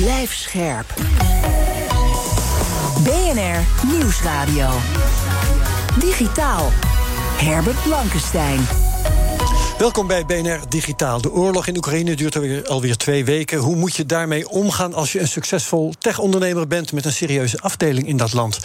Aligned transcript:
Blijf 0.00 0.34
scherp. 0.34 0.94
BNR 3.02 3.86
Nieuwsradio. 3.86 4.68
Digitaal. 5.98 6.70
Herbert 7.36 7.82
Blankenstein. 7.82 8.60
Welkom 9.78 10.06
bij 10.06 10.26
BNR 10.26 10.60
Digitaal. 10.68 11.20
De 11.20 11.32
oorlog 11.32 11.66
in 11.66 11.76
Oekraïne 11.76 12.14
duurt 12.14 12.68
alweer, 12.68 12.96
twee 12.96 13.24
weken. 13.24 13.58
Hoe 13.58 13.76
moet 13.76 13.96
je 13.96 14.06
daarmee 14.06 14.48
omgaan 14.48 14.94
als 14.94 15.12
je 15.12 15.20
een 15.20 15.28
succesvol 15.28 15.94
tech-ondernemer 15.98 16.66
bent 16.66 16.92
met 16.92 17.04
een 17.04 17.12
serieuze 17.12 17.60
afdeling 17.60 18.06
in 18.06 18.16
dat 18.16 18.32
land? 18.32 18.58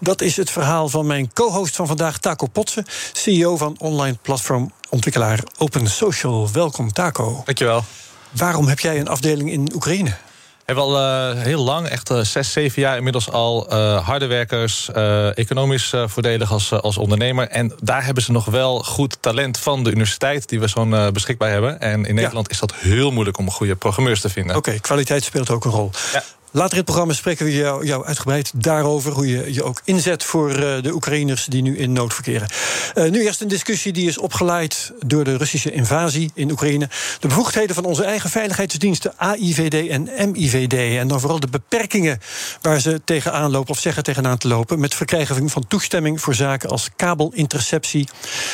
Dat 0.00 0.20
is 0.20 0.36
het 0.36 0.50
verhaal 0.50 0.88
van 0.88 1.06
mijn 1.06 1.32
co-host 1.32 1.76
van 1.76 1.86
vandaag, 1.86 2.18
Taco 2.18 2.46
Potsen, 2.46 2.84
CEO 3.12 3.56
van 3.56 3.74
online 3.78 4.16
platformontwikkelaar 4.22 5.40
Open 5.58 5.86
Social. 5.86 6.50
Welkom, 6.52 6.92
Taco. 6.92 7.42
Dankjewel. 7.44 7.84
Waarom 8.30 8.66
heb 8.66 8.80
jij 8.80 9.00
een 9.00 9.08
afdeling 9.08 9.50
in 9.50 9.70
Oekraïne? 9.74 10.16
Hebben 10.66 10.84
al 10.84 10.96
uh, 10.96 11.42
heel 11.42 11.64
lang, 11.64 11.88
echt 11.88 12.10
uh, 12.10 12.20
zes, 12.20 12.52
zeven 12.52 12.82
jaar 12.82 12.96
inmiddels 12.96 13.30
al, 13.30 13.72
uh, 13.72 14.06
harde 14.06 14.26
werkers, 14.26 14.90
economisch 15.34 15.92
voordelig 16.06 16.52
als, 16.52 16.72
als 16.72 16.98
ondernemer. 16.98 17.48
En 17.48 17.72
daar 17.80 18.04
hebben 18.04 18.22
ze 18.22 18.32
nog 18.32 18.44
wel 18.44 18.78
goed 18.78 19.16
talent 19.20 19.58
van 19.58 19.84
de 19.84 19.90
universiteit 19.90 20.48
die 20.48 20.60
we 20.60 20.66
zo'n 20.66 21.12
beschikbaar 21.12 21.50
hebben. 21.50 21.80
En 21.80 22.04
in 22.04 22.14
Nederland 22.14 22.46
ja. 22.46 22.52
is 22.52 22.58
dat 22.58 22.74
heel 22.74 23.10
moeilijk 23.10 23.38
om 23.38 23.50
goede 23.50 23.76
programmeurs 23.76 24.20
te 24.20 24.28
vinden. 24.28 24.56
Oké, 24.56 24.68
okay, 24.68 24.80
kwaliteit 24.80 25.24
speelt 25.24 25.50
ook 25.50 25.64
een 25.64 25.70
rol. 25.70 25.90
Ja. 26.12 26.22
Later 26.56 26.72
in 26.72 26.76
het 26.76 26.86
programma 26.86 27.12
spreken 27.12 27.44
we 27.44 27.52
jou, 27.54 28.06
uitgebreid 28.06 28.52
daarover. 28.54 29.12
Hoe 29.12 29.28
je 29.28 29.52
je 29.52 29.62
ook 29.62 29.80
inzet 29.84 30.24
voor 30.24 30.50
uh, 30.50 30.82
de 30.82 30.92
Oekraïners 30.92 31.44
die 31.44 31.62
nu 31.62 31.78
in 31.78 31.92
nood 31.92 32.14
verkeren. 32.14 32.48
Uh, 32.94 33.10
nu 33.10 33.24
eerst 33.24 33.40
een 33.40 33.48
discussie 33.48 33.92
die 33.92 34.08
is 34.08 34.18
opgeleid 34.18 34.92
door 35.06 35.24
de 35.24 35.36
Russische 35.36 35.70
invasie 35.70 36.30
in 36.34 36.50
Oekraïne. 36.50 36.88
De 37.20 37.28
bevoegdheden 37.28 37.74
van 37.74 37.84
onze 37.84 38.04
eigen 38.04 38.30
veiligheidsdiensten 38.30 39.12
AIVD 39.16 39.88
en 39.88 40.30
MIVD. 40.30 40.98
En 40.98 41.08
dan 41.08 41.20
vooral 41.20 41.40
de 41.40 41.48
beperkingen 41.48 42.20
waar 42.60 42.80
ze 42.80 43.00
tegenaan 43.04 43.50
lopen 43.50 43.70
of 43.70 43.78
zeggen 43.78 44.02
tegenaan 44.02 44.38
te 44.38 44.48
lopen. 44.48 44.80
Met 44.80 44.94
verkrijgen 44.94 45.48
van 45.50 45.66
toestemming 45.68 46.20
voor 46.20 46.34
zaken 46.34 46.70
als 46.70 46.90
kabelinterceptie, 46.96 48.08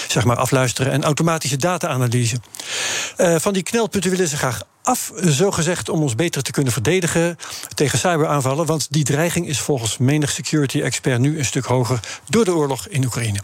zeg 0.09 0.25
maar 0.25 0.37
afluisteren 0.37 0.92
en 0.92 1.05
automatische 1.05 1.56
data-analyse. 1.56 2.37
Uh, 3.19 3.37
van 3.39 3.53
die 3.53 3.62
knelpunten 3.62 4.11
willen 4.11 4.28
ze 4.28 4.37
graag 4.37 4.62
af, 4.83 5.12
zo 5.28 5.50
gezegd, 5.50 5.88
om 5.88 6.02
ons 6.02 6.14
beter 6.14 6.42
te 6.42 6.50
kunnen 6.50 6.72
verdedigen 6.72 7.38
tegen 7.75 7.98
cyberaanvallen. 7.98 8.66
Want 8.66 8.86
die 8.91 9.05
dreiging 9.05 9.48
is 9.48 9.58
volgens 9.58 9.98
menig 9.98 10.30
security-expert 10.30 11.20
nu 11.20 11.38
een 11.38 11.44
stuk 11.44 11.64
hoger 11.64 12.00
door 12.28 12.44
de 12.44 12.55
oorlog 12.55 12.88
in 12.88 13.05
Oekraïne. 13.05 13.38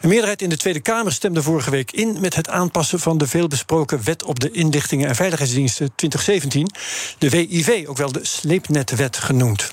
Een 0.00 0.08
meerderheid 0.08 0.42
in 0.42 0.48
de 0.48 0.56
Tweede 0.56 0.80
Kamer 0.80 1.12
stemde 1.12 1.42
vorige 1.42 1.70
week 1.70 1.92
in 1.92 2.16
met 2.20 2.34
het 2.34 2.48
aanpassen 2.48 3.00
van 3.00 3.18
de 3.18 3.26
veelbesproken 3.26 4.04
Wet 4.04 4.22
op 4.22 4.40
de 4.40 4.50
Inlichtingen 4.50 5.08
en 5.08 5.14
Veiligheidsdiensten 5.14 5.90
2017, 5.94 6.70
de 7.18 7.28
WIV, 7.28 7.84
ook 7.88 7.96
wel 7.96 8.12
de 8.12 8.24
sleepnetwet 8.24 9.16
genoemd. 9.16 9.70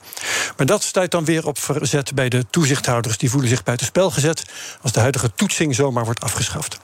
Maar 0.58 0.66
dat 0.66 0.84
stuit 0.84 1.12
dan 1.12 1.26
weer 1.26 1.48
op 1.48 1.60
verzet 1.60 2.16
bij 2.16 2.30
de 2.30 2.46
toezichthouders. 2.50 3.18
Die 3.18 3.30
voelen 3.30 3.50
zich 3.50 3.64
buitenspel 3.64 4.12
gezet 4.12 4.44
als 4.82 4.92
de 4.92 5.00
huidige 5.00 5.32
toetsing 5.36 5.76
zomaar 5.76 6.06
wordt 6.06 6.22
afgeschaft. 6.22 6.78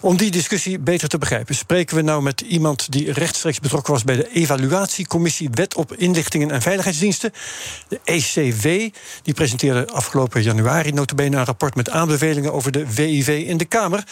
Om 0.00 0.16
die 0.16 0.30
discussie 0.30 0.78
beter 0.78 1.08
te 1.08 1.18
begrijpen, 1.18 1.54
spreken 1.54 1.96
we 1.96 2.02
nou 2.02 2.22
met 2.22 2.40
iemand 2.40 2.92
die 2.92 3.12
rechtstreeks 3.12 3.58
betrokken 3.70 3.92
was 3.92 4.04
bij 4.04 4.16
de 4.16 4.40
evaluatiecommissie 4.40 5.48
Wet 5.50 5.74
op 5.74 5.94
Inlichtingen 5.96 6.50
en 6.50 6.62
Veiligheidsdiensten, 6.62 7.32
de 7.88 8.00
ECW. 8.04 8.94
Die 9.22 9.34
presenteerde 9.34 9.86
afgelopen 9.92 10.42
januari 10.42 10.92
notabene 10.92 11.36
een 11.36 11.44
rapport 11.44 11.74
met 11.74 11.90
aanbevelingen 11.90 12.52
over 12.52 12.72
de 12.72 12.94
WIV 12.94 13.44
in 13.46 13.56
de 13.56 13.64
Kamer. 13.64 14.04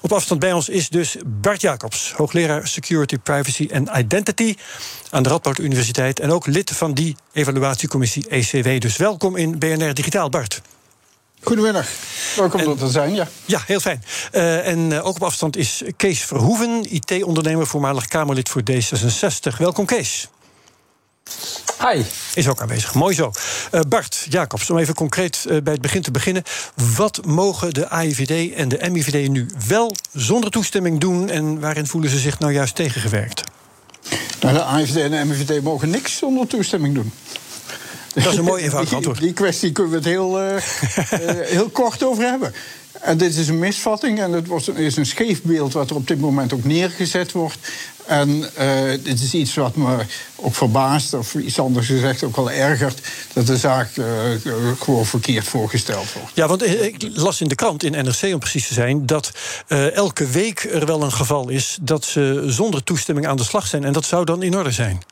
Op 0.00 0.12
afstand 0.12 0.40
bij 0.40 0.52
ons 0.52 0.68
is 0.68 0.88
dus 0.88 1.16
Bart 1.26 1.60
Jacobs, 1.60 2.12
hoogleraar 2.12 2.68
Security, 2.68 3.18
Privacy 3.18 3.68
en 3.70 3.88
Identity 3.94 4.54
aan 5.10 5.22
de 5.22 5.28
Radboud 5.28 5.58
Universiteit 5.58 6.20
en 6.20 6.30
ook 6.30 6.46
lid 6.46 6.70
van 6.70 6.94
die 6.94 7.16
evaluatiecommissie 7.32 8.28
ECW. 8.28 8.80
Dus 8.80 8.96
welkom 8.96 9.36
in 9.36 9.58
BNR 9.58 9.94
Digitaal, 9.94 10.28
Bart. 10.28 10.62
Goedemiddag. 11.46 11.88
Welkom 12.36 12.60
en, 12.60 12.76
te 12.76 12.88
zijn, 12.88 13.14
ja. 13.14 13.28
Ja, 13.44 13.62
heel 13.66 13.80
fijn. 13.80 14.02
Uh, 14.32 14.66
en 14.66 14.90
uh, 14.90 15.06
ook 15.06 15.14
op 15.14 15.22
afstand 15.22 15.56
is 15.56 15.82
Kees 15.96 16.20
Verhoeven, 16.20 16.92
IT-ondernemer, 16.92 17.66
voormalig 17.66 18.06
Kamerlid 18.06 18.48
voor 18.48 18.62
D66. 18.70 19.56
Welkom, 19.58 19.84
Kees. 19.84 20.28
Hi. 21.78 22.02
Is 22.34 22.48
ook 22.48 22.60
aanwezig. 22.60 22.94
Mooi 22.94 23.14
zo. 23.14 23.30
Uh, 23.72 23.80
Bart 23.88 24.26
Jacobs, 24.28 24.70
om 24.70 24.78
even 24.78 24.94
concreet 24.94 25.44
bij 25.46 25.72
het 25.72 25.80
begin 25.80 26.02
te 26.02 26.10
beginnen. 26.10 26.42
Wat 26.96 27.24
mogen 27.24 27.74
de 27.74 27.88
AIVD 27.88 28.54
en 28.54 28.68
de 28.68 28.88
MIVD 28.90 29.28
nu 29.28 29.46
wel 29.68 29.94
zonder 30.12 30.50
toestemming 30.50 31.00
doen... 31.00 31.30
en 31.30 31.60
waarin 31.60 31.86
voelen 31.86 32.10
ze 32.10 32.18
zich 32.18 32.38
nou 32.38 32.52
juist 32.52 32.74
tegengewerkt? 32.74 33.42
Nou, 34.40 34.54
de 34.54 34.62
AIVD 34.62 34.96
en 34.96 35.10
de 35.10 35.24
MIVD 35.24 35.62
mogen 35.62 35.90
niks 35.90 36.16
zonder 36.16 36.46
toestemming 36.46 36.94
doen. 36.94 37.12
Dat 38.22 38.32
is 38.32 38.38
een 38.38 38.44
mooi 38.44 38.62
eenvoudig 38.64 38.92
antwoord. 38.92 39.18
Die, 39.18 39.26
die 39.26 39.34
kwestie 39.34 39.72
kunnen 39.72 39.92
we 39.92 39.98
het 39.98 40.06
heel, 40.06 40.42
uh, 40.42 40.52
uh, 40.52 40.60
heel 41.56 41.68
kort 41.68 42.04
over 42.04 42.24
hebben. 42.24 42.54
En 43.00 43.16
dit 43.16 43.36
is 43.36 43.48
een 43.48 43.58
misvatting 43.58 44.20
en 44.20 44.32
het 44.32 44.46
was, 44.46 44.68
is 44.68 44.96
een 44.96 45.06
scheef 45.06 45.42
beeld 45.42 45.72
wat 45.72 45.90
er 45.90 45.96
op 45.96 46.06
dit 46.06 46.20
moment 46.20 46.52
ook 46.52 46.64
neergezet 46.64 47.32
wordt. 47.32 47.58
En 48.06 48.28
uh, 48.28 48.90
dit 49.02 49.20
is 49.20 49.34
iets 49.34 49.54
wat 49.54 49.76
me 49.76 49.96
ook 50.36 50.54
verbaast, 50.54 51.14
of 51.14 51.34
iets 51.34 51.58
anders 51.58 51.86
gezegd 51.86 52.22
ook 52.22 52.36
wel 52.36 52.50
ergert, 52.50 53.00
dat 53.32 53.46
de 53.46 53.56
zaak 53.56 53.96
uh, 53.96 54.06
gewoon 54.80 55.06
verkeerd 55.06 55.44
voorgesteld 55.44 56.12
wordt. 56.12 56.30
Ja, 56.34 56.46
want 56.46 56.66
ik 56.66 57.08
las 57.14 57.40
in 57.40 57.48
de 57.48 57.54
krant, 57.54 57.82
in 57.82 57.92
NRC 57.92 58.22
om 58.22 58.38
precies 58.38 58.66
te 58.66 58.74
zijn, 58.74 59.06
dat 59.06 59.30
uh, 59.68 59.94
elke 59.94 60.26
week 60.26 60.68
er 60.72 60.86
wel 60.86 61.02
een 61.02 61.12
geval 61.12 61.48
is 61.48 61.78
dat 61.80 62.04
ze 62.04 62.42
zonder 62.46 62.84
toestemming 62.84 63.26
aan 63.26 63.36
de 63.36 63.44
slag 63.44 63.66
zijn. 63.66 63.84
En 63.84 63.92
dat 63.92 64.04
zou 64.04 64.24
dan 64.24 64.42
in 64.42 64.56
orde 64.56 64.70
zijn. 64.70 65.02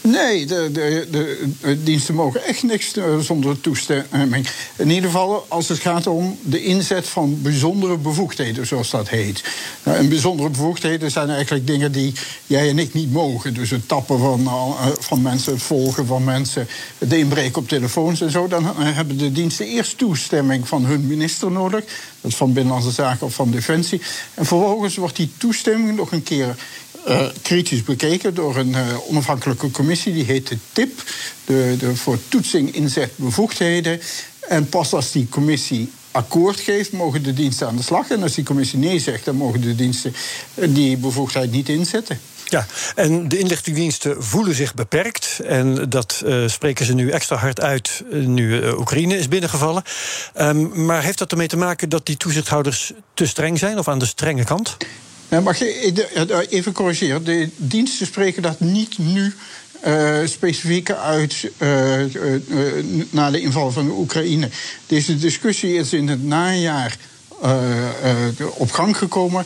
Nee, 0.00 0.46
de, 0.46 0.68
de, 0.72 1.06
de, 1.10 1.82
diensten 1.82 2.14
mogen 2.14 2.44
echt 2.44 2.62
niks 2.62 2.94
zonder 3.20 3.60
toestemming. 3.60 4.48
In 4.76 4.90
ieder 4.90 5.10
geval 5.10 5.46
als 5.48 5.68
het 5.68 5.78
gaat 5.78 6.06
om 6.06 6.38
de 6.42 6.64
inzet 6.64 7.08
van 7.08 7.42
bijzondere 7.42 7.96
bevoegdheden, 7.96 8.66
zoals 8.66 8.90
dat 8.90 9.08
heet. 9.08 9.44
Nou, 9.82 9.98
en 9.98 10.08
bijzondere 10.08 10.48
bevoegdheden 10.48 11.10
zijn 11.10 11.30
eigenlijk 11.30 11.66
dingen 11.66 11.92
die 11.92 12.12
jij 12.46 12.68
en 12.68 12.78
ik 12.78 12.94
niet 12.94 13.12
mogen. 13.12 13.54
Dus 13.54 13.70
het 13.70 13.88
tappen 13.88 14.18
van, 14.18 14.50
van 14.98 15.22
mensen, 15.22 15.52
het 15.52 15.62
volgen 15.62 16.06
van 16.06 16.24
mensen, 16.24 16.68
het 16.98 17.12
inbreken 17.12 17.62
op 17.62 17.68
telefoons 17.68 18.20
en 18.20 18.30
zo. 18.30 18.48
Dan 18.48 18.76
hebben 18.76 19.18
de 19.18 19.32
diensten 19.32 19.66
eerst 19.66 19.98
toestemming 19.98 20.68
van 20.68 20.84
hun 20.84 21.06
minister 21.06 21.50
nodig. 21.50 21.84
Dat 22.20 22.30
is 22.30 22.36
van 22.36 22.52
Binnenlandse 22.52 22.90
Zaken 22.90 23.26
of 23.26 23.34
van 23.34 23.50
Defensie. 23.50 24.00
En 24.34 24.46
vervolgens 24.46 24.96
wordt 24.96 25.16
die 25.16 25.30
toestemming 25.36 25.96
nog 25.96 26.12
een 26.12 26.22
keer 26.22 26.56
uh, 27.08 27.26
kritisch 27.42 27.82
bekeken 27.82 28.34
door 28.34 28.56
een 28.56 28.70
uh, 28.70 29.08
onafhankelijke 29.08 29.70
commissie, 29.70 30.12
die 30.12 30.24
heet 30.24 30.48
de 30.48 30.58
TIP, 30.72 31.02
de, 31.44 31.76
de 31.78 31.96
voor 31.96 32.18
toetsing 32.28 32.74
inzet 32.74 33.10
bevoegdheden. 33.16 34.00
En 34.48 34.68
pas 34.68 34.92
als 34.92 35.12
die 35.12 35.28
commissie 35.28 35.90
akkoord 36.10 36.60
geeft, 36.60 36.92
mogen 36.92 37.22
de 37.22 37.32
diensten 37.32 37.66
aan 37.66 37.76
de 37.76 37.82
slag. 37.82 38.10
En 38.10 38.22
als 38.22 38.34
die 38.34 38.44
commissie 38.44 38.78
nee 38.78 38.98
zegt, 38.98 39.24
dan 39.24 39.36
mogen 39.36 39.60
de 39.60 39.74
diensten 39.74 40.14
die 40.54 40.96
bevoegdheid 40.96 41.50
niet 41.50 41.68
inzetten. 41.68 42.20
Ja, 42.48 42.66
en 42.94 43.28
de 43.28 43.38
inlichtingendiensten 43.38 44.24
voelen 44.24 44.54
zich 44.54 44.74
beperkt. 44.74 45.40
En 45.44 45.88
dat 45.88 46.24
spreken 46.46 46.86
ze 46.86 46.94
nu 46.94 47.10
extra 47.10 47.36
hard 47.36 47.60
uit 47.60 48.02
nu 48.10 48.68
Oekraïne 48.68 49.18
is 49.18 49.28
binnengevallen. 49.28 49.82
Um, 50.40 50.84
maar 50.84 51.02
heeft 51.02 51.18
dat 51.18 51.30
ermee 51.30 51.48
te 51.48 51.56
maken 51.56 51.88
dat 51.88 52.06
die 52.06 52.16
toezichthouders 52.16 52.92
te 53.14 53.26
streng 53.26 53.58
zijn 53.58 53.78
of 53.78 53.88
aan 53.88 53.98
de 53.98 54.06
strenge 54.06 54.44
kant? 54.44 54.76
Mag 55.28 55.58
je 55.58 56.46
even 56.48 56.72
corrigeren? 56.72 57.24
De 57.24 57.48
diensten 57.56 58.06
spreken 58.06 58.42
dat 58.42 58.60
niet 58.60 58.98
nu 58.98 59.34
uh, 59.86 60.18
specifiek 60.24 60.90
uit 60.90 61.50
na 63.10 63.30
de 63.30 63.40
inval 63.40 63.72
van 63.72 63.86
de 63.86 63.92
Oekraïne. 63.92 64.48
Deze 64.86 65.18
discussie 65.18 65.74
is 65.74 65.92
in 65.92 66.08
het 66.08 66.24
najaar 66.24 66.96
op 68.54 68.70
gang 68.70 68.96
gekomen. 68.96 69.44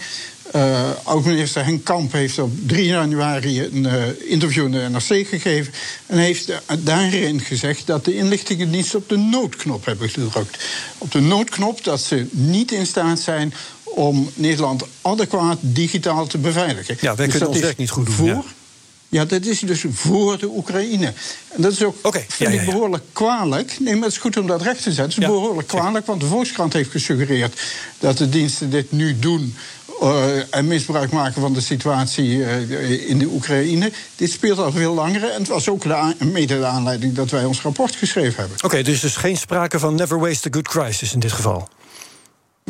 Uh, 0.56 0.91
Oud-minister 1.03 1.65
Henk 1.65 1.85
Kamp 1.85 2.12
heeft 2.12 2.38
op 2.38 2.53
3 2.67 2.85
januari 2.85 3.62
een 3.62 3.87
interview 4.29 4.65
in 4.65 4.71
de 4.71 4.88
NRC 4.88 5.29
gegeven. 5.29 5.73
En 6.06 6.19
heeft 6.19 6.53
daarin 6.79 7.41
gezegd 7.41 7.87
dat 7.87 8.05
de 8.05 8.17
inlichtingendiensten 8.17 8.99
op 8.99 9.09
de 9.09 9.17
noodknop 9.17 9.85
hebben 9.85 10.09
gedrukt. 10.09 10.65
Op 10.99 11.12
de 11.12 11.21
noodknop 11.21 11.85
dat 11.85 12.00
ze 12.00 12.26
niet 12.31 12.73
in 12.73 12.87
staat 12.87 13.21
zijn 13.21 13.55
om 13.95 14.31
Nederland 14.35 14.85
adequaat 15.03 15.59
digitaal 15.61 16.27
te 16.27 16.39
beveiligen. 16.39 16.97
Ja, 17.01 17.15
wij 17.15 17.27
dus 17.27 17.35
kunnen 17.35 17.55
ons 17.55 17.61
werk 17.61 17.77
niet 17.77 17.91
goed 17.91 18.07
doen. 18.07 18.15
Voor, 18.15 18.27
ja. 18.27 18.43
Ja, 19.11 19.25
dat 19.25 19.45
is 19.45 19.61
dus 19.61 19.85
voor 19.93 20.39
de 20.39 20.49
Oekraïne. 20.49 21.13
En 21.49 21.63
dat 21.63 21.73
is 21.73 21.83
ook, 21.83 21.97
okay, 22.03 22.25
vind 22.29 22.53
ja, 22.53 22.61
ik, 22.61 22.67
behoorlijk 22.67 23.05
kwalijk. 23.13 23.77
Nee, 23.81 23.95
maar 23.95 24.03
het 24.03 24.13
is 24.13 24.19
goed 24.19 24.37
om 24.37 24.47
dat 24.47 24.63
recht 24.63 24.83
te 24.83 24.93
zetten. 24.93 25.23
Het 25.23 25.31
is 25.33 25.37
behoorlijk 25.37 25.69
kwalijk, 25.69 26.07
want 26.07 26.21
de 26.21 26.27
Volkskrant 26.27 26.73
heeft 26.73 26.91
gesuggereerd... 26.91 27.61
dat 27.99 28.19
de 28.19 28.29
diensten 28.29 28.71
dit 28.71 28.93
nu 28.93 29.19
doen 29.19 29.55
uh, 30.03 30.55
en 30.55 30.67
misbruik 30.67 31.11
maken 31.11 31.41
van 31.41 31.53
de 31.53 31.61
situatie 31.61 32.29
uh, 32.29 33.09
in 33.09 33.19
de 33.19 33.27
Oekraïne. 33.27 33.93
Dit 34.17 34.31
speelt 34.31 34.59
al 34.59 34.73
veel 34.73 34.95
langer. 34.95 35.31
En 35.31 35.39
het 35.39 35.49
was 35.49 35.69
ook 35.69 35.83
de 35.83 36.25
mede 36.25 36.59
de 36.59 36.65
aanleiding 36.65 37.15
dat 37.15 37.31
wij 37.31 37.45
ons 37.45 37.61
rapport 37.61 37.97
geschreven 37.97 38.37
hebben. 38.37 38.57
Oké, 38.57 38.65
okay, 38.65 38.83
dus 38.83 39.01
dus 39.01 39.17
geen 39.17 39.37
sprake 39.37 39.79
van 39.79 39.95
never 39.95 40.19
waste 40.19 40.49
a 40.49 40.53
good 40.53 40.69
crisis 40.69 41.13
in 41.13 41.21
dit 41.21 41.33
geval? 41.33 41.69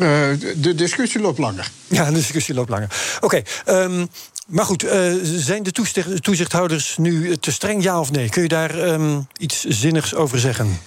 Uh, 0.01 0.07
de 0.55 0.75
discussie 0.75 1.21
loopt 1.21 1.37
langer. 1.37 1.71
Ja, 1.87 2.05
de 2.05 2.11
discussie 2.11 2.53
loopt 2.53 2.69
langer. 2.69 2.89
Oké, 3.21 3.41
okay, 3.65 3.83
um, 3.83 4.09
maar 4.47 4.65
goed, 4.65 4.83
uh, 4.83 5.13
zijn 5.23 5.63
de 5.63 5.71
toezicht, 5.71 6.23
toezichthouders 6.23 6.97
nu 6.97 7.37
te 7.37 7.51
streng, 7.51 7.83
ja 7.83 7.99
of 7.99 8.11
nee? 8.11 8.29
Kun 8.29 8.41
je 8.41 8.47
daar 8.47 8.87
um, 8.87 9.27
iets 9.37 9.63
zinnigs 9.63 10.15
over 10.15 10.39
zeggen? 10.39 10.79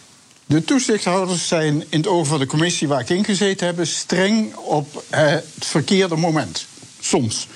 De 0.47 0.65
toezichthouders 0.65 1.49
zijn 1.49 1.85
in 1.89 1.99
het 1.99 2.07
oog 2.07 2.27
van 2.27 2.39
de 2.39 2.47
commissie 2.47 2.89
waar 2.89 3.01
ik 3.01 3.09
in 3.09 3.25
gezeten 3.25 3.67
heb, 3.67 3.87
streng 3.87 4.55
op 4.55 4.95
uh, 4.95 5.21
het 5.21 5.45
verkeerde 5.59 6.17
moment. 6.17 6.67
Soms. 7.01 7.49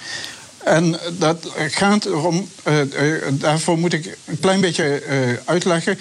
En 0.65 0.99
dat 1.19 1.53
gaat 1.57 2.05
erom, 2.05 2.49
daarvoor 3.31 3.79
moet 3.79 3.93
ik 3.93 4.19
een 4.25 4.41
klein 4.41 4.61
beetje 4.61 5.03
uitleggen. 5.45 5.99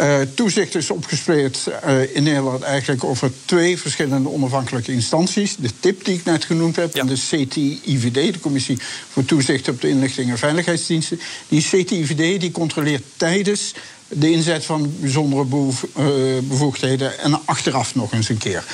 Uh, 0.00 0.20
toezicht 0.34 0.74
is 0.74 0.90
opgesplitst 0.90 1.66
uh, 1.66 2.16
in 2.16 2.22
Nederland 2.22 2.62
eigenlijk 2.62 3.04
over 3.04 3.32
twee 3.44 3.78
verschillende 3.78 4.28
onafhankelijke 4.28 4.92
instanties. 4.92 5.56
De 5.56 5.70
TIP 5.80 6.04
die 6.04 6.14
ik 6.14 6.24
net 6.24 6.44
genoemd 6.44 6.76
heb 6.76 6.94
ja. 6.94 7.00
en 7.00 7.06
de 7.06 7.14
CTIVD, 7.14 8.32
de 8.32 8.40
Commissie 8.40 8.78
voor 9.10 9.24
Toezicht 9.24 9.68
op 9.68 9.80
de 9.80 9.88
Inlichting 9.88 10.30
en 10.30 10.38
Veiligheidsdiensten. 10.38 11.20
Die 11.48 11.62
CTIVD 11.62 12.40
die 12.40 12.50
controleert 12.50 13.02
tijdens 13.16 13.74
de 14.08 14.30
inzet 14.30 14.64
van 14.64 14.94
bijzondere 15.00 15.44
uh, 15.44 16.04
bevoegdheden 16.42 17.18
en 17.18 17.40
achteraf 17.44 17.94
nog 17.94 18.12
eens 18.12 18.28
een 18.28 18.38
keer. 18.38 18.64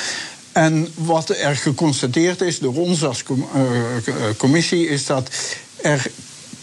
En 0.53 0.89
wat 0.95 1.29
er 1.29 1.57
geconstateerd 1.57 2.41
is 2.41 2.59
door 2.59 2.75
ons 2.75 3.05
als 3.05 3.23
com 3.23 3.49
commissie 4.37 4.89
is 4.89 5.07
dat 5.07 5.31
er 5.77 6.11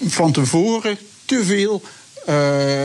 van 0.08 0.32
tevoren 0.32 0.98
te 1.26 1.44
veel 1.46 1.82
uh, 2.30 2.36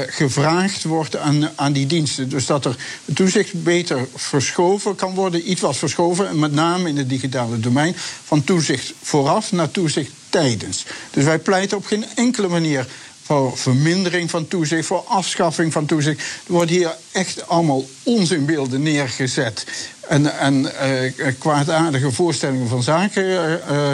gevraagd 0.06 0.84
wordt 0.84 1.16
aan, 1.16 1.50
aan 1.54 1.72
die 1.72 1.86
diensten. 1.86 2.28
Dus 2.28 2.46
dat 2.46 2.64
er 2.64 2.76
toezicht 3.14 3.62
beter 3.62 4.06
verschoven 4.14 4.94
kan 4.94 5.14
worden, 5.14 5.50
iets 5.50 5.60
wat 5.60 5.76
verschoven, 5.76 6.28
en 6.28 6.38
met 6.38 6.52
name 6.52 6.88
in 6.88 6.96
het 6.96 7.08
digitale 7.08 7.60
domein, 7.60 7.94
van 8.24 8.44
toezicht 8.44 8.92
vooraf 9.02 9.52
naar 9.52 9.70
toezicht 9.70 10.10
tijdens. 10.28 10.84
Dus 11.10 11.24
wij 11.24 11.38
pleiten 11.38 11.76
op 11.76 11.86
geen 11.86 12.04
enkele 12.14 12.48
manier 12.48 12.86
voor 13.22 13.58
vermindering 13.58 14.30
van 14.30 14.48
toezicht, 14.48 14.86
voor 14.86 15.04
afschaffing 15.06 15.72
van 15.72 15.86
toezicht. 15.86 16.20
Er 16.20 16.52
worden 16.52 16.74
hier 16.74 16.94
echt 17.12 17.48
allemaal 17.48 17.84
onzinbeelden 18.02 18.82
neergezet. 18.82 19.66
En, 20.08 20.38
en 20.38 20.62
uh, 20.62 21.32
kwaadaardige 21.38 22.12
voorstellingen 22.12 22.68
van 22.68 22.82
zaken 22.82 23.60
uh, 23.70 23.92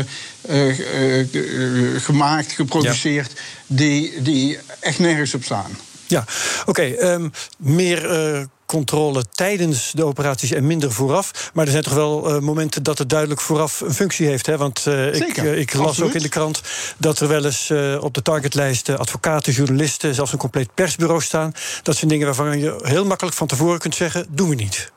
uh, 0.50 2.00
gemaakt, 2.00 2.52
geproduceerd, 2.52 3.32
ja. 3.34 3.40
Die, 3.66 4.22
die 4.22 4.58
echt 4.80 4.98
nergens 4.98 5.34
op 5.34 5.44
staan. 5.44 5.70
Ja, 6.06 6.24
oké. 6.60 6.70
Okay, 6.70 7.12
um, 7.12 7.32
meer 7.58 8.48
controle 8.66 9.24
tijdens 9.32 9.92
de 9.94 10.04
operaties 10.04 10.50
en 10.50 10.66
minder 10.66 10.92
vooraf. 10.92 11.50
Maar 11.54 11.64
er 11.64 11.70
zijn 11.70 11.82
toch 11.82 11.94
wel 11.94 12.34
uh, 12.34 12.40
momenten 12.40 12.82
dat 12.82 12.98
het 12.98 13.08
duidelijk 13.08 13.40
vooraf 13.40 13.80
een 13.80 13.94
functie 13.94 14.26
heeft. 14.26 14.46
Hè? 14.46 14.56
Want 14.56 14.84
uh, 14.88 15.14
ik, 15.14 15.36
ik, 15.36 15.74
las 15.74 15.86
Absoluut. 15.86 16.08
ook 16.08 16.16
in 16.16 16.22
de 16.22 16.28
krant 16.28 16.62
dat 16.96 17.20
er 17.20 17.28
wel 17.28 17.44
eens 17.44 17.72
op 18.00 18.14
de 18.14 18.22
targetlijst 18.22 18.88
advocaten, 18.88 19.52
journalisten, 19.52 20.14
zelfs 20.14 20.32
een 20.32 20.38
compleet 20.38 20.74
persbureau 20.74 21.22
staan. 21.22 21.52
Dat 21.82 21.96
zijn 21.96 22.10
dingen 22.10 22.26
waarvan 22.26 22.58
je 22.58 22.80
heel 22.82 23.04
makkelijk 23.04 23.36
van 23.36 23.46
tevoren 23.46 23.78
kunt 23.78 23.94
zeggen: 23.94 24.26
doen 24.30 24.48
we 24.48 24.54
niet. 24.54 24.94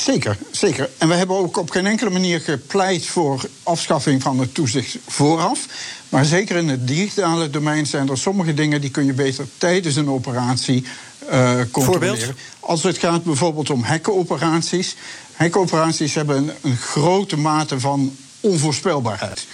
Zeker, 0.00 0.38
zeker. 0.50 0.90
En 0.98 1.08
we 1.08 1.14
hebben 1.14 1.36
ook 1.36 1.56
op 1.56 1.70
geen 1.70 1.86
enkele 1.86 2.10
manier 2.10 2.40
gepleit 2.40 3.06
voor 3.06 3.44
afschaffing 3.62 4.22
van 4.22 4.38
het 4.38 4.54
toezicht 4.54 4.96
vooraf. 5.06 5.66
Maar 6.08 6.24
zeker 6.24 6.56
in 6.56 6.68
het 6.68 6.86
digitale 6.86 7.50
domein 7.50 7.86
zijn 7.86 8.08
er 8.08 8.18
sommige 8.18 8.54
dingen 8.54 8.80
die 8.80 8.90
kun 8.90 9.04
je 9.06 9.12
beter 9.12 9.46
tijdens 9.58 9.96
een 9.96 10.10
operatie 10.10 10.84
uh, 11.30 11.60
controleren. 11.70 12.18
Voorbeeld? 12.18 12.38
Als 12.60 12.82
het 12.82 12.98
gaat 12.98 13.22
bijvoorbeeld 13.22 13.70
om 13.70 13.82
hackenoperaties. 13.82 14.96
Hackenoperaties 15.32 16.14
hebben 16.14 16.36
een, 16.36 16.50
een 16.62 16.76
grote 16.76 17.36
mate 17.36 17.80
van 17.80 18.16
onvoorspelbaarheid. 18.40 19.46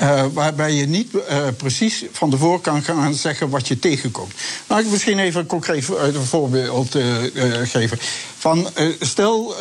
Uh, 0.00 0.24
waarbij 0.32 0.72
je 0.72 0.86
niet 0.86 1.14
uh, 1.14 1.46
precies 1.56 2.04
van 2.12 2.30
tevoren 2.30 2.60
kan 2.60 2.82
gaan 2.82 3.14
zeggen 3.14 3.48
wat 3.48 3.68
je 3.68 3.78
tegenkomt. 3.78 4.32
Laat 4.66 4.80
ik 4.80 4.90
misschien 4.90 5.18
even 5.18 5.40
een 5.40 5.46
concreet 5.46 5.84
voorbeeld 6.24 6.94
uh, 6.94 7.04
geven. 7.62 7.98
Van, 8.38 8.68
stel, 9.00 9.54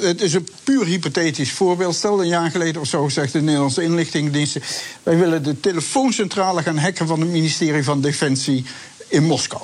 het 0.00 0.20
is 0.20 0.34
een 0.34 0.48
puur 0.62 0.86
hypothetisch 0.86 1.52
voorbeeld. 1.52 1.94
Stel 1.94 2.20
een 2.20 2.28
jaar 2.28 2.50
geleden 2.50 2.80
of 2.80 2.88
zo 2.88 3.08
zegt 3.08 3.32
de 3.32 3.40
Nederlandse 3.40 3.82
inlichtingendiensten... 3.82 4.62
wij 5.02 5.18
willen 5.18 5.42
de 5.42 5.60
telefooncentrale 5.60 6.62
gaan 6.62 6.78
hacken 6.78 7.06
van 7.06 7.20
het 7.20 7.28
ministerie 7.28 7.84
van 7.84 8.00
Defensie 8.00 8.64
in 9.08 9.24
Moskou. 9.24 9.62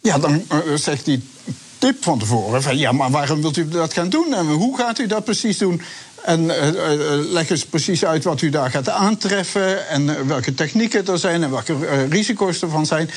Ja, 0.00 0.18
dan 0.18 0.42
zegt 0.74 1.04
die 1.04 1.22
tip 1.78 2.02
van 2.04 2.18
tevoren 2.18 2.62
van... 2.62 2.78
ja, 2.78 2.92
maar 2.92 3.10
waarom 3.10 3.40
wilt 3.40 3.56
u 3.56 3.68
dat 3.68 3.92
gaan 3.92 4.08
doen 4.08 4.34
en 4.34 4.46
hoe 4.46 4.76
gaat 4.76 4.98
u 4.98 5.06
dat 5.06 5.24
precies 5.24 5.58
doen... 5.58 5.82
En 6.24 6.44
uh, 6.44 6.66
uh, 6.66 7.30
leg 7.30 7.50
eens 7.50 7.66
precies 7.66 8.04
uit 8.04 8.24
wat 8.24 8.42
u 8.42 8.50
daar 8.50 8.70
gaat 8.70 8.88
aantreffen. 8.88 9.88
En 9.88 10.26
welke 10.26 10.54
technieken 10.54 11.06
er 11.06 11.18
zijn 11.18 11.42
en 11.42 11.50
welke 11.50 12.06
risico's 12.08 12.62
ervan 12.62 12.86
zijn. 12.86 13.10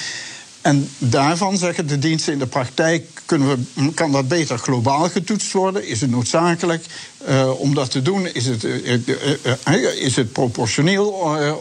En 0.65 0.89
daarvan 0.97 1.57
zeggen 1.57 1.87
de 1.87 1.99
diensten 1.99 2.33
in 2.33 2.39
de 2.39 2.45
praktijk: 2.47 3.21
kunnen 3.25 3.47
we, 3.73 3.93
kan 3.93 4.11
dat 4.11 4.27
beter 4.27 4.57
globaal 4.57 5.09
getoetst 5.09 5.51
worden? 5.51 5.87
Is 5.87 6.01
het 6.01 6.09
noodzakelijk 6.09 6.85
uh, 7.27 7.59
om 7.59 7.73
dat 7.73 7.91
te 7.91 8.01
doen? 8.01 8.27
Is 8.33 8.45
het, 8.45 8.63
uh, 8.63 8.93
uh, 9.67 10.01
is 10.01 10.15
het 10.15 10.31
proportioneel 10.31 11.07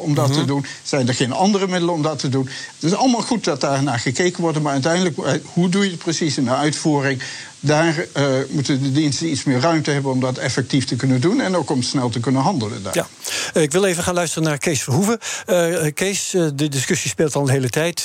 om 0.02 0.14
dat 0.14 0.32
te 0.32 0.44
doen? 0.44 0.66
Zijn 0.82 1.08
er 1.08 1.14
geen 1.14 1.32
andere 1.32 1.66
middelen 1.66 1.94
om 1.94 2.02
dat 2.02 2.18
te 2.18 2.28
doen? 2.28 2.48
Het 2.74 2.90
is 2.90 2.94
allemaal 2.94 3.22
goed 3.22 3.44
dat 3.44 3.60
daar 3.60 3.82
naar 3.82 3.98
gekeken 3.98 4.42
wordt, 4.42 4.60
maar 4.60 4.72
uiteindelijk, 4.72 5.42
hoe 5.52 5.68
doe 5.68 5.84
je 5.84 5.90
het 5.90 5.98
precies 5.98 6.36
in 6.36 6.44
de 6.44 6.54
uitvoering? 6.54 7.22
Daar 7.64 8.06
uh, 8.16 8.26
moeten 8.50 8.82
de 8.82 8.92
diensten 8.92 9.30
iets 9.30 9.44
meer 9.44 9.60
ruimte 9.60 9.90
hebben 9.90 10.10
om 10.10 10.20
dat 10.20 10.38
effectief 10.38 10.84
te 10.84 10.96
kunnen 10.96 11.20
doen 11.20 11.40
en 11.40 11.56
ook 11.56 11.70
om 11.70 11.82
snel 11.82 12.08
te 12.08 12.20
kunnen 12.20 12.42
handelen. 12.42 12.82
Daar. 12.82 12.94
Ja. 12.94 13.06
Uh, 13.54 13.62
ik 13.62 13.72
wil 13.72 13.84
even 13.84 14.02
gaan 14.02 14.14
luisteren 14.14 14.48
naar 14.48 14.58
Kees 14.58 14.82
Verhoeven. 14.82 15.18
Uh, 15.46 15.92
Kees, 15.94 16.30
de 16.30 16.68
discussie 16.68 17.10
speelt 17.10 17.34
al 17.34 17.42
een 17.42 17.48
hele 17.48 17.70
tijd. 17.70 18.04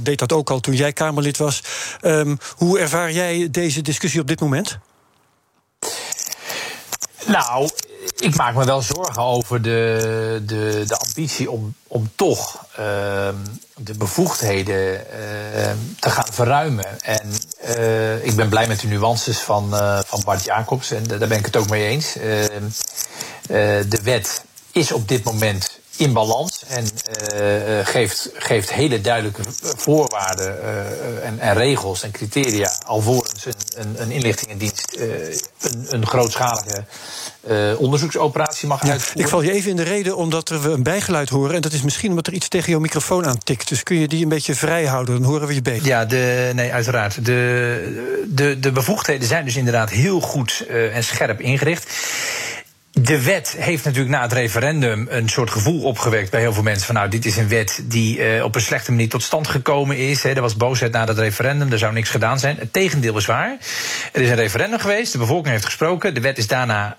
deed 0.00 0.18
dat 0.18 0.32
ook 0.32 0.50
al 0.50 0.60
toen 0.60 0.74
jij 0.74 0.92
Kamerlid 0.92 1.36
was. 1.36 1.62
Um, 2.02 2.38
hoe 2.56 2.78
ervaar 2.78 3.12
jij 3.12 3.48
deze 3.50 3.82
discussie 3.82 4.20
op 4.20 4.26
dit 4.26 4.40
moment? 4.40 4.78
Nou, 7.30 7.70
ik 8.16 8.36
maak 8.36 8.54
me 8.54 8.64
wel 8.64 8.82
zorgen 8.82 9.22
over 9.22 9.62
de, 9.62 10.42
de, 10.46 10.84
de 10.86 10.96
ambitie 10.96 11.50
om, 11.50 11.74
om 11.86 12.10
toch 12.14 12.66
uh, 12.72 13.28
de 13.76 13.94
bevoegdheden 13.98 14.92
uh, 14.92 15.70
te 15.98 16.10
gaan 16.10 16.32
verruimen. 16.32 17.00
En 17.02 17.32
uh, 17.78 18.24
ik 18.24 18.36
ben 18.36 18.48
blij 18.48 18.66
met 18.66 18.80
de 18.80 18.86
nuances 18.86 19.38
van, 19.38 19.70
van 20.06 20.22
Bart 20.24 20.44
Jacobs 20.44 20.90
en 20.90 21.02
daar 21.02 21.18
ben 21.18 21.38
ik 21.38 21.44
het 21.44 21.56
ook 21.56 21.68
mee 21.68 21.86
eens. 21.86 22.16
Ehm, 22.16 22.64
de 23.88 24.00
wet 24.02 24.44
is 24.72 24.92
op 24.92 25.08
dit 25.08 25.24
moment 25.24 25.79
in 26.00 26.12
balans 26.12 26.62
en 26.68 26.84
uh, 26.84 27.86
geeft, 27.86 28.30
geeft 28.34 28.72
hele 28.72 29.00
duidelijke 29.00 29.42
voorwaarden 29.76 30.58
uh, 30.62 31.26
en, 31.26 31.38
en, 31.38 31.54
regels 31.54 32.02
en 32.02 32.10
criteria 32.10 32.72
alvorens 32.86 33.44
een, 33.44 33.52
een, 33.76 34.02
een 34.02 34.10
inlichtingendienst 34.10 34.96
een, 35.60 35.86
een 35.88 36.06
grootschalige 36.06 36.84
onderzoeksoperatie 37.78 38.68
mag 38.68 38.84
ja, 38.84 38.90
uitvoeren. 38.90 39.22
Ik 39.22 39.28
val 39.28 39.42
je 39.42 39.52
even 39.52 39.70
in 39.70 39.76
de 39.76 39.82
reden 39.82 40.16
omdat 40.16 40.48
we 40.48 40.70
een 40.70 40.82
bijgeluid 40.82 41.28
horen 41.28 41.54
en 41.54 41.60
dat 41.60 41.72
is 41.72 41.82
misschien 41.82 42.10
omdat 42.10 42.26
er 42.26 42.32
iets 42.32 42.48
tegen 42.48 42.70
jouw 42.70 42.80
microfoon 42.80 43.26
aantikt. 43.26 43.68
Dus 43.68 43.82
kun 43.82 43.96
je 43.96 44.08
die 44.08 44.22
een 44.22 44.28
beetje 44.28 44.54
vrij 44.54 44.84
houden, 44.84 45.20
dan 45.20 45.30
horen 45.30 45.46
we 45.46 45.54
je 45.54 45.62
beter. 45.62 45.86
Ja, 45.86 46.04
de, 46.04 46.50
nee, 46.54 46.72
uiteraard. 46.72 47.24
De, 47.24 48.24
de, 48.28 48.60
de 48.60 48.72
bevoegdheden 48.72 49.28
zijn 49.28 49.44
dus 49.44 49.56
inderdaad 49.56 49.90
heel 49.90 50.20
goed 50.20 50.64
en 50.92 51.04
scherp 51.04 51.40
ingericht. 51.40 51.86
De 53.02 53.22
wet 53.22 53.54
heeft 53.58 53.84
natuurlijk 53.84 54.14
na 54.14 54.22
het 54.22 54.32
referendum 54.32 55.06
een 55.10 55.28
soort 55.28 55.50
gevoel 55.50 55.82
opgewekt 55.82 56.30
bij 56.30 56.40
heel 56.40 56.52
veel 56.52 56.62
mensen. 56.62 56.86
Van 56.86 56.94
nou, 56.94 57.08
dit 57.08 57.24
is 57.24 57.36
een 57.36 57.48
wet 57.48 57.80
die 57.84 58.18
uh, 58.18 58.44
op 58.44 58.54
een 58.54 58.60
slechte 58.60 58.90
manier 58.90 59.08
tot 59.08 59.22
stand 59.22 59.48
gekomen 59.48 59.96
is. 59.96 60.22
Hè. 60.22 60.30
Er 60.30 60.40
was 60.40 60.56
boosheid 60.56 60.92
na 60.92 61.04
dat 61.04 61.18
referendum, 61.18 61.72
er 61.72 61.78
zou 61.78 61.92
niks 61.92 62.10
gedaan 62.10 62.38
zijn. 62.38 62.56
Het 62.58 62.72
tegendeel 62.72 63.16
is 63.16 63.26
waar. 63.26 63.56
Er 64.12 64.20
is 64.20 64.28
een 64.28 64.36
referendum 64.36 64.78
geweest, 64.78 65.12
de 65.12 65.18
bevolking 65.18 65.52
heeft 65.52 65.64
gesproken. 65.64 66.14
De 66.14 66.20
wet 66.20 66.38
is 66.38 66.46
daarna 66.46 66.98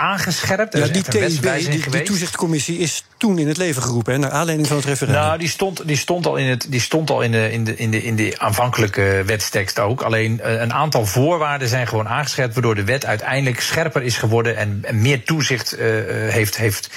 aangescherpt. 0.00 0.74
Er 0.74 0.80
Ja, 0.80 0.86
die 0.86 1.02
TIB, 1.02 1.70
die, 1.70 1.90
die 1.90 2.02
toezichtcommissie, 2.02 2.78
is 2.78 3.04
toen 3.16 3.38
in 3.38 3.48
het 3.48 3.56
leven 3.56 3.82
geroepen, 3.82 4.12
hè, 4.12 4.18
naar 4.18 4.30
aanleiding 4.30 4.68
van 4.68 4.76
het 4.76 4.86
referendum. 4.86 5.22
Nou, 5.22 5.38
die 5.38 5.48
stond, 5.48 5.86
die 5.86 5.96
stond 5.96 6.26
al, 6.26 6.36
in, 6.36 6.46
het, 6.46 6.66
die 6.68 6.80
stond 6.80 7.10
al 7.10 7.22
in, 7.22 7.32
de, 7.32 7.52
in, 7.52 7.64
de, 7.64 7.76
in, 7.76 7.90
de, 7.90 8.02
in 8.02 8.16
de 8.16 8.34
aanvankelijke 8.38 9.22
wetstekst 9.26 9.78
ook. 9.78 10.02
Alleen 10.02 10.40
eh, 10.40 10.60
een 10.60 10.72
aantal 10.72 11.06
voorwaarden 11.06 11.68
zijn 11.68 11.88
gewoon 11.88 12.08
aangescherpt, 12.08 12.54
waardoor 12.54 12.74
de 12.74 12.84
wet 12.84 13.06
uiteindelijk 13.06 13.60
scherper 13.60 14.02
is 14.02 14.16
geworden 14.16 14.56
en, 14.56 14.80
en 14.82 15.00
meer 15.00 15.24
toezicht 15.24 15.72
eh, 15.72 15.98
eh, 15.98 16.32
heeft, 16.32 16.56
heeft 16.56 16.90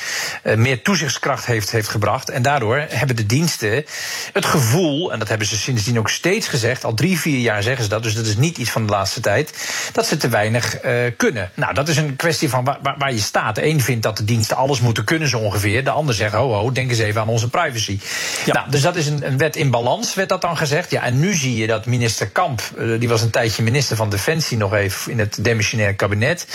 meer 0.56 0.82
toezichtskracht 0.82 1.46
heeft, 1.46 1.72
heeft 1.72 1.88
gebracht. 1.88 2.30
En 2.30 2.42
daardoor 2.42 2.86
hebben 2.90 3.16
de 3.16 3.26
diensten 3.26 3.86
het 4.34 4.46
gevoel, 4.46 5.12
en 5.12 5.20
dat 5.20 5.28
hebben 5.28 5.48
ze 5.48 5.58
sindsdien 5.58 6.00
ook 6.00 6.10
steeds 6.10 6.48
gezegd, 6.48 6.84
al 6.84 6.94
drie, 6.94 7.20
vier 7.20 7.40
jaar 7.40 7.64
zeggen 7.64 7.84
ze 7.84 7.90
dat, 7.90 8.04
dus 8.04 8.16
dat 8.16 8.26
is 8.26 8.38
niet 8.38 8.58
iets 8.58 8.72
van 8.72 8.86
de 8.86 8.92
laatste 8.92 9.20
tijd, 9.20 9.54
dat 9.92 10.06
ze 10.06 10.18
te 10.18 10.30
weinig 10.30 10.78
kunnen. 11.18 11.52
Nou, 11.54 11.74
dat 11.74 11.88
is 11.88 11.98
een 11.98 12.16
kwestie 12.16 12.50
van 12.50 12.64
waar, 12.64 12.91
waar, 12.92 13.00
waar 13.00 13.14
je 13.14 13.20
staat. 13.20 13.58
Een 13.58 13.82
vindt 13.82 14.04
dat 14.04 14.18
de 14.18 14.24
diensten 14.24 14.58
alles 14.58 14.80
moeten 14.80 15.04
kunnen 15.04 15.28
zo 15.28 15.38
ongeveer. 15.38 15.84
De 15.84 15.90
ander 15.90 16.16
zegt, 16.16 16.34
ho, 16.34 16.54
ho, 16.54 16.72
denk 16.72 16.90
eens 16.90 17.00
even 17.00 17.22
aan 17.22 17.28
onze 17.28 17.50
privacy. 17.50 18.00
Nou, 18.46 18.70
dus 18.70 18.82
dat 18.82 18.96
is 18.96 19.08
een, 19.08 19.26
een 19.26 19.38
wet 19.38 19.56
in 19.56 19.72
balans, 19.72 20.14
werd 20.14 20.30
dat 20.30 20.42
dan 20.42 20.58
gezegd. 20.58 20.92
Ja, 20.92 21.02
en 21.02 21.20
nu 21.20 21.34
zie 21.34 21.56
je 21.56 21.68
dat 21.68 21.86
minister 21.86 22.28
Kamp, 22.28 22.62
eh, 22.78 23.00
die 23.00 23.10
was 23.10 23.22
een 23.22 23.30
tijdje 23.30 23.64
minister 23.64 23.96
van 23.96 24.10
Defensie 24.10 24.58
nog 24.58 24.74
even 24.74 25.12
in 25.12 25.20
het 25.20 25.44
demissionaire 25.44 25.96
kabinet, 25.96 26.48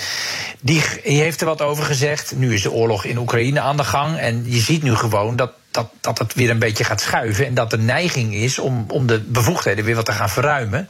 die, 0.61 0.83
die 1.05 1.21
heeft 1.21 1.41
er 1.41 1.47
wat 1.47 1.63
over 1.63 1.85
gezegd. 1.85 2.33
Nu 2.37 2.55
is 2.55 2.63
de 2.63 2.73
oorlog 2.73 3.05
in 3.05 3.19
Oekraïne 3.19 3.61
aan 3.61 3.77
de 3.77 3.85
gang. 3.85 4.19
En 4.19 4.45
je 4.47 4.61
ziet 4.61 4.83
nu 4.83 4.95
gewoon 4.95 5.37
dat 5.37 5.53
dat, 5.71 5.91
dat 6.01 6.19
het 6.19 6.35
weer 6.35 6.51
een 6.51 6.59
beetje 6.59 6.85
gaat 6.85 7.01
schuiven. 7.01 7.47
En 7.47 7.55
dat 7.55 7.71
de 7.71 7.79
neiging 7.79 8.35
is 8.35 8.59
om, 8.59 8.85
om 8.89 9.07
de 9.07 9.21
bevoegdheden 9.21 9.85
weer 9.85 9.95
wat 9.95 10.05
te 10.05 10.13
gaan 10.13 10.31
verruimen. 10.31 10.89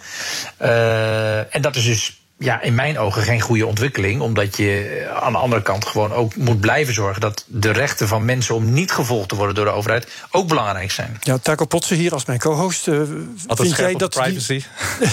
Uh, 0.62 1.54
en 1.54 1.60
dat 1.60 1.76
is 1.76 1.84
dus 1.84 2.20
ja, 2.38 2.62
in 2.62 2.74
mijn 2.74 2.98
ogen 2.98 3.22
geen 3.22 3.40
goede 3.40 3.66
ontwikkeling. 3.66 4.20
Omdat 4.20 4.56
je 4.56 5.06
aan 5.22 5.32
de 5.32 5.38
andere 5.38 5.62
kant 5.62 5.84
gewoon 5.84 6.12
ook 6.12 6.36
moet 6.36 6.60
blijven 6.60 6.94
zorgen 6.94 7.20
dat 7.20 7.44
de 7.46 7.70
rechten 7.70 8.08
van 8.08 8.24
mensen 8.24 8.54
om 8.54 8.72
niet 8.72 8.90
gevolgd 8.92 9.28
te 9.28 9.34
worden 9.36 9.54
door 9.54 9.64
de 9.64 9.70
overheid 9.70 10.08
ook 10.30 10.48
belangrijk 10.48 10.90
zijn. 10.90 11.18
Ja, 11.20 11.38
Taco 11.38 11.64
Potsen 11.64 11.96
hier 11.96 12.12
als 12.12 12.24
mijn 12.24 12.38
co-host. 12.38 12.86
Uh, 12.86 13.00
vind 13.46 13.76
jij 13.76 13.94
dat 13.94 14.10
privacy? 14.10 14.62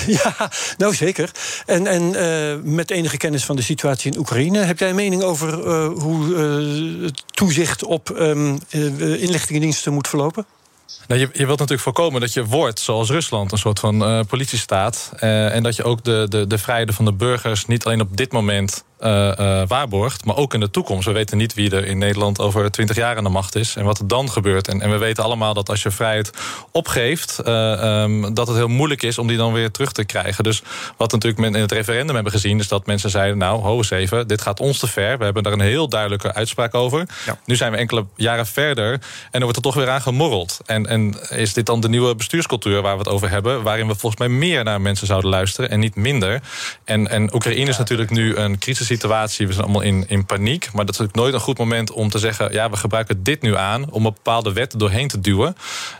Die... 0.05 0.17
ja, 0.23 0.51
nou 0.77 0.95
zeker. 0.95 1.31
En, 1.65 1.87
en 1.87 2.03
uh, 2.03 2.73
met 2.73 2.91
enige 2.91 3.17
kennis 3.17 3.45
van 3.45 3.55
de 3.55 3.61
situatie 3.61 4.11
in 4.11 4.19
Oekraïne, 4.19 4.59
heb 4.59 4.79
jij 4.79 4.89
een 4.89 4.95
mening 4.95 5.21
over 5.21 5.67
uh, 5.67 5.87
hoe 5.87 6.35
het 7.01 7.23
toezicht 7.25 7.83
op 7.83 8.09
um, 8.09 8.57
inlichtingendiensten 8.69 9.93
moet 9.93 10.07
verlopen? 10.07 10.45
Nou, 11.07 11.19
je, 11.19 11.29
je 11.31 11.45
wilt 11.45 11.59
natuurlijk 11.59 11.81
voorkomen 11.81 12.21
dat 12.21 12.33
je 12.33 12.45
wordt 12.45 12.79
zoals 12.79 13.09
Rusland, 13.09 13.51
een 13.51 13.57
soort 13.57 13.79
van 13.79 14.09
uh, 14.09 14.19
politiestaat. 14.27 15.11
Uh, 15.15 15.55
en 15.55 15.63
dat 15.63 15.75
je 15.75 15.83
ook 15.83 16.03
de, 16.03 16.25
de, 16.29 16.47
de 16.47 16.57
vrijheden 16.57 16.93
van 16.93 17.05
de 17.05 17.13
burgers 17.13 17.65
niet 17.65 17.85
alleen 17.85 18.01
op 18.01 18.17
dit 18.17 18.31
moment 18.31 18.83
uh, 19.03 19.31
uh, 19.39 19.61
waarborgt, 19.67 20.25
maar 20.25 20.35
ook 20.35 20.53
in 20.53 20.59
de 20.59 20.69
toekomst. 20.69 21.05
We 21.05 21.11
weten 21.11 21.37
niet 21.37 21.53
wie 21.53 21.71
er 21.71 21.85
in 21.85 21.97
Nederland 21.97 22.39
over 22.39 22.71
twintig 22.71 22.95
jaar 22.95 23.17
aan 23.17 23.23
de 23.23 23.29
macht 23.29 23.55
is 23.55 23.75
en 23.75 23.85
wat 23.85 23.99
er 23.99 24.07
dan 24.07 24.31
gebeurt. 24.31 24.67
En, 24.67 24.81
en 24.81 24.91
we 24.91 24.97
weten 24.97 25.23
allemaal 25.23 25.53
dat 25.53 25.69
als 25.69 25.83
je 25.83 25.91
vrijheid 25.91 26.31
opgeeft, 26.71 27.39
uh, 27.45 28.01
um, 28.01 28.33
dat 28.33 28.47
het 28.47 28.55
heel 28.55 28.67
moeilijk 28.67 29.03
is 29.03 29.17
om 29.17 29.27
die 29.27 29.37
dan 29.37 29.53
weer 29.53 29.71
terug 29.71 29.91
te 29.91 30.03
krijgen. 30.03 30.43
Dus 30.43 30.61
wat 30.97 31.11
natuurlijk 31.11 31.41
men 31.41 31.55
in 31.55 31.61
het 31.61 31.71
referendum 31.71 32.15
hebben 32.15 32.33
gezien, 32.33 32.59
is 32.59 32.67
dat 32.67 32.85
mensen 32.85 33.09
zeiden: 33.09 33.37
Nou, 33.37 33.61
ho 33.61 33.77
eens 33.77 33.89
even, 33.89 34.27
dit 34.27 34.41
gaat 34.41 34.59
ons 34.59 34.79
te 34.79 34.87
ver. 34.87 35.17
We 35.17 35.23
hebben 35.23 35.43
daar 35.43 35.53
een 35.53 35.59
heel 35.59 35.89
duidelijke 35.89 36.33
uitspraak 36.33 36.73
over. 36.73 37.07
Ja. 37.25 37.37
Nu 37.45 37.55
zijn 37.55 37.71
we 37.71 37.77
enkele 37.77 38.05
jaren 38.15 38.45
verder 38.45 38.91
en 38.91 39.01
er 39.31 39.41
wordt 39.41 39.55
er 39.55 39.63
toch 39.63 39.75
weer 39.75 39.89
aan 39.89 40.01
gemorreld. 40.01 40.59
En, 40.65 40.87
en 40.87 41.15
is 41.29 41.53
dit 41.53 41.65
dan 41.65 41.79
de 41.79 41.89
nieuwe 41.89 42.15
bestuurscultuur 42.15 42.81
waar 42.81 42.93
we 42.93 42.99
het 42.99 43.07
over 43.07 43.29
hebben, 43.29 43.63
waarin 43.63 43.87
we 43.87 43.95
volgens 43.95 44.21
mij 44.21 44.29
meer 44.29 44.63
naar 44.63 44.81
mensen 44.81 45.07
zouden 45.07 45.29
luisteren 45.29 45.69
en 45.69 45.79
niet 45.79 45.95
minder? 45.95 46.41
En, 46.85 47.07
en 47.09 47.33
Oekraïne 47.35 47.69
is 47.69 47.77
natuurlijk 47.77 48.09
nu 48.09 48.35
een 48.35 48.57
crisis 48.57 48.89
situatie. 48.95 49.47
We 49.47 49.53
zijn 49.53 49.65
allemaal 49.65 49.81
in, 49.81 50.05
in 50.07 50.25
paniek. 50.25 50.69
Maar 50.73 50.85
dat 50.85 50.93
is 50.93 50.99
natuurlijk 50.99 51.15
nooit 51.15 51.33
een 51.33 51.39
goed 51.39 51.57
moment 51.57 51.91
om 51.91 52.09
te 52.09 52.19
zeggen... 52.19 52.53
ja, 52.53 52.69
we 52.69 52.77
gebruiken 52.77 53.23
dit 53.23 53.41
nu 53.41 53.57
aan 53.57 53.91
om 53.91 54.05
een 54.05 54.13
bepaalde 54.13 54.53
wet 54.53 54.79
doorheen 54.79 55.07
te 55.07 55.19
duwen. 55.19 55.55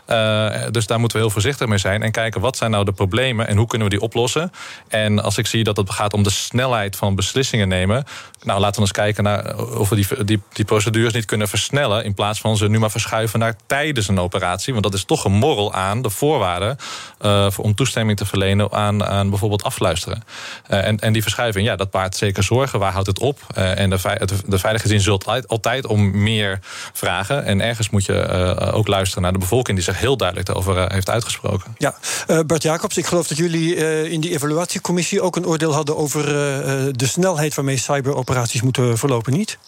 Uh, 0.08 0.66
dus 0.70 0.86
daar 0.86 1.00
moeten 1.00 1.18
we 1.18 1.24
heel 1.24 1.32
voorzichtig 1.32 1.68
mee 1.68 1.78
zijn. 1.78 2.02
En 2.02 2.12
kijken, 2.12 2.40
wat 2.40 2.56
zijn 2.56 2.70
nou 2.70 2.84
de 2.84 2.92
problemen 2.92 3.46
en 3.46 3.56
hoe 3.56 3.66
kunnen 3.66 3.88
we 3.88 3.94
die 3.94 4.04
oplossen? 4.04 4.52
En 4.88 5.22
als 5.22 5.38
ik 5.38 5.46
zie 5.46 5.64
dat 5.64 5.76
het 5.76 5.90
gaat 5.90 6.12
om 6.12 6.22
de 6.22 6.30
snelheid 6.30 6.96
van 6.96 7.14
beslissingen 7.14 7.68
nemen... 7.68 8.04
nou, 8.42 8.60
laten 8.60 8.74
we 8.74 8.80
eens 8.80 8.92
kijken 8.92 9.24
naar 9.24 9.58
of 9.58 9.88
we 9.88 9.96
die, 10.24 10.42
die, 10.52 10.64
procedures 10.64 11.12
niet 11.12 11.24
kunnen 11.24 11.48
versnellen... 11.48 12.04
in 12.04 12.14
plaats 12.14 12.40
van 12.40 12.56
ze 12.56 12.68
nu 12.68 12.78
maar 12.78 12.90
verschuiven 12.90 13.38
naar 13.38 13.56
tijdens 13.66 14.08
een 14.08 14.18
operatie. 14.18 14.72
Want 14.72 14.84
dat 14.84 14.94
is 14.94 15.04
toch 15.04 15.24
een 15.24 15.32
morrel 15.32 15.72
aan 15.72 16.02
de 16.02 16.10
voorwaarden... 16.10 16.76
Voor, 17.18 17.64
om 17.64 17.74
toestemming 17.74 18.18
te 18.18 18.26
verlenen 18.26 18.72
aan, 18.72 19.04
aan 19.04 19.30
bijvoorbeeld 19.30 19.62
afluisteren. 19.62 20.24
En, 20.66 20.98
en 20.98 21.12
die 21.12 21.22
verschuiving, 21.22 21.66
ja, 21.66 21.76
dat 21.76 21.90
baart 21.90 22.16
zeker 22.16 22.42
zorgen 22.42 22.73
waar 22.78 22.92
houdt 22.92 23.06
het 23.06 23.18
op? 23.18 23.40
Uh, 23.58 23.78
en 23.78 23.90
de, 23.90 24.24
de 24.46 24.58
veilige 24.58 24.88
zin 24.88 25.00
zult 25.00 25.46
altijd 25.46 25.86
om 25.86 26.22
meer 26.22 26.58
vragen. 26.92 27.44
En 27.44 27.60
ergens 27.60 27.90
moet 27.90 28.04
je 28.04 28.12
uh, 28.58 28.76
ook 28.76 28.86
luisteren 28.86 29.22
naar 29.22 29.32
de 29.32 29.38
bevolking... 29.38 29.76
die 29.76 29.86
zich 29.86 29.98
heel 29.98 30.16
duidelijk 30.16 30.46
daarover 30.46 30.76
uh, 30.76 30.84
heeft 30.88 31.10
uitgesproken. 31.10 31.74
Ja, 31.78 31.94
Bart 32.46 32.62
Jacobs, 32.62 32.96
ik 32.96 33.06
geloof 33.06 33.26
dat 33.26 33.38
jullie 33.38 33.76
in 34.10 34.20
die 34.20 34.30
evaluatiecommissie... 34.30 35.20
ook 35.20 35.36
een 35.36 35.46
oordeel 35.46 35.74
hadden 35.74 35.96
over 35.96 36.24
de 36.96 37.06
snelheid 37.06 37.54
waarmee 37.54 37.76
cyberoperaties 37.76 38.62
moeten 38.62 38.98
verlopen, 38.98 39.32
niet? 39.32 39.58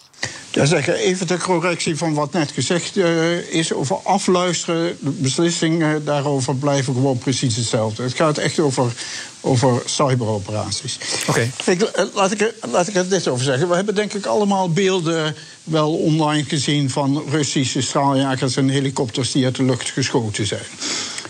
Ja, 0.57 0.65
zeg 0.65 0.89
even 0.89 1.27
ter 1.27 1.39
correctie 1.39 1.97
van 1.97 2.15
wat 2.15 2.33
net 2.33 2.51
gezegd 2.51 2.97
uh, 2.97 3.55
is 3.55 3.73
over 3.73 3.97
afluisteren. 3.97 4.97
De 5.01 5.11
beslissingen 5.11 6.05
daarover 6.05 6.55
blijven 6.55 6.95
gewoon 6.95 7.19
precies 7.19 7.57
hetzelfde. 7.57 8.03
Het 8.03 8.15
gaat 8.15 8.39
echt 8.39 8.59
over, 8.59 8.93
over 9.41 9.83
cyberoperaties. 9.85 10.99
Oké. 11.29 11.51
Okay. 11.65 12.11
Laat, 12.15 12.33
ik, 12.33 12.55
laat 12.71 12.89
ik 12.89 12.95
er 12.95 13.09
dit 13.09 13.29
over 13.29 13.45
zeggen. 13.45 13.69
We 13.69 13.75
hebben 13.75 13.95
denk 13.95 14.15
ik 14.15 14.27
allemaal 14.27 14.73
beelden 14.73 15.35
wel 15.65 15.95
online 15.95 16.45
gezien 16.45 16.91
van 16.91 17.25
Russische 17.31 17.83
straaljagers 17.83 18.57
en 18.57 18.69
helikopters 18.69 19.33
die 19.33 19.45
uit 19.45 19.57
de 19.57 19.65
lucht 19.65 19.91
geschoten 19.91 20.47
zijn. 20.47 20.67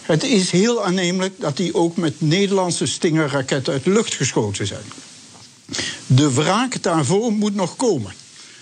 Het 0.02 0.24
is 0.24 0.50
heel 0.50 0.84
aannemelijk 0.84 1.34
dat 1.40 1.56
die 1.56 1.74
ook 1.74 1.96
met 1.96 2.20
Nederlandse 2.20 2.86
Stinger-raketten 2.86 3.72
uit 3.72 3.84
de 3.84 3.90
lucht 3.90 4.14
geschoten 4.14 4.66
zijn. 4.66 4.84
De 6.06 6.32
wraak 6.32 6.82
daarvoor 6.82 7.32
moet 7.32 7.54
nog 7.54 7.76
komen. 7.76 8.12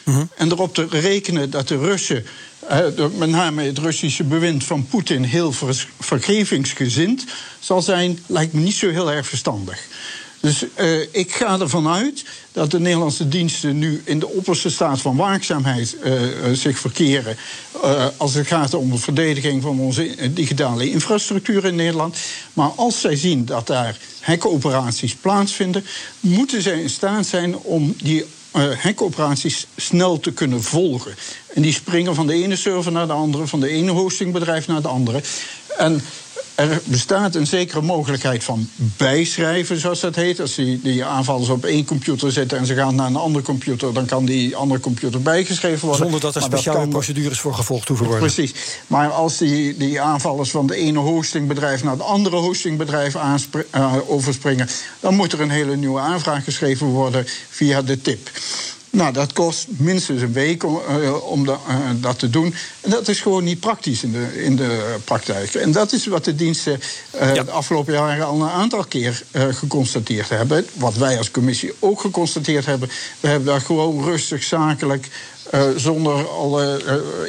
-huh. 0.04 0.22
En 0.36 0.50
erop 0.50 0.74
te 0.74 0.86
rekenen 0.90 1.50
dat 1.50 1.68
de 1.68 1.78
Russen, 1.78 2.26
uh, 2.70 3.08
met 3.16 3.28
name 3.28 3.62
het 3.62 3.78
Russische 3.78 4.24
bewind 4.24 4.64
van 4.64 4.86
Poetin, 4.86 5.22
heel 5.22 5.52
ver, 5.52 5.86
vergevingsgezind 6.00 7.24
zal 7.58 7.82
zijn, 7.82 8.18
lijkt 8.26 8.52
me 8.52 8.60
niet 8.60 8.74
zo 8.74 8.90
heel 8.90 9.12
erg 9.12 9.26
verstandig. 9.26 9.86
Dus 10.40 10.64
uh, 10.80 11.00
ik 11.10 11.34
ga 11.34 11.60
ervan 11.60 11.88
uit 11.88 12.24
dat 12.52 12.70
de 12.70 12.80
Nederlandse 12.80 13.28
diensten 13.28 13.78
nu 13.78 14.02
in 14.04 14.18
de 14.18 14.28
opperste 14.28 14.70
staat 14.70 15.00
van 15.00 15.16
waakzaamheid 15.16 15.96
uh, 16.04 16.12
zich 16.52 16.78
verkeren. 16.78 17.36
Als 18.16 18.34
het 18.34 18.46
gaat 18.46 18.74
om 18.74 18.90
de 18.90 18.98
verdediging 18.98 19.62
van 19.62 19.80
onze 19.80 20.32
digitale 20.32 20.90
infrastructuur 20.90 21.64
in 21.64 21.74
Nederland. 21.74 22.16
Maar 22.52 22.68
als 22.68 23.00
zij 23.00 23.16
zien 23.16 23.44
dat 23.44 23.66
daar 23.66 23.98
hackoperaties 24.20 25.14
plaatsvinden, 25.14 25.84
moeten 26.20 26.62
zij 26.62 26.80
in 26.80 26.90
staat 26.90 27.26
zijn 27.26 27.56
om 27.56 27.94
die 28.02 28.24
uh, 28.56 28.78
hackoperaties 28.78 29.66
snel 29.76 30.20
te 30.20 30.32
kunnen 30.32 30.62
volgen. 30.62 31.14
En 31.54 31.62
die 31.62 31.72
springen 31.72 32.14
van 32.14 32.26
de 32.26 32.34
ene 32.34 32.56
server 32.56 32.92
naar 32.92 33.06
de 33.06 33.12
andere, 33.12 33.46
van 33.46 33.60
de 33.60 33.68
ene 33.68 33.90
hostingbedrijf 33.90 34.66
naar 34.66 34.82
de 34.82 34.88
andere. 34.88 35.22
En 35.76 36.02
er 36.54 36.82
bestaat 36.84 37.34
een 37.34 37.46
zekere 37.46 37.82
mogelijkheid 37.82 38.44
van 38.44 38.68
bijschrijven, 38.96 39.80
zoals 39.80 40.00
dat 40.00 40.14
heet. 40.14 40.40
Als 40.40 40.54
die, 40.54 40.80
die 40.82 41.04
aanvallers 41.04 41.48
op 41.48 41.64
één 41.64 41.84
computer 41.84 42.32
zitten 42.32 42.58
en 42.58 42.66
ze 42.66 42.74
gaan 42.74 42.94
naar 42.94 43.06
een 43.06 43.16
andere 43.16 43.44
computer, 43.44 43.92
dan 43.92 44.06
kan 44.06 44.24
die 44.24 44.56
andere 44.56 44.80
computer 44.80 45.22
bijgeschreven 45.22 45.86
worden. 45.88 46.02
Zonder 46.02 46.20
dat 46.20 46.34
er 46.34 46.40
maar 46.40 46.50
speciale 46.50 46.76
dat 46.76 46.86
kan... 46.86 46.92
procedures 46.92 47.40
voor 47.40 47.54
gevolgd 47.54 47.88
hoeven 47.88 48.06
worden. 48.06 48.32
Precies. 48.32 48.54
Maar 48.86 49.10
als 49.10 49.36
die, 49.36 49.76
die 49.76 50.00
aanvallers 50.00 50.50
van 50.50 50.66
de 50.66 50.76
ene 50.76 50.98
hostingbedrijf 50.98 51.82
naar 51.82 51.92
het 51.92 52.02
andere 52.02 52.36
hostingbedrijf 52.36 53.14
uh, 53.14 53.94
overspringen, 54.06 54.68
dan 55.00 55.14
moet 55.14 55.32
er 55.32 55.40
een 55.40 55.50
hele 55.50 55.76
nieuwe 55.76 56.00
aanvraag 56.00 56.44
geschreven 56.44 56.86
worden 56.86 57.26
via 57.50 57.82
de 57.82 58.00
tip. 58.00 58.30
Nou, 58.94 59.12
dat 59.12 59.32
kost 59.32 59.66
minstens 59.68 60.22
een 60.22 60.32
week 60.32 60.64
om, 60.64 60.80
uh, 61.00 61.24
om 61.24 61.48
uh, 61.48 61.56
dat 61.94 62.18
te 62.18 62.30
doen. 62.30 62.54
En 62.80 62.90
dat 62.90 63.08
is 63.08 63.20
gewoon 63.20 63.44
niet 63.44 63.60
praktisch 63.60 64.02
in 64.02 64.12
de, 64.12 64.44
in 64.44 64.56
de 64.56 64.96
praktijk. 65.04 65.54
En 65.54 65.72
dat 65.72 65.92
is 65.92 66.06
wat 66.06 66.24
de 66.24 66.34
diensten 66.34 66.80
uh, 67.14 67.34
ja. 67.34 67.42
de 67.42 67.50
afgelopen 67.50 67.92
jaren 67.92 68.26
al 68.26 68.42
een 68.42 68.48
aantal 68.48 68.84
keer 68.84 69.22
geconstateerd 69.32 70.28
hebben. 70.28 70.66
Wat 70.74 70.94
wij 70.94 71.18
als 71.18 71.30
commissie 71.30 71.72
ook 71.78 72.00
geconstateerd 72.00 72.66
hebben. 72.66 72.88
We 73.20 73.28
hebben 73.28 73.46
daar 73.46 73.60
gewoon 73.60 74.04
rustig, 74.04 74.42
zakelijk. 74.42 75.08
Zonder 75.76 76.28
alle 76.28 76.80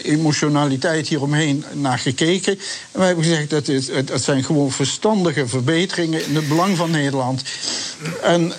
emotionaliteit 0.03 1.07
hieromheen 1.07 1.65
naar 1.73 1.99
gekeken. 1.99 2.53
En 2.91 2.99
wij 2.99 3.05
hebben 3.05 3.25
gezegd 3.25 3.49
dat 3.49 3.67
het, 3.67 4.09
het 4.09 4.23
zijn 4.23 4.43
gewoon 4.43 4.71
verstandige 4.71 5.47
verbeteringen 5.47 6.25
in 6.25 6.35
het 6.35 6.47
belang 6.47 6.77
van 6.77 6.91
Nederland. 6.91 7.43
En 8.21 8.53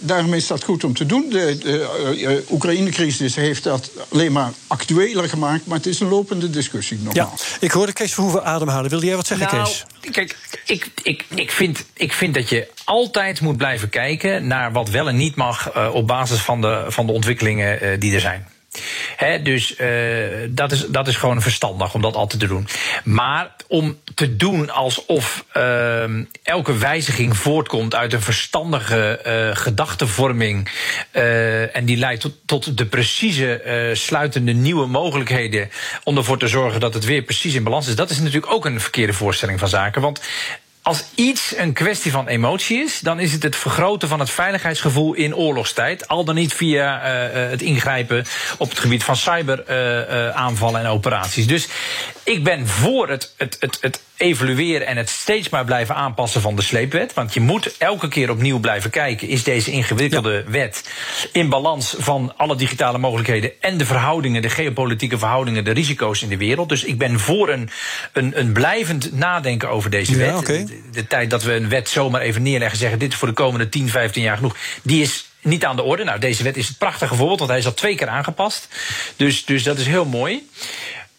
daarmee 0.00 0.38
is 0.38 0.46
dat 0.46 0.64
goed 0.64 0.84
om 0.84 0.94
te 0.94 1.06
doen. 1.06 1.28
De, 1.30 1.58
de 1.58 2.44
Oekraïne-crisis 2.50 3.34
heeft 3.34 3.62
dat 3.62 3.90
alleen 4.08 4.32
maar 4.32 4.52
actueler 4.66 5.28
gemaakt, 5.28 5.66
maar 5.66 5.76
het 5.76 5.86
is 5.86 6.00
een 6.00 6.08
lopende 6.08 6.50
discussie 6.50 6.98
nogmaals. 7.02 7.46
Ja, 7.48 7.56
ik 7.60 7.70
hoorde 7.70 7.92
Kees 7.92 8.14
Verhoeven 8.14 8.44
ademhalen. 8.44 8.90
Wilde 8.90 9.06
jij 9.06 9.16
wat 9.16 9.26
zeggen, 9.26 9.56
nou, 9.56 9.64
Kees? 9.64 9.84
Kijk, 10.10 10.36
ik, 10.66 10.90
ik, 11.02 11.24
ik, 11.34 11.50
vind, 11.50 11.84
ik 11.94 12.12
vind 12.12 12.34
dat 12.34 12.48
je 12.48 12.68
altijd 12.84 13.40
moet 13.40 13.56
blijven 13.56 13.88
kijken 13.88 14.46
naar 14.46 14.72
wat 14.72 14.88
wel 14.88 15.08
en 15.08 15.16
niet 15.16 15.36
mag 15.36 15.76
uh, 15.76 15.94
op 15.94 16.06
basis 16.06 16.38
van 16.38 16.60
de, 16.60 16.84
van 16.88 17.06
de 17.06 17.12
ontwikkelingen 17.12 17.84
uh, 17.84 18.00
die 18.00 18.14
er 18.14 18.20
zijn. 18.20 18.33
Dus 19.42 19.78
uh, 19.78 19.88
dat, 20.48 20.72
is, 20.72 20.86
dat 20.88 21.08
is 21.08 21.16
gewoon 21.16 21.42
verstandig 21.42 21.94
om 21.94 22.02
dat 22.02 22.14
altijd 22.14 22.40
te 22.40 22.46
doen. 22.46 22.66
Maar 23.04 23.50
om 23.68 23.98
te 24.14 24.36
doen 24.36 24.70
alsof 24.70 25.44
uh, 25.56 26.04
elke 26.42 26.76
wijziging 26.76 27.36
voortkomt 27.36 27.94
uit 27.94 28.12
een 28.12 28.22
verstandige 28.22 29.20
gedachtenvorming. 29.54 30.70
en 31.72 31.84
die 31.84 31.96
leidt 31.96 32.20
tot, 32.20 32.34
tot 32.46 32.78
de 32.78 32.86
precieze 32.86 33.90
sluitende 33.92 34.52
nieuwe 34.52 34.86
mogelijkheden. 34.86 35.70
om 36.04 36.16
ervoor 36.16 36.38
te 36.38 36.48
zorgen 36.48 36.80
dat 36.80 36.94
het 36.94 37.04
weer 37.04 37.22
precies 37.22 37.54
in 37.54 37.64
balans 37.64 37.88
is. 37.88 37.94
Dat 37.94 38.10
is 38.10 38.18
natuurlijk 38.18 38.52
ook 38.52 38.64
een 38.64 38.80
verkeerde 38.80 39.12
voorstelling 39.12 39.58
van 39.58 39.68
zaken. 39.68 40.02
Want 40.02 40.20
als 40.84 41.04
iets 41.14 41.56
een 41.56 41.72
kwestie 41.72 42.10
van 42.10 42.28
emotie 42.28 42.78
is, 42.78 43.00
dan 43.00 43.20
is 43.20 43.32
het 43.32 43.42
het 43.42 43.56
vergroten 43.56 44.08
van 44.08 44.20
het 44.20 44.30
veiligheidsgevoel 44.30 45.14
in 45.14 45.36
oorlogstijd. 45.36 46.08
Al 46.08 46.24
dan 46.24 46.34
niet 46.34 46.54
via 46.54 46.98
uh, 46.98 47.50
het 47.50 47.62
ingrijpen 47.62 48.24
op 48.58 48.68
het 48.68 48.78
gebied 48.78 49.04
van 49.04 49.16
cyberaanvallen 49.16 50.80
uh, 50.80 50.86
en 50.86 50.92
operaties. 50.92 51.46
Dus 51.46 51.68
ik 52.22 52.44
ben 52.44 52.68
voor 52.68 53.08
het, 53.08 53.34
het, 53.36 53.56
het, 53.60 53.78
het 53.80 54.00
evalueren 54.16 54.86
en 54.86 54.96
het 54.96 55.08
steeds 55.08 55.48
maar 55.48 55.64
blijven 55.64 55.94
aanpassen 55.94 56.40
van 56.40 56.56
de 56.56 56.62
sleepwet. 56.62 57.14
Want 57.14 57.34
je 57.34 57.40
moet 57.40 57.76
elke 57.78 58.08
keer 58.08 58.30
opnieuw 58.30 58.58
blijven 58.58 58.90
kijken: 58.90 59.28
is 59.28 59.42
deze 59.42 59.70
ingewikkelde 59.70 60.44
wet 60.46 60.90
in 61.32 61.48
balans 61.48 61.94
van 61.98 62.32
alle 62.36 62.56
digitale 62.56 62.98
mogelijkheden 62.98 63.52
en 63.60 63.76
de 63.76 63.86
verhoudingen, 63.86 64.42
de 64.42 64.50
geopolitieke 64.50 65.18
verhoudingen, 65.18 65.64
de 65.64 65.70
risico's 65.70 66.22
in 66.22 66.28
de 66.28 66.36
wereld? 66.36 66.68
Dus 66.68 66.84
ik 66.84 66.98
ben 66.98 67.20
voor 67.20 67.48
een, 67.48 67.70
een, 68.12 68.38
een 68.38 68.52
blijvend 68.52 69.12
nadenken 69.12 69.68
over 69.68 69.90
deze 69.90 70.18
Ja, 70.18 70.18
wet. 70.18 70.46
De, 70.46 70.82
de 70.92 71.06
tijd 71.06 71.30
dat 71.30 71.42
we 71.42 71.52
een 71.54 71.68
wet 71.68 71.88
zomaar 71.88 72.20
even 72.20 72.42
neerleggen 72.42 72.72
en 72.72 72.80
zeggen: 72.80 72.98
dit 72.98 73.12
is 73.12 73.18
voor 73.18 73.28
de 73.28 73.34
komende 73.34 73.68
10, 73.68 73.88
15 73.88 74.22
jaar 74.22 74.36
genoeg, 74.36 74.56
die 74.82 75.02
is 75.02 75.24
niet 75.44 75.64
aan 75.64 75.76
de 75.76 75.82
orde. 75.82 76.04
Nou, 76.04 76.18
deze 76.18 76.42
wet 76.42 76.56
is 76.56 76.68
het 76.68 76.78
prachtige 76.78 77.14
voorbeeld, 77.14 77.38
want 77.38 77.50
hij 77.50 77.58
is 77.58 77.66
al 77.66 77.74
twee 77.74 77.94
keer 77.94 78.08
aangepast. 78.08 78.68
Dus, 79.16 79.44
dus 79.44 79.62
dat 79.62 79.78
is 79.78 79.86
heel 79.86 80.04
mooi. 80.04 80.48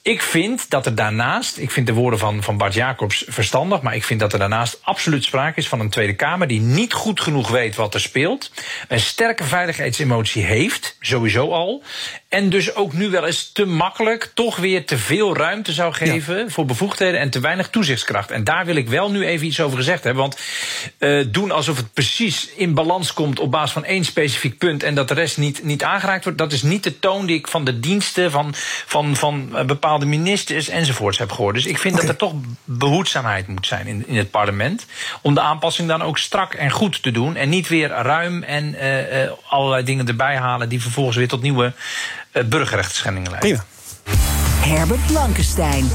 Ik 0.05 0.21
vind 0.21 0.69
dat 0.69 0.85
er 0.85 0.95
daarnaast, 0.95 1.57
ik 1.57 1.71
vind 1.71 1.87
de 1.87 1.93
woorden 1.93 2.19
van, 2.19 2.43
van 2.43 2.57
Bart 2.57 2.73
Jacobs 2.73 3.25
verstandig, 3.27 3.81
maar 3.81 3.95
ik 3.95 4.03
vind 4.03 4.19
dat 4.19 4.33
er 4.33 4.39
daarnaast 4.39 4.79
absoluut 4.81 5.23
sprake 5.23 5.59
is 5.59 5.67
van 5.67 5.79
een 5.79 5.89
Tweede 5.89 6.15
Kamer 6.15 6.47
die 6.47 6.59
niet 6.59 6.93
goed 6.93 7.21
genoeg 7.21 7.49
weet 7.49 7.75
wat 7.75 7.93
er 7.93 8.01
speelt, 8.01 8.51
een 8.87 8.99
sterke 8.99 9.43
veiligheidsemotie 9.43 10.43
heeft, 10.43 10.97
sowieso 10.99 11.51
al, 11.51 11.83
en 12.35 12.49
dus 12.49 12.75
ook 12.75 12.93
nu 12.93 13.09
wel 13.09 13.25
eens 13.25 13.51
te 13.51 13.65
makkelijk 13.65 14.31
toch 14.33 14.55
weer 14.55 14.85
te 14.85 14.97
veel 14.97 15.37
ruimte 15.37 15.73
zou 15.73 15.93
geven 15.93 16.51
voor 16.51 16.65
bevoegdheden 16.65 17.19
en 17.19 17.29
te 17.29 17.39
weinig 17.39 17.69
toezichtskracht. 17.69 18.31
En 18.31 18.43
daar 18.43 18.65
wil 18.65 18.75
ik 18.75 18.89
wel 18.89 19.11
nu 19.11 19.25
even 19.25 19.47
iets 19.47 19.59
over 19.59 19.77
gezegd 19.77 20.03
hebben, 20.03 20.21
want 20.21 20.39
uh, 20.99 21.25
doen 21.27 21.51
alsof 21.51 21.77
het 21.77 21.93
precies 21.93 22.49
in 22.55 22.73
balans 22.73 23.13
komt 23.13 23.39
op 23.39 23.51
basis 23.51 23.71
van 23.71 23.83
één 23.85 24.05
specifiek 24.05 24.57
punt 24.57 24.83
en 24.83 24.95
dat 24.95 25.07
de 25.07 25.13
rest 25.13 25.37
niet, 25.37 25.63
niet 25.63 25.83
aangeraakt 25.83 26.23
wordt, 26.23 26.39
dat 26.39 26.51
is 26.51 26.61
niet 26.61 26.83
de 26.83 26.99
toon 26.99 27.25
die 27.25 27.37
ik 27.37 27.47
van 27.47 27.65
de 27.65 27.79
diensten, 27.79 28.31
van, 28.31 28.53
van, 28.85 29.15
van 29.15 29.49
uh, 29.53 29.63
bepaalde 29.63 30.05
ministers 30.05 30.67
enzovoorts 30.67 31.17
heb 31.17 31.31
gehoord. 31.31 31.55
Dus 31.55 31.65
ik 31.65 31.77
vind 31.77 31.95
dat 31.95 32.07
er 32.07 32.15
toch 32.15 32.33
behoedzaamheid 32.63 33.47
moet 33.47 33.67
zijn 33.67 33.87
in, 33.87 34.03
in 34.07 34.17
het 34.17 34.31
parlement. 34.31 34.85
Om 35.21 35.33
de 35.33 35.41
aanpassing 35.41 35.87
dan 35.87 36.01
ook 36.01 36.17
strak 36.17 36.53
en 36.53 36.71
goed 36.71 37.03
te 37.03 37.11
doen. 37.11 37.35
En 37.35 37.49
niet 37.49 37.67
weer 37.67 37.89
ruim 37.89 38.43
en 38.43 38.75
uh, 38.75 39.23
uh, 39.23 39.31
allerlei 39.47 39.83
dingen 39.83 40.07
erbij 40.07 40.37
halen 40.37 40.69
die 40.69 40.81
vervolgens 40.81 41.17
weer 41.17 41.27
tot 41.27 41.41
nieuwe 41.41 41.73
burgerrechtsschendingen 42.43 43.31
leiden. 43.31 43.49
Prima. 43.49 43.63
Herbert 44.61 45.07
Blankenstein. 45.07 45.89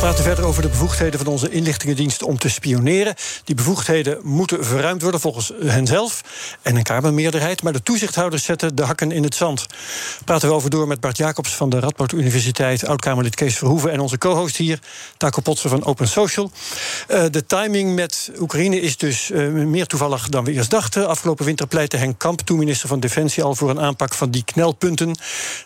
Praten 0.00 0.24
verder 0.24 0.44
over 0.44 0.62
de 0.62 0.68
bevoegdheden 0.68 1.18
van 1.18 1.28
onze 1.28 1.50
inlichtingendiensten 1.50 2.26
om 2.26 2.38
te 2.38 2.48
spioneren. 2.48 3.14
Die 3.44 3.54
bevoegdheden 3.54 4.18
moeten 4.22 4.64
verruimd 4.64 5.02
worden 5.02 5.20
volgens 5.20 5.52
hen 5.64 5.86
zelf 5.86 6.20
en 6.62 6.76
een 6.76 6.82
Kamermeerderheid. 6.82 7.62
Maar 7.62 7.72
de 7.72 7.82
toezichthouders 7.82 8.44
zetten 8.44 8.74
de 8.74 8.82
hakken 8.82 9.12
in 9.12 9.22
het 9.22 9.34
zand. 9.34 9.66
Praten 10.24 10.48
we 10.48 10.54
over 10.54 10.70
door 10.70 10.86
met 10.86 11.00
Bart 11.00 11.16
Jacobs 11.16 11.54
van 11.54 11.70
de 11.70 11.78
Radboud 11.80 12.12
Universiteit, 12.12 12.86
oud-Kamerlid 12.86 13.34
Kees 13.34 13.58
Verhoeven 13.58 13.92
en 13.92 14.00
onze 14.00 14.18
co-host 14.18 14.56
hier, 14.56 14.78
Taco 15.16 15.40
Potsen 15.40 15.70
van 15.70 15.84
Open 15.84 16.08
Social. 16.08 16.50
Uh, 17.08 17.24
de 17.30 17.46
timing 17.46 17.94
met 17.94 18.30
Oekraïne 18.38 18.80
is 18.80 18.96
dus 18.96 19.30
uh, 19.30 19.48
meer 19.52 19.86
toevallig 19.86 20.28
dan 20.28 20.44
we 20.44 20.52
eerst 20.52 20.70
dachten. 20.70 21.08
Afgelopen 21.08 21.44
winter 21.44 21.66
pleitte 21.66 21.96
Henk 21.96 22.18
Kamp, 22.18 22.40
toen 22.40 22.58
minister 22.58 22.88
van 22.88 23.00
Defensie, 23.00 23.42
al 23.42 23.54
voor 23.54 23.70
een 23.70 23.80
aanpak 23.80 24.14
van 24.14 24.30
die 24.30 24.44
knelpunten. 24.44 25.16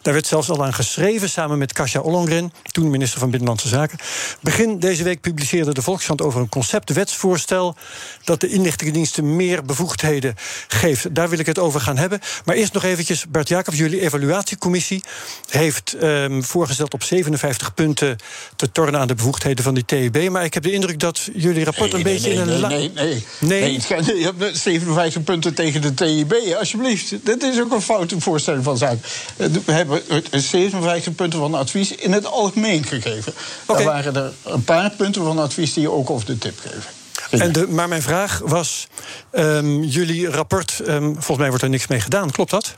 Daar 0.03 0.15
werd 0.15 0.27
zelfs 0.27 0.51
al 0.51 0.65
aan 0.65 0.75
geschreven 0.75 1.31
samen 1.31 1.59
met 1.59 1.73
Kasia 1.73 2.01
Ollongren, 2.01 2.53
toen 2.63 2.91
minister 2.91 3.19
van 3.21 3.31
Binnenlandse 3.31 3.69
Zaken. 3.69 3.99
Begin 4.41 4.79
deze 4.79 5.03
week 5.03 5.21
publiceerde 5.21 5.75
de 5.75 5.83
Volkskrant 5.83 6.23
over 6.23 6.41
een 6.41 6.49
conceptwetsvoorstel 6.49 7.77
dat 8.25 8.41
de 8.41 8.49
inlichtingendiensten 8.49 9.37
meer 9.37 9.65
bevoegdheden 9.65 10.35
geeft. 10.69 11.15
Daar 11.15 11.29
wil 11.29 11.39
ik 11.39 11.47
het 11.47 11.59
over 11.59 11.81
gaan 11.81 11.97
hebben. 11.97 12.21
Maar 12.45 12.57
eerst 12.57 12.73
nog 12.73 12.85
eventjes, 12.85 13.27
Bert 13.29 13.49
Jacobs, 13.49 13.79
jullie 13.79 14.01
evaluatiecommissie 14.01 15.03
heeft 15.49 15.97
um, 16.03 16.45
voorgesteld 16.45 16.95
op 16.95 17.03
57 17.03 17.75
punten 17.75 18.17
te 18.57 18.73
tornen 18.73 19.01
aan 19.01 19.07
de 19.07 19.15
bevoegdheden 19.15 19.65
van 19.65 19.75
die 19.75 19.85
TEB. 19.85 20.29
Maar 20.29 20.45
ik 20.45 20.55
heb 20.55 20.63
de 20.63 20.73
indruk 20.73 21.01
dat 21.01 21.29
jullie 21.35 21.65
rapport 21.65 21.93
Nee, 21.93 22.01
een 22.01 22.07
nee, 22.07 22.15
beetje 22.15 22.45
nee, 22.45 22.57
in 22.57 22.63
een... 22.63 22.69
nee, 22.69 22.91
nee, 22.95 23.25
nee. 23.41 23.61
Nee? 23.61 23.73
Je 24.21 24.33
hebt 24.39 24.59
57 24.59 25.23
punten 25.25 25.55
tegen 25.55 25.81
de 25.81 25.95
TIB, 25.95 26.35
alsjeblieft. 26.59 27.15
Dit 27.27 27.43
is 27.43 27.61
ook 27.61 27.73
een 27.73 27.83
foute 27.83 28.21
voorstelling 28.21 28.65
van 28.65 28.77
zaken. 28.77 29.03
Eh, 29.37 29.47
We 29.65 29.73
hebben 29.73 30.03
het 30.09 30.29
57 30.45 31.15
punten 31.15 31.39
van 31.39 31.55
advies 31.55 31.95
in 31.95 32.13
het 32.13 32.27
algemeen 32.27 32.85
gegeven. 32.85 33.35
Oké. 33.67 33.79
Er 33.79 33.85
waren 33.85 34.14
er 34.17 34.33
een 34.45 34.65
paar 34.65 34.91
punten 34.91 35.25
van 35.25 35.39
advies 35.39 35.73
die 35.73 35.83
je 35.83 35.91
ook 35.91 36.11
over 36.11 36.27
de 36.27 36.39
tip 36.39 36.59
geven. 36.61 36.91
En 37.31 37.53
de, 37.53 37.67
maar 37.69 37.89
mijn 37.89 38.03
vraag 38.03 38.41
was: 38.45 38.87
ehm, 39.31 39.83
jullie 39.83 40.31
rapport, 40.31 40.81
ehm, 40.81 41.13
volgens 41.13 41.39
mij 41.39 41.49
wordt 41.49 41.63
er 41.63 41.69
niks 41.71 41.87
mee 41.87 42.01
gedaan, 42.01 42.31
klopt 42.31 42.51
dat? 42.51 42.77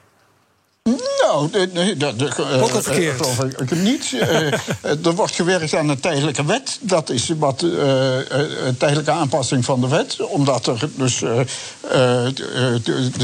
Nou, 0.86 1.50
dat, 1.50 1.68
eh, 1.72 2.00
eh, 2.00 3.16
geloof 3.16 3.42
ik 3.42 3.70
niet. 3.70 4.14
Eh, 4.20 5.06
er 5.06 5.14
wordt 5.14 5.34
gewerkt 5.34 5.74
aan 5.74 5.88
een 5.88 6.00
tijdelijke 6.00 6.44
wet. 6.44 6.78
Dat 6.80 7.10
is 7.10 7.32
wat 7.38 7.62
een 7.62 8.76
tijdelijke 8.78 9.10
aanpassing 9.10 9.64
van 9.64 9.80
de 9.80 9.88
wet. 9.88 10.20
Omdat 10.20 10.66
er 10.66 10.88
dus 10.94 11.18
de, 11.18 11.46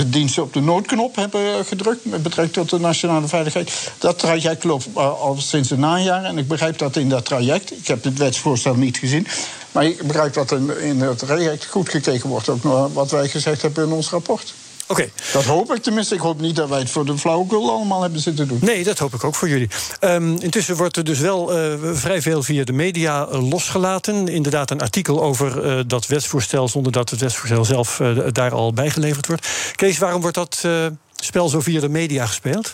diensten 0.07 0.43
op 0.43 0.53
de 0.53 0.61
noodknop 0.61 1.17
hebben 1.17 1.65
gedrukt 1.65 2.05
met 2.05 2.23
betrekking 2.23 2.57
tot 2.57 2.71
de 2.71 2.87
nationale 2.87 3.29
veiligheid. 3.29 3.91
Dat 3.99 4.19
traject 4.19 4.65
loopt 4.65 4.89
al 4.95 5.37
sinds 5.39 5.71
een 5.71 5.81
najaar. 5.81 6.25
En 6.25 6.39
ik 6.39 6.49
begrijp 6.49 6.79
dat 6.79 6.97
in 6.97 7.09
dat 7.09 7.25
traject. 7.25 7.73
Ik 7.73 7.87
heb 7.87 8.05
het 8.05 8.19
wetsvoorstel 8.19 8.75
niet 8.75 8.97
gezien. 8.97 9.27
Maar 9.73 9.85
ik 9.85 10.07
begrijp 10.07 10.35
dat 10.35 10.53
in, 10.53 10.81
in 10.81 11.01
het 11.01 11.19
traject 11.19 11.67
goed 11.67 11.89
gekeken 11.89 12.29
wordt. 12.29 12.49
Ook 12.49 12.63
naar 12.63 12.93
wat 12.93 13.11
wij 13.11 13.29
gezegd 13.29 13.63
hebben 13.63 13.85
in 13.85 13.93
ons 13.93 14.11
rapport. 14.11 14.55
Oké. 14.93 15.09
Dat 15.33 15.45
hoop 15.45 15.75
ik 15.75 15.83
tenminste. 15.83 16.15
Ik 16.15 16.21
hoop 16.21 16.41
niet 16.41 16.57
dat 16.57 16.69
wij 16.69 16.79
het 16.79 16.91
voor 16.91 17.05
de 17.05 17.19
flauwekul 17.19 17.71
allemaal 17.71 18.03
hebben 18.03 18.21
zitten 18.21 18.49
doen. 18.49 18.59
Nee, 18.63 18.85
dat 18.85 18.99
hoop 18.99 19.15
ik 19.15 19.25
ook 19.25 19.35
voor 19.35 19.49
jullie. 19.49 19.69
Ehm, 20.01 20.37
intussen 20.37 20.77
wordt 20.77 20.97
er 20.97 21.05
dus 21.05 21.19
wel 21.19 21.53
eh, 21.57 21.73
vrij 21.93 22.23
veel 22.23 22.43
via 22.43 22.65
de 22.65 22.73
media 22.73 23.27
eh, 23.27 23.49
losgelaten. 23.51 24.29
Inderdaad, 24.29 24.71
een 24.71 24.81
artikel 24.81 25.23
over 25.23 25.65
eh, 25.65 25.81
dat 25.87 26.07
wetsvoorstel 26.07 26.69
zonder 26.69 26.93
dat 26.93 27.11
het 27.11 27.21
wetsvoorstel 27.21 27.65
zelf 27.65 28.01
eh, 28.01 28.17
daar 28.33 28.53
al 28.53 28.73
bijgeleverd 28.73 29.27
wordt. 29.27 29.49
Kees, 29.75 29.99
waarom 29.99 30.21
wordt 30.21 30.37
dat 30.37 30.61
eh, 30.65 30.87
spel 31.17 31.49
zo 31.49 31.61
via 31.61 31.81
de 31.81 31.89
media 31.89 32.27
gespeeld? 32.27 32.73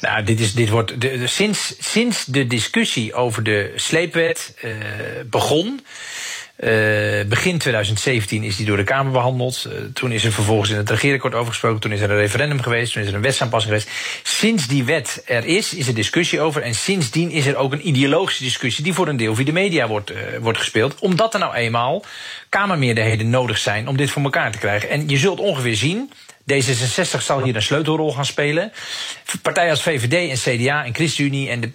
Nou, 0.00 0.24
dit, 0.24 0.40
is, 0.40 0.54
dit 0.54 0.68
wordt. 0.68 1.00
De, 1.00 1.18
de- 1.18 1.26
sinds, 1.26 1.74
sinds 1.78 2.24
de 2.24 2.46
discussie 2.46 3.14
over 3.14 3.42
de 3.42 3.72
sleepwet 3.76 4.54
eh, 4.60 4.70
begon. 5.30 5.80
Eh, 6.62 7.26
begin 7.26 7.58
2017 7.58 8.42
is 8.42 8.56
die 8.56 8.66
door 8.66 8.76
de 8.76 8.84
Kamer 8.84 9.12
behandeld. 9.12 9.64
Eh, 9.64 9.72
toen 9.94 10.12
is 10.12 10.24
er 10.24 10.32
vervolgens 10.32 10.70
in 10.70 10.76
het 10.76 10.90
regeerakkoord 10.90 11.34
over 11.34 11.48
gesproken. 11.48 11.80
Toen 11.80 11.92
is 11.92 12.00
er 12.00 12.10
een 12.10 12.16
referendum 12.16 12.62
geweest. 12.62 12.92
Toen 12.92 13.02
is 13.02 13.08
er 13.08 13.14
een 13.14 13.22
wetsaanpassing 13.22 13.74
geweest. 13.74 13.90
Sinds 14.22 14.66
die 14.66 14.84
wet 14.84 15.22
er 15.26 15.44
is, 15.44 15.74
is 15.74 15.88
er 15.88 15.94
discussie 15.94 16.40
over. 16.40 16.62
En 16.62 16.74
sindsdien 16.74 17.30
is 17.30 17.46
er 17.46 17.56
ook 17.56 17.72
een 17.72 17.88
ideologische 17.88 18.42
discussie. 18.42 18.84
die 18.84 18.92
voor 18.92 19.08
een 19.08 19.16
deel 19.16 19.34
via 19.34 19.44
de 19.44 19.52
media 19.52 19.88
wordt, 19.88 20.10
eh, 20.10 20.16
wordt 20.40 20.58
gespeeld. 20.58 20.98
Omdat 20.98 21.34
er 21.34 21.40
nou 21.40 21.54
eenmaal 21.54 22.04
Kamermeerderheden 22.48 23.30
nodig 23.30 23.58
zijn 23.58 23.88
om 23.88 23.96
dit 23.96 24.10
voor 24.10 24.22
elkaar 24.22 24.52
te 24.52 24.58
krijgen. 24.58 24.88
En 24.88 25.08
je 25.08 25.18
zult 25.18 25.40
ongeveer 25.40 25.76
zien 25.76 26.10
D66 26.46 27.22
zal 27.22 27.42
hier 27.42 27.56
een 27.56 27.62
sleutelrol 27.62 28.12
gaan 28.12 28.26
spelen. 28.26 28.72
Partijen 29.42 29.70
als 29.70 29.82
VVD 29.82 30.30
en 30.30 30.58
CDA 30.58 30.84
en 30.84 30.94
ChristenUnie 30.94 31.48
en 31.48 31.60
de, 31.60 31.70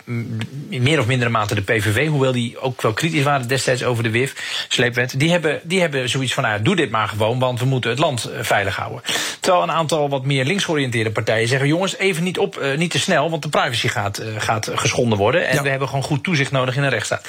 in 0.69 0.84
meer 0.84 0.99
of 0.99 1.06
mindere 1.06 1.30
mate 1.30 1.56
de 1.56 1.62
PVV, 1.62 2.08
hoewel 2.08 2.32
die 2.32 2.60
ook 2.60 2.82
wel 2.82 2.93
kritisch 2.93 3.23
waren 3.23 3.47
destijds 3.47 3.84
over 3.84 4.03
de 4.03 4.10
WIF, 4.10 4.65
sleepwet, 4.67 5.19
die 5.19 5.32
hebben, 5.32 5.60
die 5.63 5.80
hebben 5.80 6.10
zoiets 6.10 6.34
van, 6.34 6.43
nou, 6.43 6.62
doe 6.62 6.75
dit 6.75 6.89
maar 6.89 7.08
gewoon, 7.08 7.39
want 7.39 7.60
we 7.60 7.65
moeten 7.65 7.89
het 7.89 7.99
land 7.99 8.25
eh, 8.25 8.43
veilig 8.43 8.75
houden. 8.75 9.01
Terwijl 9.39 9.63
een 9.63 9.71
aantal 9.71 10.10
wat 10.10 10.25
meer 10.25 10.45
linksgeoriënteerde 10.45 11.12
partijen 11.12 11.47
zeggen, 11.47 11.67
jongens, 11.67 11.97
even 11.97 12.23
niet 12.23 12.38
op, 12.38 12.62
uh, 12.62 12.77
niet 12.77 12.91
te 12.91 12.99
snel, 12.99 13.30
want 13.30 13.43
de 13.43 13.49
privacy 13.49 13.88
gaat, 13.88 14.19
uh, 14.19 14.25
gaat 14.38 14.71
geschonden 14.73 15.17
worden 15.17 15.47
en 15.47 15.63
we 15.63 15.69
hebben 15.69 15.88
gewoon 15.88 16.03
goed 16.03 16.23
toezicht 16.23 16.51
nodig 16.51 16.75
in 16.75 16.84
een 16.84 16.89
rechtsstaat 16.89 17.27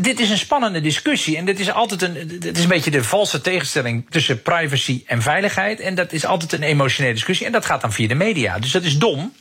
dit 0.00 0.20
is 0.20 0.30
een 0.30 0.38
spannende 0.38 0.80
discussie. 0.80 1.36
En 1.36 1.44
dit 1.44 1.60
is 1.60 1.72
altijd 1.72 2.02
een, 2.02 2.38
dit 2.40 2.56
is 2.56 2.62
een 2.62 2.68
beetje 2.68 2.90
de 2.90 3.04
valse 3.04 3.40
tegenstelling 3.40 4.06
tussen 4.08 4.42
privacy 4.42 5.02
en 5.06 5.22
veiligheid. 5.22 5.80
En 5.80 5.94
dat 5.94 6.12
is 6.12 6.26
altijd 6.26 6.52
een 6.52 6.62
emotionele 6.62 7.14
discussie. 7.14 7.46
En 7.46 7.52
dat 7.52 7.64
gaat 7.64 7.80
dan 7.80 7.92
via 7.92 8.08
de 8.08 8.14
media. 8.14 8.58
Dus 8.58 8.70
dat 8.70 8.82
is 8.82 8.98
dom. 8.98 9.32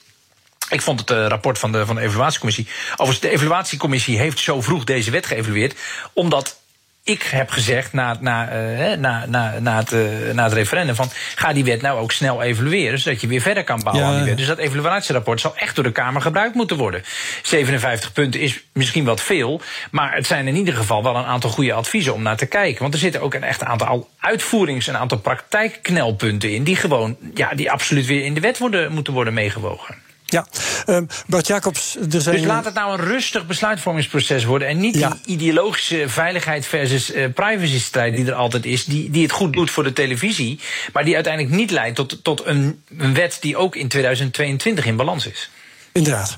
Ik 0.69 0.81
vond 0.81 0.99
het 0.99 1.11
uh, 1.11 1.27
rapport 1.27 1.59
van 1.59 1.71
de, 1.71 1.85
van 1.85 1.95
de 1.95 2.01
evaluatiecommissie. 2.01 2.67
Overigens, 2.91 3.19
de 3.19 3.29
evaluatiecommissie 3.29 4.17
heeft 4.17 4.39
zo 4.39 4.61
vroeg 4.61 4.83
deze 4.83 5.11
wet 5.11 5.25
geëvalueerd. 5.25 5.79
Omdat 6.13 6.59
ik 7.05 7.23
heb 7.23 7.49
gezegd 7.49 7.93
na, 7.93 8.17
na, 8.19 8.53
uh, 8.53 8.97
na, 8.97 9.25
na, 9.25 9.59
na, 9.59 9.77
het, 9.77 9.91
uh, 9.91 10.33
na 10.33 10.43
het 10.43 10.53
referendum 10.53 10.95
van 10.95 11.09
ga 11.35 11.53
die 11.53 11.63
wet 11.63 11.81
nou 11.81 11.99
ook 11.99 12.11
snel 12.11 12.41
evalueren, 12.41 12.99
zodat 12.99 13.21
je 13.21 13.27
weer 13.27 13.41
verder 13.41 13.63
kan 13.63 13.83
bouwen 13.83 14.05
ja. 14.05 14.09
aan 14.11 14.17
die 14.17 14.25
wet. 14.25 14.37
Dus 14.37 14.47
dat 14.47 14.57
evaluatierapport 14.57 15.41
zal 15.41 15.55
echt 15.55 15.75
door 15.75 15.83
de 15.83 15.91
Kamer 15.91 16.21
gebruikt 16.21 16.55
moeten 16.55 16.77
worden. 16.77 17.03
57 17.41 18.13
punten 18.13 18.39
is 18.39 18.63
misschien 18.73 19.05
wat 19.05 19.21
veel, 19.21 19.61
maar 19.91 20.15
het 20.15 20.27
zijn 20.27 20.47
in 20.47 20.55
ieder 20.55 20.73
geval 20.73 21.03
wel 21.03 21.15
een 21.15 21.25
aantal 21.25 21.49
goede 21.49 21.73
adviezen 21.73 22.13
om 22.13 22.21
naar 22.21 22.37
te 22.37 22.45
kijken. 22.45 22.81
Want 22.81 22.93
er 22.93 22.99
zitten 22.99 23.21
ook 23.21 23.33
een 23.33 23.43
echt 23.43 23.63
aantal 23.63 24.09
uitvoerings- 24.19 24.87
en 24.87 24.97
aantal 24.97 25.17
praktijkknelpunten 25.17 26.53
in 26.53 26.63
die 26.63 26.75
gewoon, 26.75 27.17
ja, 27.33 27.53
die 27.53 27.71
absoluut 27.71 28.05
weer 28.05 28.23
in 28.23 28.33
de 28.33 28.39
wet 28.39 28.57
worden, 28.57 28.91
moeten 28.91 29.13
worden 29.13 29.33
meegewogen. 29.33 29.95
Ja, 30.33 30.45
um, 30.85 31.07
Bart 31.27 31.47
Jacobs, 31.47 31.95
er 32.11 32.21
zijn... 32.21 32.35
Dus 32.35 32.45
laat 32.45 32.65
het 32.65 32.73
nou 32.73 32.91
een 32.91 33.05
rustig 33.05 33.47
besluitvormingsproces 33.47 34.43
worden... 34.43 34.67
en 34.67 34.79
niet 34.79 34.95
ja. 34.95 35.09
die 35.09 35.35
ideologische 35.35 36.09
veiligheid 36.09 36.65
versus 36.65 37.13
uh, 37.13 37.25
privacy-strijd 37.33 38.15
die 38.15 38.25
er 38.25 38.33
altijd 38.33 38.65
is... 38.65 38.85
Die, 38.85 39.09
die 39.09 39.23
het 39.23 39.31
goed 39.31 39.53
doet 39.53 39.71
voor 39.71 39.83
de 39.83 39.93
televisie... 39.93 40.59
maar 40.93 41.05
die 41.05 41.15
uiteindelijk 41.15 41.55
niet 41.55 41.71
leidt 41.71 41.95
tot, 41.95 42.23
tot 42.23 42.45
een, 42.45 42.83
een 42.97 43.13
wet 43.13 43.37
die 43.41 43.57
ook 43.57 43.75
in 43.75 43.87
2022 43.87 44.85
in 44.85 44.95
balans 44.95 45.27
is. 45.27 45.49
Inderdaad. 45.91 46.35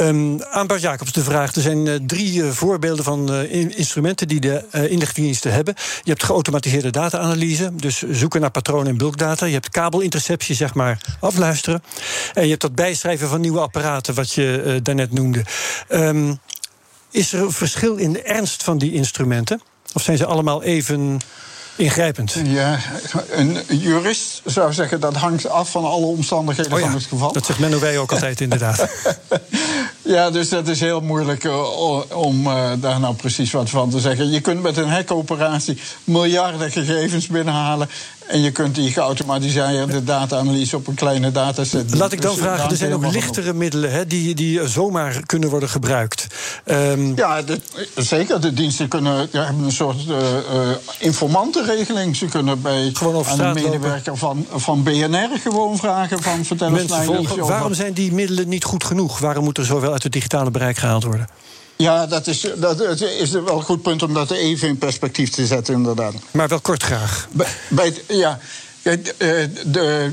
Um, 0.00 0.42
aan 0.42 0.66
Bart 0.66 0.80
Jacobs 0.80 1.12
de 1.12 1.22
vraag. 1.22 1.54
Er 1.54 1.62
zijn 1.62 1.86
uh, 1.86 1.94
drie 2.06 2.42
uh, 2.42 2.50
voorbeelden 2.50 3.04
van 3.04 3.34
in 3.34 3.76
instrumenten 3.76 4.28
die 4.28 4.40
de 4.40 4.64
inlichtingendiensten 4.72 5.52
hebben. 5.52 5.74
Je 6.02 6.10
hebt 6.10 6.22
geautomatiseerde 6.22 6.90
data-analyse, 6.90 7.70
dus 7.74 8.02
zoeken 8.10 8.40
naar 8.40 8.50
patronen 8.50 8.86
in 8.86 8.96
bulkdata. 8.96 9.46
Je 9.46 9.52
hebt 9.52 9.70
kabelinterceptie, 9.70 10.54
zeg 10.54 10.74
maar, 10.74 11.16
afluisteren. 11.20 11.82
En 12.34 12.42
je 12.42 12.48
hebt 12.48 12.60
dat 12.60 12.74
bijschrijven 12.74 13.28
van 13.28 13.40
nieuwe 13.40 13.60
apparaten, 13.60 14.14
wat 14.14 14.32
je 14.32 14.80
daarnet 14.82 15.12
noemde. 15.12 15.44
Um, 15.88 16.38
is 17.10 17.32
er 17.32 17.40
een 17.40 17.52
verschil 17.52 17.96
in 17.96 18.12
de 18.12 18.22
ernst 18.22 18.62
van 18.62 18.78
die 18.78 18.92
instrumenten? 18.92 19.60
Of 19.94 20.02
zijn 20.02 20.16
ze 20.16 20.26
allemaal 20.26 20.62
even 20.62 21.20
ingrijpend. 21.78 22.36
Ja, 22.44 22.78
een 23.30 23.58
jurist 23.68 24.42
zou 24.44 24.72
zeggen 24.72 25.00
dat 25.00 25.16
hangt 25.16 25.48
af 25.48 25.70
van 25.70 25.84
alle 25.84 26.06
omstandigheden 26.06 26.72
oh 26.72 26.78
ja, 26.78 26.84
van 26.84 26.94
het 26.94 27.06
geval. 27.06 27.32
Dat 27.32 27.46
zegt 27.46 27.58
Menno 27.58 27.78
Wij 27.78 27.98
ook 27.98 28.12
altijd, 28.12 28.40
inderdaad. 28.40 28.88
ja, 30.02 30.30
dus 30.30 30.48
dat 30.48 30.68
is 30.68 30.80
heel 30.80 31.00
moeilijk 31.00 31.44
uh, 31.44 32.00
om 32.14 32.46
uh, 32.46 32.70
daar 32.76 33.00
nou 33.00 33.14
precies 33.14 33.52
wat 33.52 33.70
van 33.70 33.90
te 33.90 34.00
zeggen. 34.00 34.30
Je 34.30 34.40
kunt 34.40 34.62
met 34.62 34.76
een 34.76 34.88
hackoperatie 34.90 35.80
miljarden 36.04 36.70
gegevens 36.70 37.26
binnenhalen. 37.26 37.88
En 38.28 38.40
je 38.40 38.50
kunt 38.50 38.74
die 38.74 38.92
geautomatiseerde 38.92 40.04
data-analyse 40.04 40.76
op 40.76 40.86
een 40.86 40.94
kleine 40.94 41.32
dataset 41.32 41.94
Laat 41.94 42.12
ik 42.12 42.22
dan 42.22 42.34
dus 42.34 42.42
vragen, 42.42 42.70
er 42.70 42.76
zijn 42.76 42.94
ook 42.94 43.06
lichtere 43.06 43.52
middelen 43.52 43.92
hè, 43.92 44.06
die, 44.06 44.34
die 44.34 44.68
zomaar 44.68 45.20
kunnen 45.26 45.48
worden 45.48 45.68
gebruikt. 45.68 46.26
Um... 46.64 47.16
Ja, 47.16 47.42
de, 47.42 47.60
zeker. 47.94 48.40
De 48.40 48.52
diensten 48.52 48.88
kunnen, 48.88 49.28
ja, 49.32 49.44
hebben 49.44 49.64
een 49.64 49.72
soort 49.72 50.06
uh, 50.08 50.16
informantenregeling. 50.98 52.16
Ze 52.16 52.26
kunnen 52.26 52.62
bij 52.62 52.92
aan 53.26 53.40
een 53.40 53.54
medewerker 53.54 54.16
van, 54.16 54.46
van 54.54 54.82
BNR 54.82 55.28
gewoon 55.42 55.78
vragen 55.78 56.22
van 56.22 56.44
vertel 56.44 56.68
eens 56.68 56.76
Mensen 56.78 57.04
volgen. 57.04 57.46
Waarom 57.46 57.74
zijn 57.74 57.92
die 57.92 58.12
middelen 58.12 58.48
niet 58.48 58.64
goed 58.64 58.84
genoeg? 58.84 59.18
Waarom 59.18 59.44
moet 59.44 59.58
er 59.58 59.64
zoveel 59.64 59.92
uit 59.92 60.02
het 60.02 60.12
digitale 60.12 60.50
bereik 60.50 60.76
gehaald 60.76 61.04
worden? 61.04 61.28
Ja, 61.78 62.06
dat 62.06 62.26
is, 62.26 62.46
dat 62.56 63.00
is 63.00 63.30
wel 63.30 63.56
een 63.56 63.62
goed 63.62 63.82
punt 63.82 64.02
om 64.02 64.14
dat 64.14 64.30
even 64.30 64.68
in 64.68 64.78
perspectief 64.78 65.30
te 65.30 65.46
zetten, 65.46 65.74
inderdaad. 65.74 66.14
Maar 66.30 66.48
wel 66.48 66.60
kort 66.60 66.82
graag. 66.82 67.28
Bij, 67.30 67.46
bij 67.68 67.94
ja. 68.06 68.38
De, 68.82 69.02
de, 69.02 69.50
de, 69.66 70.12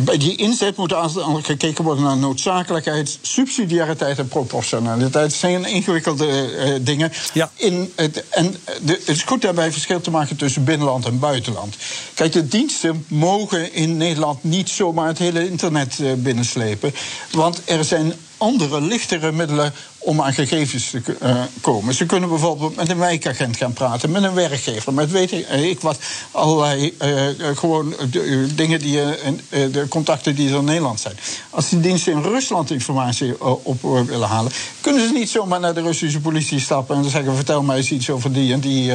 bij 0.00 0.18
die 0.18 0.36
inzet 0.36 0.76
moet 0.76 0.94
gekeken 1.42 1.84
worden 1.84 2.04
naar 2.04 2.16
noodzakelijkheid, 2.16 3.18
subsidiariteit 3.20 4.18
en 4.18 4.28
proportionaliteit. 4.28 5.12
Dat 5.12 5.32
zijn 5.32 5.64
ingewikkelde 5.64 6.26
uh, 6.26 6.74
dingen. 6.80 7.12
Ja. 7.32 7.50
In 7.54 7.92
het, 7.94 8.24
en 8.28 8.56
het 8.84 9.08
is 9.08 9.22
goed 9.22 9.42
daarbij 9.42 9.72
verschil 9.72 10.00
te 10.00 10.10
maken 10.10 10.36
tussen 10.36 10.64
binnenland 10.64 11.06
en 11.06 11.18
buitenland. 11.18 11.76
Kijk, 12.14 12.32
de 12.32 12.48
diensten 12.48 13.04
mogen 13.08 13.72
in 13.72 13.96
Nederland 13.96 14.44
niet 14.44 14.68
zomaar 14.68 15.06
het 15.06 15.18
hele 15.18 15.48
internet 15.48 15.98
uh, 16.00 16.12
binnenslepen. 16.12 16.94
Want 17.30 17.60
er 17.64 17.84
zijn 17.84 18.12
andere, 18.36 18.80
lichtere 18.80 19.32
middelen 19.32 19.72
om 20.04 20.20
aan 20.20 20.32
gegevens 20.32 20.90
te 20.90 21.02
uh, 21.22 21.42
komen. 21.60 21.94
Ze 21.94 22.06
kunnen 22.06 22.28
bijvoorbeeld 22.28 22.76
met 22.76 22.90
een 22.90 22.98
wijkagent 22.98 23.56
gaan 23.56 23.72
praten, 23.72 24.10
met 24.10 24.22
een 24.22 24.34
werkgever, 24.34 24.94
met 24.94 25.10
weet 25.10 25.32
ik, 25.32 25.48
ik 25.48 25.80
wat, 25.80 25.98
allerlei 26.30 26.94
uh, 27.02 27.56
gewoon 27.56 27.94
de, 28.10 28.48
dingen 28.54 28.78
die 28.78 28.98
uh, 28.98 29.08
de 29.48 29.86
contacten 29.88 30.34
die 30.34 30.48
er 30.48 30.56
in 30.56 30.64
Nederland 30.64 31.00
zijn. 31.00 31.16
Als 31.50 31.68
die 31.68 31.80
diensten 31.80 32.12
in 32.12 32.22
Rusland 32.22 32.70
informatie 32.70 33.44
op 33.62 33.82
willen 33.82 34.28
halen, 34.28 34.52
kunnen 34.80 35.08
ze 35.08 35.12
niet 35.12 35.30
zomaar 35.30 35.60
naar 35.60 35.74
de 35.74 35.82
Russische 35.82 36.20
politie 36.20 36.60
stappen 36.60 36.96
en 36.96 37.10
zeggen: 37.10 37.34
vertel 37.34 37.62
mij 37.62 37.76
eens 37.76 37.90
iets 37.90 38.10
over 38.10 38.32
die 38.32 38.52
en 38.52 38.60
die 38.60 38.92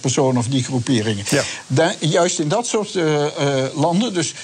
persoon 0.00 0.38
of 0.38 0.46
die 0.46 0.64
groeperingen. 0.64 1.24
Ja. 1.30 1.42
Daar, 1.66 1.94
juist 1.98 2.38
in 2.38 2.48
dat 2.48 2.66
soort 2.66 2.98
landen 3.74 4.14
dus, 4.14 4.34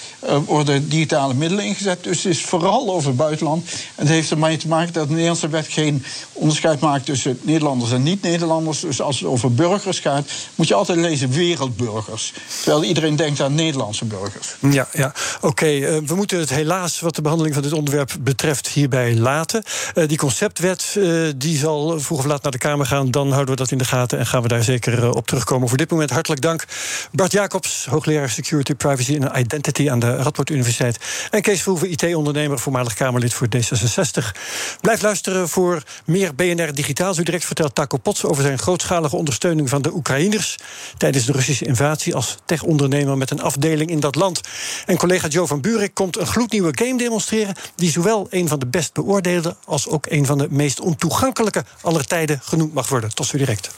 worden 0.47 0.89
digitale 0.89 1.35
middelen 1.35 1.65
ingezet. 1.65 2.05
Dus 2.05 2.23
het 2.23 2.33
is 2.33 2.43
vooral 2.43 2.95
over 2.95 3.09
het 3.09 3.17
buitenland. 3.17 3.65
En 3.95 4.07
het 4.07 4.09
heeft 4.09 4.31
ermee 4.31 4.57
te 4.57 4.69
maken 4.69 4.93
dat 4.93 5.07
de 5.07 5.13
Nederlandse 5.13 5.49
wet 5.49 5.67
geen 5.69 6.04
onderscheid 6.33 6.81
maakt 6.81 7.05
tussen 7.05 7.39
Nederlanders 7.43 7.93
en 7.93 8.03
niet-Nederlanders. 8.03 8.81
Dus 8.81 9.01
als 9.01 9.19
het 9.19 9.29
over 9.29 9.55
burgers 9.55 9.99
gaat, 9.99 10.31
moet 10.55 10.69
je 10.69 10.75
altijd 10.75 10.99
lezen 10.99 11.31
wereldburgers. 11.31 12.33
Terwijl 12.63 12.85
iedereen 12.85 13.17
denkt 13.17 13.41
aan 13.41 13.55
Nederlandse 13.55 14.05
burgers. 14.05 14.57
Ja, 14.59 14.89
ja. 14.93 15.13
oké. 15.41 15.67
Uh, 15.67 15.99
we 16.07 16.15
moeten 16.15 16.39
het 16.39 16.51
helaas, 16.51 17.01
wat 17.01 17.15
de 17.15 17.23
behandeling 17.23 17.55
van 17.55 17.63
dit 17.65 17.73
onderwerp 17.73 18.17
betreft, 18.21 18.69
hierbij 18.69 19.15
laten. 19.15 19.63
Uh, 19.95 20.09
die 20.09 20.17
conceptwet 20.17 20.95
uh, 20.99 21.33
die 21.37 21.59
zal 21.59 22.01
vroeg 22.01 22.19
of 22.19 22.25
laat 22.25 22.43
naar 22.43 22.53
de 22.53 22.59
Kamer 22.59 22.87
gaan. 22.87 23.11
Dan 23.11 23.33
houden 23.33 23.55
we 23.55 23.61
dat 23.61 23.71
in 23.71 23.79
de 23.79 23.85
gaten 23.85 24.19
en 24.19 24.27
gaan 24.27 24.43
we 24.43 24.49
daar 24.49 24.63
zeker 24.63 25.15
op 25.15 25.27
terugkomen. 25.27 25.69
Voor 25.69 25.77
dit 25.77 25.91
moment 25.91 26.11
hartelijk 26.11 26.41
dank. 26.41 26.65
Bart 27.13 27.33
Jacobs, 27.33 27.87
hoogleraar 27.91 28.31
Security, 28.31 28.75
Privacy 28.75 29.17
en 29.17 29.41
Identity 29.41 29.91
aan 29.91 29.99
de 29.99 30.17
Radboud 30.17 30.51
Universiteit. 30.51 30.99
En 31.31 31.43
Kees 31.43 31.63
Verhoeven, 31.63 31.91
IT-ondernemer, 31.91 32.59
voormalig 32.59 32.95
Kamerlid 32.95 33.35
voor 33.35 33.47
D66. 33.57 34.41
Blijf 34.81 35.03
luisteren 35.03 35.49
voor 35.49 35.83
meer 36.05 36.35
BNR 36.35 36.75
Digitaal. 36.75 37.15
Zo 37.15 37.23
direct 37.23 37.45
vertelt 37.45 37.75
Taco 37.75 37.97
Pots 37.97 38.25
over 38.25 38.43
zijn 38.43 38.59
grootschalige 38.59 39.17
ondersteuning 39.17 39.69
van 39.69 39.83
de 39.83 39.95
Oekraïners 39.95 40.57
tijdens 40.97 41.25
de 41.25 41.33
Russische 41.33 41.65
invasie 41.65 42.15
als 42.15 42.37
tech-ondernemer 42.45 43.17
met 43.17 43.31
een 43.31 43.43
afdeling 43.43 43.91
in 43.91 44.01
dat 44.01 44.15
land. 44.15 44.41
En 44.87 44.97
collega 44.97 45.29
Joe 45.29 45.47
van 45.47 45.61
Buurik 45.61 45.95
komt 45.95 46.19
een 46.19 46.27
gloednieuwe 46.27 46.73
game 46.75 46.99
demonstreren 46.99 47.55
die 47.77 47.91
zowel 47.91 48.27
een 48.31 48.49
van 48.49 48.59
de 48.59 48.67
best 48.67 48.93
beoordeelde 48.93 49.57
als 49.65 49.89
ook 49.89 50.07
een 50.09 50.27
van 50.27 50.39
de 50.39 50.47
meest 50.51 50.81
ontoegankelijke 50.81 51.65
aller 51.81 52.07
tijden 52.07 52.41
genoemd 52.43 52.75
mag 52.75 52.89
worden. 52.89 53.15
Tot 53.15 53.27
zo 53.27 53.39
direct. 53.39 53.71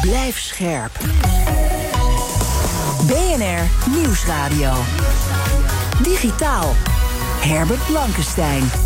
Blijf 0.00 0.38
scherp. 0.40 0.98
BNR 3.06 3.90
Nieuwsradio. 3.90 4.72
Digitaal. 6.02 6.74
Herbert 7.40 7.86
Blankenstein. 7.86 8.85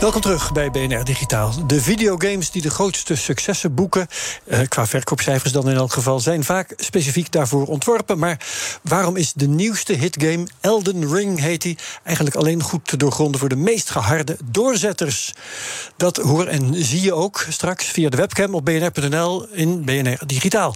Welkom 0.00 0.20
terug 0.20 0.52
bij 0.52 0.70
BNR 0.70 1.04
Digitaal. 1.04 1.66
De 1.66 1.80
videogames 1.80 2.50
die 2.50 2.62
de 2.62 2.70
grootste 2.70 3.16
successen 3.16 3.74
boeken, 3.74 4.06
eh, 4.44 4.60
qua 4.68 4.86
verkoopcijfers 4.86 5.52
dan 5.52 5.68
in 5.68 5.76
elk 5.76 5.92
geval, 5.92 6.20
zijn 6.20 6.44
vaak 6.44 6.72
specifiek 6.76 7.32
daarvoor 7.32 7.66
ontworpen. 7.66 8.18
Maar 8.18 8.46
waarom 8.82 9.16
is 9.16 9.32
de 9.32 9.48
nieuwste 9.48 9.92
hitgame, 9.92 10.46
Elden 10.60 11.12
Ring 11.14 11.40
heet 11.40 11.62
die, 11.62 11.78
eigenlijk 12.02 12.36
alleen 12.36 12.62
goed 12.62 12.86
te 12.86 12.96
doorgronden 12.96 13.40
voor 13.40 13.48
de 13.48 13.56
meest 13.56 13.90
geharde 13.90 14.36
doorzetters? 14.44 15.32
Dat 15.96 16.16
hoor 16.16 16.46
en 16.46 16.84
zie 16.84 17.02
je 17.02 17.14
ook 17.14 17.46
straks 17.48 17.84
via 17.84 18.08
de 18.08 18.16
webcam 18.16 18.54
op 18.54 18.64
bnr.nl 18.64 19.46
in 19.52 19.84
BNR 19.84 20.18
Digitaal. 20.26 20.74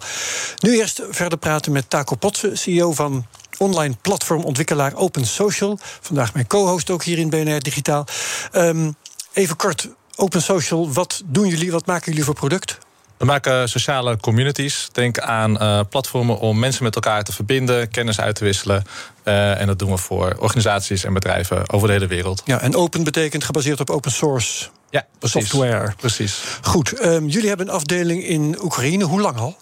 Nu 0.58 0.78
eerst 0.78 1.02
verder 1.10 1.38
praten 1.38 1.72
met 1.72 1.90
Taco 1.90 2.16
Potsen, 2.16 2.58
CEO 2.58 2.92
van 2.92 3.26
online 3.58 3.94
platformontwikkelaar 4.00 4.94
Open 4.94 5.26
Social. 5.26 5.78
Vandaag 6.00 6.34
mijn 6.34 6.46
co-host 6.46 6.90
ook 6.90 7.04
hier 7.04 7.18
in 7.18 7.30
BNR 7.30 7.60
Digitaal. 7.60 8.06
Um, 8.52 8.94
Even 9.32 9.56
kort, 9.56 9.88
Open 10.16 10.42
Social, 10.42 10.92
wat 10.92 11.22
doen 11.24 11.46
jullie, 11.46 11.72
wat 11.72 11.86
maken 11.86 12.06
jullie 12.06 12.24
voor 12.24 12.34
product? 12.34 12.78
We 13.16 13.24
maken 13.24 13.68
sociale 13.68 14.16
communities. 14.16 14.88
Denk 14.92 15.18
aan 15.18 15.62
uh, 15.62 15.80
platformen 15.90 16.38
om 16.38 16.58
mensen 16.58 16.84
met 16.84 16.94
elkaar 16.94 17.24
te 17.24 17.32
verbinden, 17.32 17.90
kennis 17.90 18.20
uit 18.20 18.34
te 18.34 18.44
wisselen. 18.44 18.84
Uh, 19.24 19.60
en 19.60 19.66
dat 19.66 19.78
doen 19.78 19.90
we 19.90 19.96
voor 19.96 20.36
organisaties 20.38 21.04
en 21.04 21.12
bedrijven 21.12 21.70
over 21.72 21.86
de 21.86 21.92
hele 21.92 22.06
wereld. 22.06 22.42
Ja, 22.44 22.60
en 22.60 22.76
open 22.76 23.04
betekent 23.04 23.44
gebaseerd 23.44 23.80
op 23.80 23.90
open 23.90 24.10
source 24.10 24.68
ja, 24.90 25.06
precies. 25.18 25.48
software. 25.48 25.92
Precies. 25.96 26.42
Goed, 26.62 27.04
um, 27.04 27.28
jullie 27.28 27.48
hebben 27.48 27.68
een 27.68 27.74
afdeling 27.74 28.24
in 28.24 28.58
Oekraïne. 28.62 29.04
Hoe 29.04 29.20
lang 29.20 29.38
al? 29.38 29.56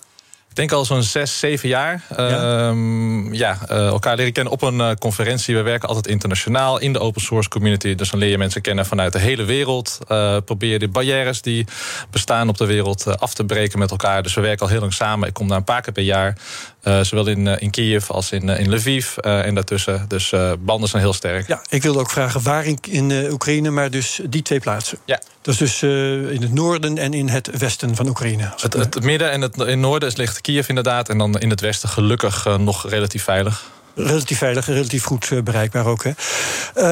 Denk 0.59 0.73
al 0.73 0.85
zo'n 0.85 1.03
zes, 1.03 1.39
zeven 1.39 1.69
jaar. 1.69 2.03
Ja, 2.17 2.71
uh, 2.73 3.33
ja 3.33 3.59
uh, 3.71 3.87
elkaar 3.87 4.17
leren 4.17 4.33
kennen 4.33 4.53
op 4.53 4.63
een 4.63 4.79
uh, 4.79 4.91
conferentie. 4.93 5.57
We 5.57 5.63
werken 5.63 5.89
altijd 5.89 6.07
internationaal 6.07 6.79
in 6.79 6.93
de 6.93 6.99
open 6.99 7.21
source 7.21 7.49
community. 7.49 7.95
Dus 7.95 8.11
dan 8.11 8.21
leer 8.21 8.31
je 8.31 8.39
mensen 8.39 8.61
kennen 8.61 8.87
vanuit 8.87 9.13
de 9.13 9.19
hele 9.19 9.45
wereld. 9.45 9.99
Uh, 10.09 10.37
probeer 10.45 10.71
je 10.71 10.79
de 10.79 10.89
barrières 10.89 11.43
die 11.43 11.67
bestaan 12.11 12.49
op 12.49 12.57
de 12.57 12.67
wereld 12.67 13.21
af 13.21 13.35
te 13.35 13.45
breken 13.45 13.79
met 13.79 13.91
elkaar. 13.91 14.23
Dus 14.23 14.35
we 14.35 14.41
werken 14.41 14.65
al 14.65 14.71
heel 14.73 14.81
lang 14.81 14.93
samen. 14.93 15.29
Ik 15.29 15.35
kom 15.35 15.49
daar 15.49 15.57
een 15.57 15.65
paar 15.65 15.83
keer 15.83 15.93
per 15.93 16.03
jaar. 16.03 16.37
Zowel 16.83 17.27
in, 17.27 17.47
in 17.47 17.71
Kiev 17.71 18.11
als 18.11 18.33
in, 18.33 18.49
in 18.49 18.75
Lviv 18.75 19.17
en 19.17 19.55
daartussen. 19.55 20.05
Dus 20.09 20.33
banden 20.59 20.89
zijn 20.89 21.03
heel 21.03 21.13
sterk. 21.13 21.49
Ja, 21.49 21.63
ik 21.69 21.83
wilde 21.83 21.99
ook 21.99 22.11
vragen 22.11 22.43
waar 22.43 22.65
in, 22.65 22.79
in 22.89 23.31
Oekraïne, 23.31 23.71
maar 23.71 23.91
dus 23.91 24.21
die 24.29 24.43
twee 24.43 24.61
plaatsen. 24.61 24.99
Ja. 25.05 25.21
Dat 25.43 25.55
is 25.55 25.61
dus 25.61 25.83
in 26.33 26.43
het 26.43 26.53
noorden 26.53 26.99
en 26.99 27.15
in 27.15 27.29
het 27.29 27.59
westen 27.59 27.97
van 27.97 28.09
Oekraïne. 28.09 28.53
Het, 28.57 28.73
het, 28.73 29.03
midden 29.03 29.31
en 29.31 29.41
het, 29.41 29.57
in 29.57 29.67
het 29.67 29.79
noorden 29.79 30.13
ligt 30.17 30.41
Kiev 30.41 30.69
inderdaad. 30.69 31.09
En 31.09 31.19
dan 31.19 31.39
in 31.39 31.51
het 31.51 31.61
westen 31.61 31.89
gelukkig 31.89 32.45
nog 32.59 32.89
relatief 32.89 33.25
veilig. 33.25 33.65
Relatief 33.95 34.39
veilig 34.39 34.67
relatief 34.67 35.05
goed 35.05 35.45
bereikbaar 35.45 35.87
ook. 35.87 36.05
Hè. 36.05 36.13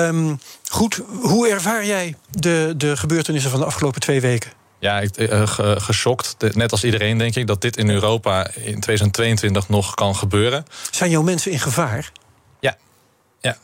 Um, 0.07 0.41
goed, 0.69 1.01
hoe 1.21 1.49
ervaar 1.49 1.87
jij 1.87 2.15
de, 2.31 2.75
de 2.77 2.97
gebeurtenissen 2.97 3.51
van 3.51 3.61
de 3.61 3.67
afgelopen 3.67 4.01
twee 4.01 4.21
weken? 4.21 4.51
Ja, 4.79 5.01
ik, 5.01 5.19
uh, 5.19 5.43
geschokt. 5.77 6.37
Net 6.55 6.73
als 6.73 6.85
iedereen 6.85 7.19
denk 7.19 7.35
ik 7.35 7.47
dat 7.47 7.61
dit 7.61 7.77
in 7.77 7.91
Europa 7.91 8.47
in 8.55 8.81
2022 8.81 9.69
nog 9.69 9.95
kan 9.95 10.17
gebeuren. 10.17 10.65
Zijn 10.91 11.11
jouw 11.11 11.23
mensen 11.23 11.53
in 11.53 11.59
gevaar? 11.59 12.11
Ja. 12.61 12.77
ja 13.41 13.57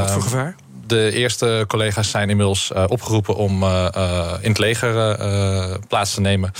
Wat 0.00 0.10
voor 0.10 0.22
gevaar? 0.22 0.56
de 0.90 1.12
eerste 1.12 1.64
collega's 1.68 2.10
zijn 2.10 2.30
inmiddels 2.30 2.70
uh, 2.76 2.84
opgeroepen 2.88 3.36
om 3.36 3.62
uh, 3.62 3.86
uh, 3.96 4.32
in 4.40 4.48
het 4.48 4.58
leger 4.58 5.18
plaats 5.88 6.14
te 6.14 6.20
nemen. 6.20 6.52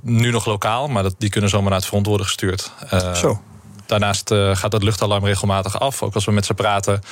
nu 0.00 0.30
nog 0.30 0.46
lokaal, 0.46 0.88
maar 0.88 1.02
dat, 1.02 1.14
die 1.18 1.30
kunnen 1.30 1.50
zomaar 1.50 1.70
naar 1.70 1.78
het 1.78 1.88
front 1.88 2.06
worden 2.06 2.26
gestuurd. 2.26 2.72
Zo. 3.14 3.42
Daarnaast 3.86 4.34
gaat 4.52 4.72
het 4.72 4.82
luchtalarm 4.82 5.24
regelmatig 5.24 5.80
af, 5.80 6.02
ook 6.02 6.14
als 6.14 6.24
we 6.24 6.32
met 6.32 6.46
ze 6.46 6.54
praten. 6.54 7.02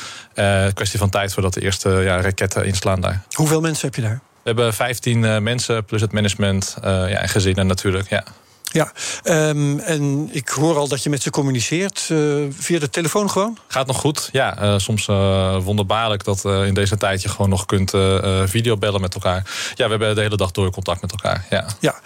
kwestie 0.75 0.99
van 0.99 1.11
tijd 1.11 1.33
voordat 1.33 1.55
de 1.55 1.61
eerste 1.61 1.89
ja, 1.89 2.21
raketten 2.21 2.65
inslaan 2.67 3.01
daar. 3.01 3.23
Hoeveel 3.33 3.61
mensen 3.61 3.87
heb 3.87 3.95
je 3.95 4.03
daar? 4.03 4.21
We 4.43 4.49
hebben 4.49 4.75
15 4.75 5.43
mensen, 5.43 5.85
plus 5.85 6.01
het 6.01 6.13
management 6.13 6.77
ja, 6.83 7.07
en 7.09 7.29
gezinnen 7.29 7.67
natuurlijk. 7.67 8.09
Ja. 8.09 8.25
Ja, 8.73 8.93
um, 9.25 9.79
en 9.79 10.29
ik 10.33 10.49
hoor 10.49 10.77
al 10.77 10.89
dat 10.89 11.03
je 11.03 11.11
met 11.11 11.23
ze 11.23 11.31
communiceert 11.31 12.09
uh, 12.13 12.47
via 12.51 12.79
de 12.79 12.91
telefoon 12.91 13.31
gewoon? 13.31 13.59
Gaat 13.69 13.87
nog 13.87 13.97
goed, 13.97 14.29
ja. 14.33 14.63
Uh, 14.63 14.79
soms 14.79 15.07
uh, 15.09 15.57
wonderbaarlijk 15.63 16.25
dat 16.25 16.45
in 16.45 16.75
deze 16.75 16.97
tijd 16.97 17.23
je 17.23 17.29
gewoon 17.29 17.51
nog 17.51 17.67
kunt 17.67 17.93
videobellen 18.45 19.01
met 19.01 19.15
elkaar. 19.15 19.43
Ja, 19.75 19.85
we 19.85 19.91
hebben 19.91 20.15
de 20.15 20.21
hele 20.21 20.37
dag 20.37 20.51
door 20.51 20.71
contact 20.71 21.01
met 21.01 21.11
elkaar, 21.11 21.47
ja. 21.51 21.67
Ja, 21.81 22.01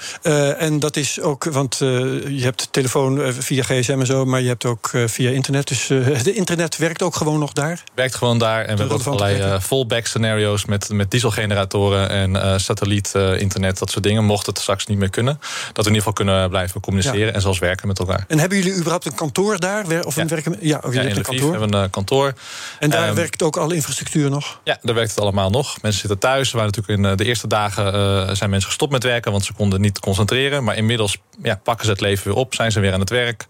en 0.54 0.78
dat 0.78 0.96
is 0.96 1.20
ook, 1.20 1.44
want 1.44 1.76
je 1.78 2.40
hebt 2.40 2.68
telefoon 2.70 3.32
via 3.32 3.62
gsm 3.62 4.00
en 4.00 4.06
zo... 4.06 4.24
maar 4.24 4.40
je 4.40 4.48
hebt 4.48 4.64
ook 4.64 4.90
via 5.06 5.30
internet. 5.30 5.68
Dus 5.68 5.88
het 6.18 6.26
internet 6.26 6.76
werkt 6.76 7.02
ook 7.02 7.16
gewoon 7.16 7.38
nog 7.38 7.52
daar? 7.52 7.82
Werkt 7.94 8.14
gewoon 8.14 8.38
daar 8.38 8.64
en 8.64 8.74
we 8.76 8.80
hebben 8.80 8.98
ook 8.98 9.06
allerlei 9.06 9.60
fallback 9.60 10.06
scenario's... 10.06 10.64
met, 10.64 10.88
met 10.88 11.10
dieselgeneratoren 11.10 12.08
en 12.08 12.60
satelliet-internet, 12.60 13.78
dat 13.78 13.90
soort 13.90 14.04
dingen. 14.04 14.24
Mocht 14.24 14.46
het 14.46 14.58
straks 14.58 14.86
niet 14.86 14.98
meer 14.98 15.10
kunnen. 15.10 15.38
Dat 15.72 15.84
we 15.84 15.90
in 15.90 15.96
ieder 15.96 15.96
geval 15.96 16.12
kunnen 16.12 16.50
blijven 16.54 16.80
communiceren 16.80 17.26
ja. 17.26 17.32
en 17.32 17.40
zelfs 17.40 17.58
werken 17.58 17.88
met 17.88 17.98
elkaar. 17.98 18.24
En 18.28 18.38
hebben 18.38 18.58
jullie 18.58 18.74
überhaupt 18.74 19.06
een 19.06 19.14
kantoor 19.14 19.58
daar? 19.58 20.04
Of 20.04 20.14
ja. 20.14 20.22
een 20.22 20.28
werken? 20.28 20.56
Ja, 20.60 20.80
of 20.84 20.94
ja, 20.94 21.00
in 21.00 21.16
een 21.16 21.22
kantoor. 21.22 21.50
hebben 21.50 21.70
we 21.70 21.76
een 21.76 21.82
uh, 21.82 21.90
kantoor. 21.90 22.32
En 22.78 22.90
daar 22.90 23.08
um, 23.08 23.14
werkt 23.14 23.42
ook 23.42 23.56
alle 23.56 23.74
infrastructuur 23.74 24.30
nog? 24.30 24.60
Ja, 24.64 24.78
daar 24.82 24.94
werkt 24.94 25.10
het 25.10 25.20
allemaal 25.20 25.50
nog. 25.50 25.82
Mensen 25.82 26.00
zitten 26.00 26.18
thuis. 26.18 26.50
Waren 26.52 26.70
natuurlijk 26.74 27.10
in 27.10 27.16
de 27.16 27.24
eerste 27.24 27.46
dagen 27.46 27.94
uh, 27.94 28.34
zijn 28.34 28.50
mensen 28.50 28.68
gestopt 28.68 28.92
met 28.92 29.02
werken, 29.02 29.32
want 29.32 29.44
ze 29.44 29.52
konden 29.52 29.80
niet 29.80 29.98
concentreren. 29.98 30.64
Maar 30.64 30.76
inmiddels 30.76 31.18
ja, 31.42 31.60
pakken 31.62 31.84
ze 31.84 31.90
het 31.90 32.00
leven 32.00 32.26
weer 32.26 32.36
op, 32.36 32.54
zijn 32.54 32.72
ze 32.72 32.80
weer 32.80 32.92
aan 32.92 33.00
het 33.00 33.10
werk. 33.10 33.46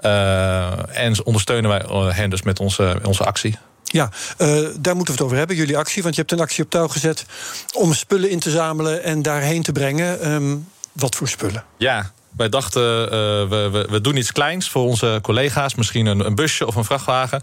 Uh, 0.00 0.96
en 0.96 1.24
ondersteunen 1.24 1.70
wij 1.70 2.12
hen 2.12 2.30
dus 2.30 2.42
met 2.42 2.60
onze, 2.60 2.98
onze 3.04 3.24
actie. 3.24 3.58
Ja, 3.84 4.10
uh, 4.38 4.48
daar 4.78 4.96
moeten 4.96 5.14
we 5.14 5.20
het 5.20 5.20
over 5.20 5.36
hebben, 5.36 5.56
jullie 5.56 5.78
actie. 5.78 6.02
Want 6.02 6.14
je 6.14 6.20
hebt 6.20 6.32
een 6.32 6.40
actie 6.40 6.64
op 6.64 6.70
touw 6.70 6.88
gezet 6.88 7.24
om 7.72 7.94
spullen 7.94 8.30
in 8.30 8.38
te 8.38 8.50
zamelen 8.50 9.02
en 9.02 9.22
daarheen 9.22 9.62
te 9.62 9.72
brengen. 9.72 10.32
Um, 10.32 10.68
wat 10.92 11.14
voor 11.14 11.28
spullen? 11.28 11.64
Ja, 11.76 12.12
wij 12.36 12.48
dachten, 12.48 13.04
uh, 13.04 13.10
we, 13.10 13.68
we, 13.72 13.86
we, 13.90 14.00
doen 14.00 14.16
iets 14.16 14.32
kleins 14.32 14.68
voor 14.68 14.82
onze 14.82 15.18
collega's. 15.22 15.74
Misschien 15.74 16.06
een, 16.06 16.26
een 16.26 16.34
busje 16.34 16.66
of 16.66 16.74
een 16.74 16.84
vrachtwagen. 16.84 17.42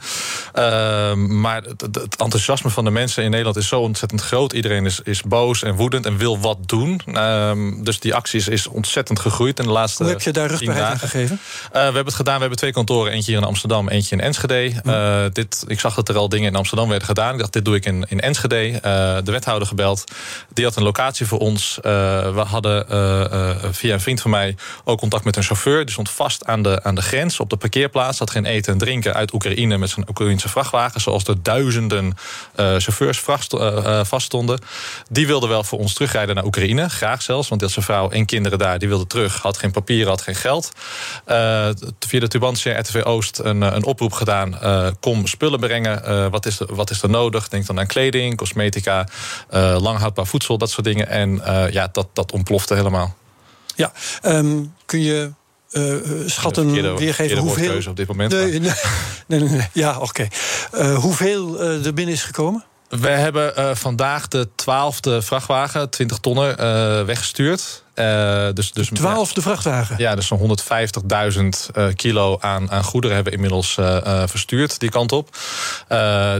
Uh, 0.55 1.13
maar 1.13 1.63
het, 1.63 1.81
het, 1.81 2.15
enthousiasme 2.15 2.69
van 2.69 2.83
de 2.83 2.91
mensen 2.91 3.23
in 3.23 3.29
Nederland 3.29 3.57
is 3.57 3.67
zo 3.67 3.79
ontzettend 3.79 4.21
groot. 4.21 4.53
Iedereen 4.53 4.85
is, 4.85 4.99
is 5.03 5.21
boos 5.21 5.63
en 5.63 5.75
woedend 5.75 6.05
en 6.05 6.17
wil 6.17 6.39
wat 6.39 6.57
doen. 6.65 7.01
Uh, 7.05 7.51
dus 7.83 7.99
die 7.99 8.15
actie 8.15 8.39
is, 8.39 8.47
is, 8.47 8.67
ontzettend 8.67 9.19
gegroeid 9.19 9.59
in 9.59 9.65
de 9.65 9.71
laatste 9.71 10.03
Hoe 10.03 10.11
heb 10.11 10.21
je 10.21 10.31
daar 10.31 10.49
rugbaarheid 10.49 10.85
aan 10.85 10.99
gegeven? 10.99 11.39
Eh, 11.65 11.71
we 11.71 11.79
hebben 11.79 12.05
het 12.05 12.13
gedaan. 12.13 12.33
We 12.33 12.39
hebben 12.39 12.57
twee 12.57 12.71
kantoren. 12.71 13.11
Eentje 13.11 13.31
hier 13.31 13.41
in 13.41 13.47
Amsterdam, 13.47 13.89
eentje 13.89 14.15
in 14.15 14.21
Enschede. 14.21 14.45
Hm. 14.83 15.29
dit, 15.33 15.63
ik 15.67 15.79
zag 15.79 15.95
dat 15.95 16.09
er 16.09 16.17
al 16.17 16.29
dingen 16.29 16.47
in 16.47 16.55
Amsterdam 16.55 16.89
werden 16.89 17.07
gedaan. 17.07 17.33
Ik 17.33 17.39
dacht, 17.39 17.53
dit 17.53 17.65
doe 17.65 17.75
ik 17.75 17.85
in, 17.85 18.05
in 18.09 18.19
Enschede. 18.19 18.79
de 19.23 19.31
wethouder 19.31 19.67
gebeld. 19.67 20.03
Die 20.53 20.65
had 20.65 20.75
een 20.75 20.83
locatie 20.83 21.25
voor 21.25 21.39
ons. 21.39 21.77
we 21.81 22.43
hadden 22.47 22.85
via 23.73 23.93
een 23.93 24.01
vriend 24.01 24.21
van 24.21 24.31
mij 24.31 24.55
ook 24.87 24.99
contact 24.99 25.23
met 25.23 25.35
een 25.35 25.43
chauffeur. 25.43 25.81
Die 25.81 25.91
stond 25.91 26.09
vast 26.09 26.45
aan 26.45 26.61
de, 26.61 26.83
aan 26.83 26.95
de 26.95 27.01
grens 27.01 27.39
op 27.39 27.49
de 27.49 27.57
parkeerplaats. 27.57 28.19
Had 28.19 28.31
geen 28.31 28.45
eten 28.45 28.73
en 28.73 28.79
drinken 28.79 29.13
uit 29.13 29.33
Oekraïne 29.33 29.77
met 29.77 29.89
zijn 29.89 30.09
Oekraïnse 30.09 30.49
vrachtwagen. 30.49 31.01
Zoals 31.01 31.23
er 31.23 31.43
duizenden 31.43 32.05
uh, 32.05 32.75
chauffeurs 32.77 33.23
uh, 33.53 34.03
vaststonden. 34.03 34.59
Die 35.09 35.27
wilde 35.27 35.47
wel 35.47 35.63
voor 35.63 35.79
ons 35.79 35.93
terugrijden 35.93 36.35
naar 36.35 36.45
Oekraïne. 36.45 36.89
Graag 36.89 37.21
zelfs, 37.21 37.49
want 37.49 37.61
had 37.61 37.71
zijn 37.71 37.85
vrouw 37.85 38.09
en 38.09 38.25
kinderen 38.25 38.57
daar. 38.57 38.79
Die 38.79 38.87
wilde 38.87 39.07
terug. 39.07 39.41
Had 39.41 39.57
geen 39.57 39.71
papieren, 39.71 40.07
had 40.07 40.21
geen 40.21 40.35
geld. 40.35 40.71
Via 41.99 42.19
de 42.19 42.27
Tubantia 42.27 42.79
RTV 42.79 43.01
Oost 43.03 43.39
een, 43.39 43.61
een 43.61 43.83
oproep 43.83 44.13
gedaan. 44.13 44.59
kom 44.99 45.27
spullen 45.27 45.59
brengen. 45.59 46.31
wat, 46.31 46.45
is 46.45 46.57
wat 46.69 46.89
is 46.89 47.01
er 47.01 47.09
nodig? 47.09 47.47
Denk 47.47 47.65
dan 47.65 47.79
aan 47.79 47.87
kleding, 47.87 48.37
cosmetica, 48.37 49.07
lang 49.77 49.99
houdbaar 49.99 50.27
voedsel, 50.27 50.57
dat 50.57 50.69
soort 50.69 50.85
dingen. 50.85 51.07
En 51.07 51.41
ja, 51.71 51.89
dat, 51.91 52.07
dat 52.13 52.31
ontplofte 52.31 52.75
helemaal. 52.75 53.15
Ja, 53.77 53.91
um, 54.25 54.73
kun 54.85 55.01
je 55.01 55.31
uh, 55.71 55.95
schatten, 56.25 56.63
verkeerde, 56.63 56.97
weergeven 56.97 57.37
hoeveel... 57.37 57.81
op 57.89 57.95
dit 57.95 58.07
moment. 58.07 58.31
Nee, 59.27 59.39
nee, 59.39 59.49
nee. 59.49 59.67
Ja, 59.73 59.99
oké. 59.99 60.03
Okay. 60.03 60.29
Uh, 60.73 60.97
hoeveel 60.97 61.63
uh, 61.63 61.85
er 61.85 61.93
binnen 61.93 62.13
is 62.13 62.23
gekomen? 62.23 62.63
We 62.89 63.09
hebben 63.09 63.77
vandaag 63.77 64.27
de 64.27 64.49
twaalfde 64.55 65.21
vrachtwagen, 65.21 65.89
20 65.89 66.17
tonnen, 66.17 66.55
weggestuurd. 67.05 67.83
Uh, 67.99 68.47
dus, 68.53 68.71
dus, 68.71 68.89
de 68.89 68.95
twaalfde 68.95 69.41
vrachtwagen? 69.41 69.95
Ja, 69.97 70.15
dus 70.15 70.27
zo'n 70.27 70.57
150.000 71.33 71.43
uh, 71.77 71.87
kilo 71.95 72.37
aan, 72.39 72.71
aan 72.71 72.83
goederen 72.83 73.15
hebben 73.15 73.33
we 73.33 73.39
inmiddels 73.39 73.77
uh, 73.79 74.23
verstuurd 74.25 74.79
die 74.79 74.89
kant 74.89 75.11
op. 75.11 75.37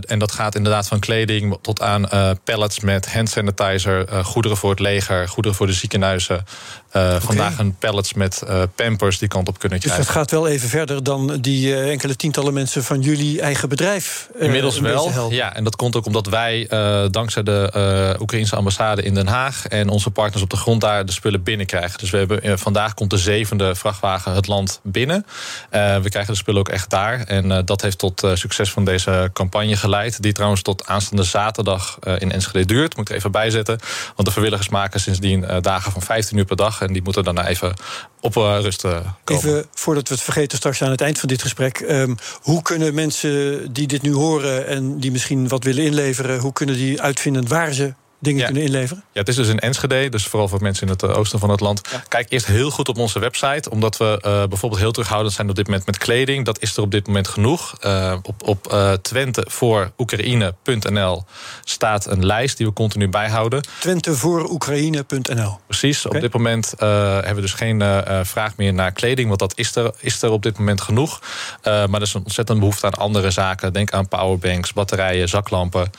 en 0.08 0.20
dat 0.20 0.32
gaat 0.32 0.56
inderdaad 0.56 0.88
van 0.88 1.00
kleding 1.00 1.58
tot 1.62 1.82
aan 1.82 2.10
pallets 2.44 2.80
met 2.80 3.14
hand 3.14 3.30
sanitizer, 3.30 4.24
goederen 4.24 4.58
voor 4.58 4.70
het 4.70 4.80
leger, 4.80 5.28
goederen 5.28 5.58
voor 5.58 5.68
de 5.68 5.74
ziekenhuizen. 5.74 6.46
Okay. 6.88 7.22
Vandaag 7.22 7.58
een 7.58 7.76
pallets 7.76 8.14
met 8.14 8.44
pampers 8.76 9.18
die 9.18 9.28
kant 9.28 9.48
op 9.48 9.60
kunnen 9.60 9.80
krijgen. 9.80 10.04
Dus 10.04 10.14
dat 10.14 10.22
gaat 10.22 10.32
wel 10.32 10.48
even 10.48 10.70
verder 10.70 11.04
dan 11.04 11.38
die 11.42 11.76
enkele 11.76 12.16
tientallen 12.16 12.54
mensen 12.54 12.84
van 12.84 13.02
jullie 13.02 13.42
eigen 13.42 13.70
bedrijf. 13.70 14.30
Inmiddels 14.40 14.80
wel, 14.80 15.32
ja. 15.32 15.56
En 15.56 15.64
dat 15.64 15.76
komt 15.76 15.96
ook 15.96 16.06
omdat 16.06 16.28
wij 16.28 16.68
dankzij 17.12 17.44
de 17.44 18.16
Oekraïnse 18.20 18.56
ambassade 18.56 19.02
in 19.02 19.14
Den 19.14 19.28
Haag 19.28 19.68
en 19.68 19.90
onze 19.90 20.10
partners 20.10 20.44
op 20.44 20.50
de 20.50 20.58
grond 20.58 20.82
daar 20.82 21.06
de 21.06 21.12
spullen 21.12 21.44
Dus 21.56 22.10
we 22.10 22.18
hebben, 22.18 22.48
uh, 22.48 22.54
vandaag 22.56 22.94
komt 22.94 23.10
de 23.10 23.18
zevende 23.18 23.76
vrachtwagen 23.76 24.34
het 24.34 24.48
land 24.48 24.80
binnen. 24.84 25.26
Uh, 25.72 25.98
we 25.98 26.10
krijgen 26.10 26.34
de 26.34 26.40
spullen 26.40 26.60
ook 26.60 26.70
echt 26.70 26.90
daar. 26.90 27.20
En 27.20 27.46
uh, 27.46 27.60
dat 27.66 27.82
heeft 27.82 27.98
tot 27.98 28.28
succes 28.34 28.72
van 28.72 28.86
deze 28.86 29.30
campagne 29.34 29.76
geleid. 29.76 30.22
Die 30.22 30.32
trouwens 30.32 30.62
tot 30.62 30.88
aanstaande 30.88 31.24
zaterdag 31.24 32.00
in 32.18 32.32
Enschede 32.32 32.66
duurt. 32.66 32.96
Moet 32.96 33.06
ik 33.06 33.12
er 33.12 33.18
even 33.18 33.32
bijzetten. 33.32 33.80
Want 34.16 34.28
de 34.28 34.32
vrijwilligers 34.32 34.70
maken 34.70 35.00
sindsdien 35.00 35.46
dagen 35.62 35.92
van 35.92 36.02
15 36.02 36.38
uur 36.38 36.46
per 36.46 36.56
dag. 36.56 36.82
En 36.82 36.94
die 36.94 37.02
moeten 37.02 37.24
daarna 37.24 37.48
even 37.48 37.74
op 38.22 38.36
rust 38.36 38.82
komen. 38.82 39.16
Even 39.26 39.66
voordat 39.74 40.08
we 40.08 40.14
het 40.14 40.24
vergeten 40.24 40.58
straks 40.58 40.82
aan 40.82 40.92
het 40.92 41.02
eind 41.02 41.20
van 41.20 41.30
dit 41.30 41.42
gesprek. 41.42 41.80
Um, 41.80 42.18
hoe 42.42 42.62
kunnen 42.62 42.94
mensen 42.94 43.74
die 43.74 43.88
dit 43.88 44.02
nu 44.02 44.14
horen 44.14 44.68
en 44.68 45.00
die 45.00 45.12
misschien 45.12 45.48
wat 45.48 45.64
willen 45.64 45.84
inleveren... 45.84 46.40
hoe 46.40 46.54
kunnen 46.54 46.76
die 46.76 47.02
uitvinden 47.02 47.48
waar 47.48 47.74
ze 47.74 47.94
dingen 48.20 48.46
kunnen 48.46 48.64
inleveren? 48.64 49.04
Ja, 49.12 49.20
het 49.20 49.30
is 49.30 49.36
dus 49.36 49.48
in 49.48 49.60
Enschede, 49.60 50.10
dus 50.10 50.26
vooral 50.26 50.48
voor 50.48 50.62
mensen 50.62 50.88
in 50.88 50.94
het 50.94 51.04
eh, 51.04 51.18
oosten 51.18 51.40
van 51.40 51.50
het 51.50 51.60
land. 51.60 51.82
Kijk 52.08 52.26
eerst 52.30 52.46
heel 52.46 52.70
goed 52.70 52.90
op 52.90 52.98
onze 52.98 53.20
website, 53.20 53.70
omdat 53.70 53.98
we 53.98 54.22
uh, 54.26 54.44
bijvoorbeeld 54.48 54.82
heel 54.82 54.92
terughoudend 54.92 55.34
zijn 55.34 55.50
op 55.50 55.56
dit 55.56 55.66
moment 55.68 55.86
met 55.86 55.98
kleding. 55.98 56.46
Dat 56.46 56.62
is 56.62 56.78
er 56.78 56.84
op 56.84 56.92
dit 56.92 57.08
moment 57.08 57.28
genoeg. 57.28 57.76
Uh, 57.86 58.16
op 58.22 58.48
op 58.48 58.74
uh, 58.74 58.92
Twente 58.94 59.46
voor 59.50 59.92
Oekraïne.nl 59.98 61.24
staat 61.64 62.06
een 62.06 62.26
lijst 62.26 62.58
die 62.58 62.66
we 62.66 62.74
continu 62.74 63.10
bijhouden. 63.10 63.64
Twente 63.80 64.16
voor 64.16 64.50
Oekraïne.nl. 64.50 65.60
Precies. 65.68 66.06
Okay. 66.06 66.18
Op 66.18 66.24
dit 66.24 66.34
moment 66.34 66.74
hebben 66.78 67.36
we 67.36 67.42
dus 67.42 67.54
geen 67.54 67.84
vraag 68.26 68.56
meer 68.56 68.74
naar 68.74 68.92
kleding, 68.92 69.28
want 69.28 69.40
dat 69.40 69.58
is 69.58 69.76
er, 69.76 69.92
is 70.00 70.22
er 70.22 70.30
op 70.30 70.44
dit 70.44 70.58
moment 70.58 70.82
genoeg. 70.82 71.22
maar 71.64 71.94
er 71.94 72.02
is 72.02 72.14
een 72.14 72.24
ontzettend 72.24 72.60
behoefte 72.60 72.86
aan 72.86 72.94
andere 72.94 73.32
zaken. 73.32 73.74
Denk 73.74 73.92
aan 73.92 74.08
powerbanks, 74.08 74.74
batterijen, 74.74 75.30
zaklampen, 75.30 75.90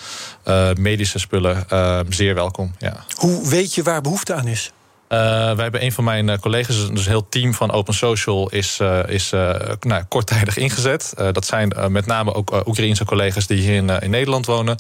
medische 0.77 1.19
spullen 1.19 1.67
zeer 2.15 2.35
welkom. 2.35 2.75
Ja. 2.79 3.05
Hoe 3.17 3.49
weet 3.49 3.75
je 3.75 3.83
waar 3.83 4.01
behoefte 4.01 4.35
aan 4.35 4.47
is? 4.47 4.73
Uh, 5.09 5.19
wij 5.55 5.63
hebben 5.63 5.83
een 5.83 5.93
van 5.93 6.05
mijn 6.05 6.29
uh, 6.29 6.39
collega's, 6.39 6.77
dus 6.77 7.05
een 7.05 7.11
heel 7.11 7.29
team 7.29 7.55
van 7.55 7.71
Open 7.71 7.95
Social, 7.95 8.49
is, 8.49 8.79
uh, 8.83 9.09
is 9.09 9.31
nou, 9.81 10.03
korttijdig 10.09 10.57
ingezet. 10.57 11.15
dat 11.33 11.47
zijn 11.47 11.73
met 11.89 12.07
name 12.07 12.35
ook 12.35 12.67
Oekraïense 12.67 13.05
collega's 13.05 13.47
die 13.47 13.61
hier 13.61 13.75
in, 13.75 13.89
in 13.89 14.11
Nederland 14.11 14.47
wonen. 14.47 14.79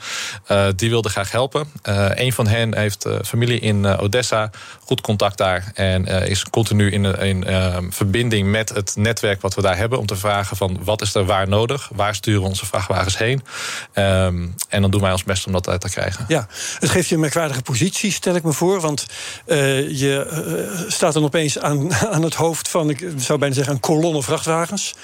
die 0.76 0.88
wilden 0.88 1.10
graag 1.10 1.30
helpen. 1.30 1.68
een 2.14 2.32
van 2.32 2.46
hen 2.46 2.76
heeft 2.76 3.06
familie 3.24 3.60
in 3.60 3.86
Odessa, 3.86 4.50
goed 4.80 5.00
contact 5.00 5.38
daar. 5.38 5.70
En 5.74 6.04
is 6.04 6.44
continu 6.44 6.90
in, 6.90 7.04
in 7.04 7.44
verbinding 7.92 8.50
met 8.50 8.68
het 8.68 8.96
netwerk 8.96 9.40
wat 9.40 9.54
we 9.54 9.62
daar 9.62 9.76
hebben. 9.76 9.98
Om 9.98 10.06
te 10.06 10.16
vragen 10.16 10.56
van 10.56 10.78
wat 10.84 11.02
is 11.02 11.14
er 11.14 11.24
waar 11.24 11.48
nodig? 11.48 11.90
Waar 11.94 12.14
sturen 12.14 12.40
we 12.40 12.48
onze 12.48 12.66
vrachtwagens 12.66 13.18
heen? 13.18 13.42
Um, 13.94 14.54
en 14.68 14.80
dan 14.80 14.90
doen 14.90 15.00
wij 15.00 15.12
ons 15.12 15.24
best 15.24 15.46
om 15.46 15.52
dat 15.52 15.68
uit 15.68 15.80
te 15.80 15.90
krijgen. 15.90 16.24
Ja, 16.28 16.46
het 16.78 16.90
geeft 16.90 17.08
je 17.08 17.14
een 17.14 17.20
merkwaardige 17.20 17.62
positie, 17.62 18.12
stel 18.12 18.34
ik 18.34 18.42
me 18.42 18.52
voor. 18.52 18.80
Want 18.80 19.06
je 19.46 20.17
uh, 20.26 20.90
staat 20.90 21.12
dan 21.12 21.24
opeens 21.24 21.58
aan, 21.58 21.94
aan 22.14 22.22
het 22.22 22.34
hoofd 22.34 22.68
van, 22.68 22.90
ik 22.90 23.06
zou 23.16 23.38
bijna 23.38 23.54
zeggen, 23.54 23.74
een 23.74 23.80
kolonne 23.80 24.22
vrachtwagens. 24.22 24.94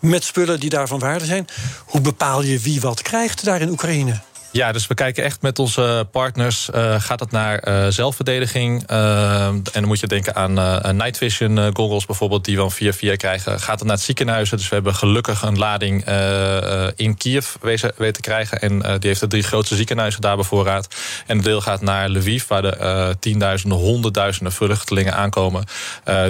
Met 0.00 0.24
spullen 0.24 0.60
die 0.60 0.70
daarvan 0.70 0.98
waarde 0.98 1.24
zijn. 1.24 1.46
Hoe 1.86 2.00
bepaal 2.00 2.42
je 2.42 2.58
wie 2.58 2.80
wat 2.80 3.02
krijgt 3.02 3.44
daar 3.44 3.60
in 3.60 3.70
Oekraïne? 3.70 4.20
Ja, 4.52 4.72
dus 4.72 4.86
we 4.86 4.94
kijken 4.94 5.24
echt 5.24 5.42
met 5.42 5.58
onze 5.58 6.06
partners. 6.10 6.68
Uh, 6.74 7.00
gaat 7.00 7.20
het 7.20 7.30
naar 7.30 7.68
uh, 7.68 7.86
zelfverdediging? 7.88 8.90
Uh, 8.90 9.46
en 9.46 9.62
dan 9.72 9.84
moet 9.84 10.00
je 10.00 10.06
denken 10.06 10.34
aan 10.34 10.52
night 10.96 11.16
vision 11.16 11.76
goggles 11.76 12.06
bijvoorbeeld, 12.06 12.44
die 12.44 12.56
we 12.56 12.70
via 12.70 12.92
via 12.92 13.16
krijgen. 13.16 13.60
Gaat 13.60 13.78
het 13.78 13.88
naar 13.88 13.96
het 13.96 14.04
ziekenhuizen? 14.04 14.56
Dus 14.56 14.68
we 14.68 14.74
hebben 14.74 14.94
gelukkig 14.94 15.42
een 15.42 15.58
lading 15.58 16.04
in 16.96 17.16
Kiev 17.16 17.54
weten 17.60 18.12
te 18.12 18.20
krijgen. 18.20 18.60
En 18.60 18.78
die 18.78 19.08
heeft 19.08 19.20
de 19.20 19.26
drie 19.26 19.42
grootste 19.42 19.76
ziekenhuizen 19.76 20.20
daar 20.20 20.36
bevoorraad. 20.36 20.88
En 21.26 21.36
een 21.36 21.42
deel 21.42 21.60
gaat 21.60 21.80
naar 21.80 22.08
Lviv, 22.08 22.46
waar 22.46 22.62
de 22.62 23.16
tienduizenden, 23.20 23.78
honderdduizenden 23.78 24.52
vluchtelingen 24.52 25.14
aankomen. 25.14 25.64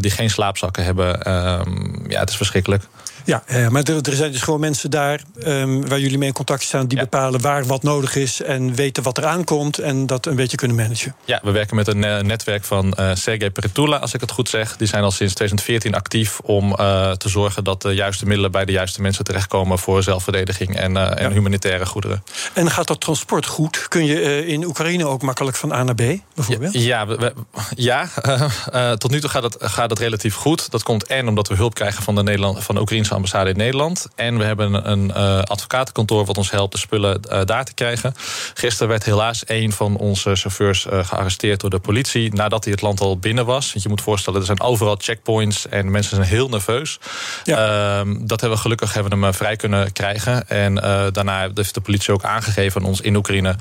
die 0.01 0.11
geen 0.11 0.31
slaapzakken 0.31 0.85
hebben. 0.85 1.23
Ehm, 1.23 2.11
ja, 2.11 2.21
het 2.21 2.31
is 2.31 2.37
verschrikkelijk. 2.37 2.85
Ja, 3.25 3.43
eh, 3.47 3.69
maar 3.69 3.83
er, 3.83 3.97
er, 4.03 4.17
zijn 4.17 4.33
dus 4.33 4.41
gewoon 4.41 4.61
mensen 4.61 4.91
daar 4.91 5.21
um, 5.47 5.89
waar 5.89 6.01
jullie 6.01 6.19
mee 6.19 6.29
in 6.29 6.35
contact 6.35 6.63
staan, 6.63 6.87
die 6.87 6.99
ja. 6.99 7.05
bepalen 7.05 7.41
waar 7.41 7.65
wat 7.65 7.83
nodig 7.83 8.17
is 8.17 8.43
en 8.43 8.75
weten 8.75 9.03
wat 9.03 9.19
er 9.19 9.27
aankomt 9.27 9.79
en 9.79 10.07
dat 10.07 10.27
een 10.27 10.37
beetje 10.37 10.57
kunnen 10.57 10.77
managen. 10.77 11.15
Ja, 11.25 11.41
we 11.43 11.51
werken 11.51 11.77
met 11.77 11.89
een 11.89 12.05
uh, 12.05 12.19
netwerk 12.19 12.65
van 12.65 12.95
uh, 12.99 13.11
Sergej 13.15 13.51
Peretula, 13.51 13.97
als 13.97 14.15
ik 14.15 14.21
het 14.21 14.31
goed 14.31 14.49
zeg. 14.49 14.77
Die 14.77 14.87
zijn 14.87 15.03
al 15.03 15.11
sinds 15.11 15.35
2014 15.35 15.95
actief 15.95 16.41
om 16.41 16.75
te 17.17 17.29
zorgen 17.29 17.65
dat 17.65 17.83
de 17.83 17.95
juiste 17.95 18.27
middelen 18.27 18.51
bij 18.51 18.65
de 18.65 18.73
juiste 18.73 19.03
mensen 19.03 19.25
terechtkomen 19.25 19.79
voor 19.79 20.03
zelfverdediging 20.03 20.77
en, 20.77 20.93
ja. 20.93 21.31
humanitaire 21.31 21.87
goederen. 21.87 22.23
En 22.53 22.71
gaat 22.71 22.87
dat 22.87 23.01
transport 23.01 23.47
goed? 23.47 23.89
Kun 23.89 24.05
je 24.05 24.47
in 24.47 24.65
Oekraïne 24.65 25.07
ook 25.07 25.23
makkelijk 25.23 25.57
van 25.57 25.73
A 25.73 25.83
naar 25.83 25.95
B, 25.95 26.03
bijvoorbeeld? 26.35 26.73
Ja, 26.73 27.07
we, 27.07 27.33
ja 27.75 28.09
tot 29.03 29.11
nu 29.11 29.21
toe 29.21 29.31
gaat 29.31 29.43
het, 29.43 29.57
gaat 29.61 29.91
het 29.91 29.99
relatief 29.99 30.35
goed. 30.35 30.71
Dat 30.71 30.83
komt 30.83 31.07
en 31.07 31.29
omdat 31.29 31.49
we 31.49 31.55
hulp 31.55 31.75
krijgen 31.75 32.03
van 32.03 32.15
de, 32.15 32.23
Nederland, 32.23 32.65
van 32.65 32.75
de 32.75 32.81
Oekraïnse 32.81 33.12
ambassade 33.15 33.51
in 33.51 33.57
Nederland. 33.57 34.09
En 34.15 34.39
we 34.39 34.45
hebben 34.45 34.91
een 34.91 35.09
uh, 35.09 35.39
advocatenkantoor 35.39 36.25
wat 36.25 36.37
ons 36.37 36.51
helpt 36.51 36.73
de 36.73 36.79
spullen 36.79 37.21
uh, 37.33 37.41
daar 37.45 37.65
te 37.65 37.75
krijgen. 37.75 38.15
Gisteren 38.55 38.89
werd 38.89 39.05
helaas 39.05 39.43
een 39.47 39.73
van 39.73 39.97
onze 39.97 40.35
chauffeurs 40.35 40.87
uh, 40.87 41.05
gearresteerd 41.05 41.61
door 41.61 41.71
de 41.71 41.79
politie. 41.79 42.35
nadat 42.35 42.65
hij 42.65 42.73
het 42.73 42.83
land 42.83 43.01
al 43.01 43.19
binnen 43.19 43.47
was. 43.47 43.73
Want 43.73 43.83
je 43.83 43.89
moet 43.89 44.01
voorstellen, 44.01 44.41
er 44.41 44.47
zijn 44.47 44.61
overal 44.61 44.97
checkpoints 44.99 45.69
en 45.69 45.91
mensen 45.91 46.17
zijn 46.17 46.29
heel 46.29 46.49
nerveus. 46.49 46.99
Ja. 47.45 48.03
Uh, 48.05 48.15
dat 48.19 48.41
hebben 48.41 48.59
we 48.59 48.63
gelukkig 48.65 48.95
hebben 48.95 49.19
we 49.19 49.25
hem 49.25 49.35
vrij 49.35 49.57
kunnen 49.57 49.93
krijgen. 49.93 50.49
En 50.49 50.75
daarna 51.13 51.51
heeft 51.55 51.75
de 51.75 51.81
politie 51.81 52.13
ook 52.13 52.25
aangegeven 52.25 52.81
aan 52.81 52.87
ons 52.87 53.01
in 53.01 53.17
Oekraïne. 53.17 53.57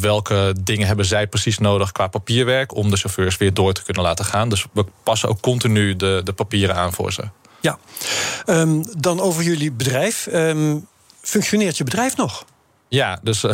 welke 0.00 0.54
dingen 0.60 0.86
hebben 0.86 1.04
zij 1.04 1.26
precies 1.26 1.58
nodig 1.58 1.92
qua 1.92 2.06
papierwerk. 2.06 2.74
om 2.74 2.90
de 2.90 2.96
chauffeurs 2.96 3.36
weer 3.36 3.54
door 3.54 3.72
te 3.72 3.82
kunnen 3.82 4.02
laten 4.02 4.24
gaan. 4.24 4.48
Dus 4.48 4.66
we 4.72 4.84
passen 5.02 5.28
ook 5.28 5.40
continu 5.40 5.96
de, 5.96 6.20
de 6.24 6.32
papieren 6.32 6.76
aan 6.76 6.92
voor 6.92 7.12
ze. 7.12 7.22
Ja, 7.66 7.78
um, 8.46 8.84
dan 8.98 9.20
over 9.20 9.42
jullie 9.42 9.72
bedrijf. 9.72 10.28
Um, 10.32 10.86
functioneert 11.20 11.76
je 11.76 11.84
bedrijf 11.84 12.16
nog? 12.16 12.44
Ja, 12.88 13.18
dus 13.22 13.44
uh, 13.44 13.50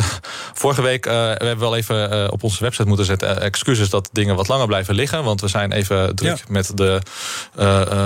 vorige 0.53 0.81
week 0.81 1.05
uh, 1.05 1.13
we 1.13 1.45
hebben 1.45 1.59
wel 1.59 1.75
even 1.75 2.13
uh, 2.13 2.27
op 2.31 2.43
onze 2.43 2.63
website 2.63 2.87
moeten 2.87 3.05
zetten. 3.05 3.41
excuses 3.41 3.89
dat 3.89 4.09
dingen 4.11 4.35
wat 4.35 4.47
langer 4.47 4.67
blijven 4.67 4.95
liggen. 4.95 5.23
Want 5.23 5.41
we 5.41 5.47
zijn 5.47 5.71
even 5.71 6.15
druk 6.15 6.37
ja. 6.37 6.43
met 6.47 6.77
de 6.77 7.01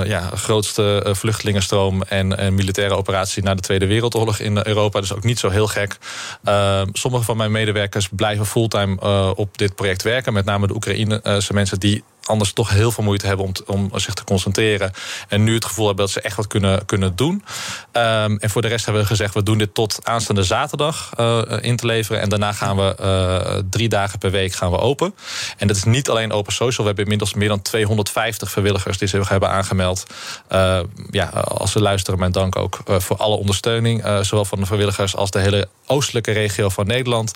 ja, 0.05 0.29
grootste 0.35 1.05
vluchtelingenstroom 1.11 2.01
en, 2.01 2.37
en, 2.37 2.53
militaire 2.53 2.95
operatie 2.95 3.43
na 3.43 3.55
de 3.55 3.61
Tweede 3.61 3.87
Wereldoorlog 3.87 4.39
in 4.39 4.57
Europa. 4.63 4.99
Dus 4.99 5.13
ook 5.13 5.23
niet 5.23 5.39
zo 5.39 5.49
heel 5.49 5.67
gek. 5.67 5.97
Ehm, 6.43 6.87
sommige 6.93 7.23
van 7.23 7.37
mijn 7.37 7.51
medewerkers 7.51 8.09
blijven 8.11 8.45
fulltime 8.45 8.99
op 9.35 9.57
dit 9.57 9.75
project 9.75 10.03
werken. 10.03 10.33
Met 10.33 10.45
name 10.45 10.67
de 10.67 10.75
Oekraïnse 10.75 11.53
mensen 11.53 11.79
die 11.79 12.03
anders 12.27 12.53
toch 12.53 12.69
heel 12.69 12.91
veel 12.91 13.03
moeite 13.03 13.27
hebben 13.27 13.45
om, 13.45 13.53
om 13.65 13.99
zich 13.99 14.13
te 14.13 14.23
concentreren. 14.23 14.91
En 15.27 15.43
nu 15.43 15.53
het 15.53 15.65
gevoel 15.65 15.87
hebben 15.87 16.05
dat 16.05 16.13
ze 16.13 16.21
echt 16.21 16.35
wat 16.35 16.47
kunnen, 16.47 16.85
kunnen 16.85 17.15
doen. 17.15 17.43
Um, 17.91 18.37
en 18.37 18.49
voor 18.49 18.61
de 18.61 18.67
rest 18.67 18.85
hebben 18.85 19.01
we 19.01 19.07
gezegd, 19.07 19.33
we 19.33 19.43
doen 19.43 19.57
dit 19.57 19.73
tot 19.73 19.99
aanstaande 20.03 20.43
zaterdag 20.43 21.11
uh, 21.19 21.41
in 21.61 21.75
te 21.75 21.85
leveren. 21.85 22.21
En 22.21 22.29
daarna 22.29 22.51
gaan 22.51 22.77
we 22.77 22.95
uh, 23.01 23.63
drie 23.69 23.89
dagen 23.89 24.19
per 24.19 24.31
week 24.31 24.53
gaan 24.53 24.71
we 24.71 24.77
open. 24.77 25.15
En 25.57 25.67
dat 25.67 25.75
is 25.75 25.83
niet 25.83 26.09
alleen 26.09 26.31
Open 26.31 26.53
Social. 26.53 26.77
We 26.77 26.83
hebben 26.83 27.03
inmiddels 27.03 27.33
meer 27.33 27.47
dan 27.47 27.61
250 27.61 28.51
vrijwilligers 28.51 28.97
die 28.97 29.07
zich 29.07 29.29
hebben 29.29 29.49
aangemeld. 29.49 30.05
Uh, 30.51 30.79
ja, 31.11 31.25
als 31.29 31.71
ze 31.71 31.81
luisteren, 31.81 32.19
mijn 32.19 32.31
dank 32.31 32.55
ook 32.55 32.79
voor 32.85 33.17
alle 33.17 33.35
ondersteuning. 33.35 34.03
zowel 34.21 34.45
van 34.45 34.59
de 34.59 34.65
vrijwilligers 34.65 35.15
als 35.15 35.31
de 35.31 35.39
hele 35.39 35.67
oostelijke 35.85 36.31
regio 36.31 36.69
van 36.69 36.87
Nederland. 36.87 37.33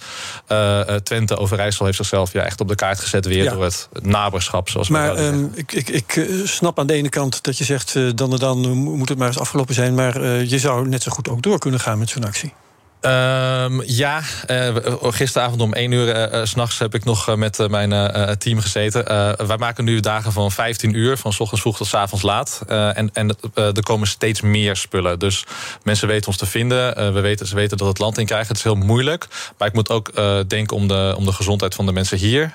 Twente, 1.03 1.37
Overijssel 1.37 1.85
heeft 1.85 1.97
zichzelf 1.97 2.33
ja, 2.33 2.43
echt 2.43 2.61
op 2.61 2.67
de 2.67 2.75
kaart 2.75 2.99
gezet 2.99 3.25
weer 3.25 3.43
ja. 3.43 3.51
door 3.51 3.63
het 3.63 3.89
naberschap 4.01 4.69
maar 4.89 5.19
um, 5.19 5.51
ik, 5.53 5.71
ik, 5.71 5.89
ik 5.89 6.15
eh, 6.15 6.25
snap 6.43 6.79
aan 6.79 6.87
de 6.87 6.93
ene 6.93 7.09
kant 7.09 7.43
dat 7.43 7.57
je 7.57 7.63
zegt... 7.63 7.95
Uh, 7.95 8.11
dan 8.15 8.31
en 8.31 8.39
dan 8.39 8.59
moet 8.77 9.09
het 9.09 9.17
maar 9.17 9.27
eens 9.27 9.39
afgelopen 9.39 9.73
zijn... 9.73 9.93
maar 9.93 10.21
uh, 10.21 10.49
je 10.49 10.59
zou 10.59 10.87
net 10.87 11.03
zo 11.03 11.11
goed 11.11 11.29
ook 11.29 11.41
door 11.41 11.59
kunnen 11.59 11.79
gaan 11.79 11.99
met 11.99 12.09
zo'n 12.09 12.25
actie. 12.25 12.53
Um, 13.01 13.81
ja, 13.85 14.21
uh, 14.47 14.75
gisteravond 15.01 15.61
om 15.61 15.73
1 15.73 15.91
uur 15.91 16.15
uh, 16.15 16.39
uh, 16.39 16.45
s'nachts 16.45 16.79
heb 16.79 16.95
ik 16.95 17.03
nog 17.03 17.35
met 17.35 17.69
mijn 17.69 17.89
team 18.37 18.59
gezeten. 18.59 19.05
wij 19.47 19.57
maken 19.57 19.83
nu 19.83 19.99
dagen 19.99 20.31
van 20.31 20.51
15 20.51 20.97
uur, 20.97 21.17
van 21.17 21.33
s 21.33 21.39
ochtends 21.39 21.61
vroeg 21.61 21.77
tot 21.77 21.87
s 21.87 21.93
avonds 21.93 22.23
laat. 22.23 22.61
en 22.67 23.09
en 23.13 23.35
er 23.53 23.83
komen 23.83 24.07
steeds 24.07 24.41
meer 24.41 24.75
spullen. 24.75 25.19
Dus 25.19 25.43
mensen 25.83 26.07
weten 26.07 26.27
ons 26.27 26.37
te 26.37 26.45
vinden. 26.45 27.13
we 27.13 27.19
weten, 27.19 27.47
ze 27.47 27.55
weten 27.55 27.77
dat 27.77 27.87
het 27.87 27.99
land 27.99 28.17
in 28.17 28.25
krijgen. 28.25 28.47
Het 28.47 28.57
is 28.57 28.63
heel 28.63 28.75
moeilijk. 28.75 29.27
Maar 29.57 29.67
ik 29.67 29.73
moet 29.73 29.89
ook 29.89 30.11
denken 30.47 30.75
om 30.75 30.87
de, 30.87 31.13
om 31.17 31.25
de 31.25 31.33
gezondheid 31.33 31.75
van 31.75 31.85
de 31.85 31.91
mensen 31.91 32.17
hier. 32.17 32.53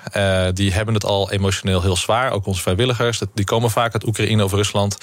die 0.53 0.73
hebben 0.73 0.93
het 0.93 1.05
al 1.05 1.31
emotioneel 1.31 1.81
heel 1.81 1.97
zwaar. 1.97 2.31
Ook 2.31 2.45
onze 2.45 2.61
vrijwilligers. 2.61 3.21
Die 3.33 3.45
komen 3.45 3.69
vaak 3.69 3.93
uit 3.93 4.07
Oekraïne 4.07 4.43
of 4.43 4.51
Rusland. 4.51 4.97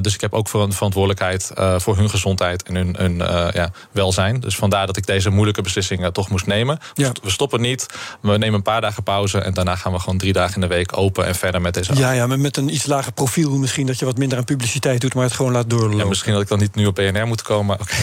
dus 0.00 0.14
ik 0.14 0.20
heb 0.20 0.34
ook 0.34 0.48
voor 0.48 0.62
een 0.62 0.72
verantwoordelijkheid 0.72 1.50
voor 1.76 1.96
hun 1.96 2.10
gezondheid 2.10 2.62
en 2.62 2.74
hun, 2.74 2.96
hun 2.98 3.16
ja, 3.54 3.70
welzijn. 3.92 4.40
Dus 4.40 4.55
vandaar 4.56 4.86
dat 4.86 4.96
ik 4.96 5.06
deze 5.06 5.30
moeilijke 5.30 5.62
beslissingen 5.62 6.12
toch 6.12 6.28
moest 6.28 6.46
nemen. 6.46 6.78
Ja. 6.94 7.12
We 7.22 7.30
stoppen 7.30 7.60
niet. 7.60 7.86
We 8.20 8.38
nemen 8.38 8.54
een 8.54 8.62
paar 8.62 8.80
dagen 8.80 9.02
pauze. 9.02 9.38
En 9.38 9.54
daarna 9.54 9.76
gaan 9.76 9.92
we 9.92 9.98
gewoon 9.98 10.18
drie 10.18 10.32
dagen 10.32 10.54
in 10.54 10.60
de 10.60 10.66
week 10.66 10.96
open 10.96 11.26
en 11.26 11.34
verder 11.34 11.60
met 11.60 11.74
deze. 11.74 11.94
Ja, 11.94 12.10
ja, 12.10 12.26
maar 12.26 12.38
met 12.38 12.56
een 12.56 12.74
iets 12.74 12.86
lager 12.86 13.12
profiel 13.12 13.50
misschien. 13.50 13.86
Dat 13.86 13.98
je 13.98 14.04
wat 14.04 14.18
minder 14.18 14.38
aan 14.38 14.44
publiciteit 14.44 15.00
doet, 15.00 15.14
maar 15.14 15.24
het 15.24 15.32
gewoon 15.32 15.52
laat 15.52 15.70
doorlopen. 15.70 15.98
Ja, 15.98 16.04
misschien 16.04 16.32
dat 16.32 16.42
ik 16.42 16.48
dan 16.48 16.58
niet 16.58 16.74
nu 16.74 16.86
op 16.86 16.94
BNR 16.94 17.26
moet 17.26 17.42
komen. 17.42 17.80
Okay. 17.80 17.98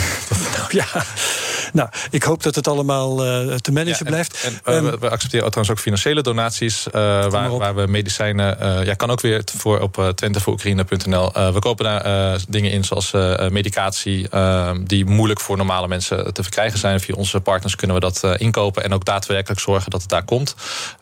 ja. 0.80 0.86
Nou, 1.74 1.90
ik 2.10 2.24
hoop 2.24 2.44
dat 2.44 2.56
het 2.56 2.68
allemaal 2.68 3.26
uh, 3.26 3.56
te 3.56 3.72
managen 3.72 4.06
ja, 4.06 4.12
blijft. 4.12 4.50
En, 4.64 4.76
um, 4.76 5.00
we 5.00 5.10
accepteren 5.10 5.48
trouwens 5.48 5.70
ook 5.70 5.80
financiële 5.80 6.22
donaties. 6.22 6.88
Uh, 6.88 6.94
waar, 7.30 7.58
waar, 7.58 7.76
we 7.76 7.88
medicijnen. 7.88 8.58
Uh, 8.62 8.86
ja, 8.86 8.94
kan 8.94 9.12
ook 9.12 9.22
weer 9.22 9.44
voor 9.58 9.80
op 9.80 9.98
uh, 9.98 10.08
twentevooroekraïne.nl. 10.08 11.32
we 11.54 11.60
kopen 11.60 11.86
daar 11.86 12.40
dingen 12.50 12.72
in, 12.72 12.84
zoals 12.84 13.12
medicatie. 13.50 14.30
Ehm, 14.30 14.84
die 14.84 15.06
moeilijk 15.06 15.40
voor 15.40 15.58
normale 15.58 15.88
mensen 15.88 16.34
te 16.34 16.44
verkrijgen 16.44 16.80
zijn. 16.80 17.00
Via 17.00 17.16
onze 17.16 17.40
partners 17.40 17.76
kunnen 17.76 17.96
we 17.96 18.02
dat 18.02 18.38
inkopen. 18.38 18.84
En 18.84 18.94
ook 18.94 19.06
daadwerkelijk 19.06 19.60
zorgen 19.60 19.92
dat 19.92 20.02
het 20.02 20.10
daar 20.10 20.26
komt. 20.26 20.56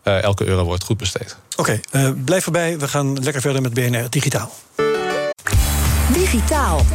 elke 0.04 0.46
euro 0.46 0.64
wordt 0.64 0.84
goed 0.84 0.98
besteed. 0.98 1.38
Oké, 1.56 1.80
okay, 1.92 2.14
blijf 2.14 2.46
erbij. 2.46 2.80
We 2.80 2.88
gaan 2.88 3.24
lekker 3.24 3.42
verder 3.42 3.62
met 3.62 3.74
BNR 3.74 4.10
Digitaal. 4.10 4.52
Digitaal. 6.14 6.86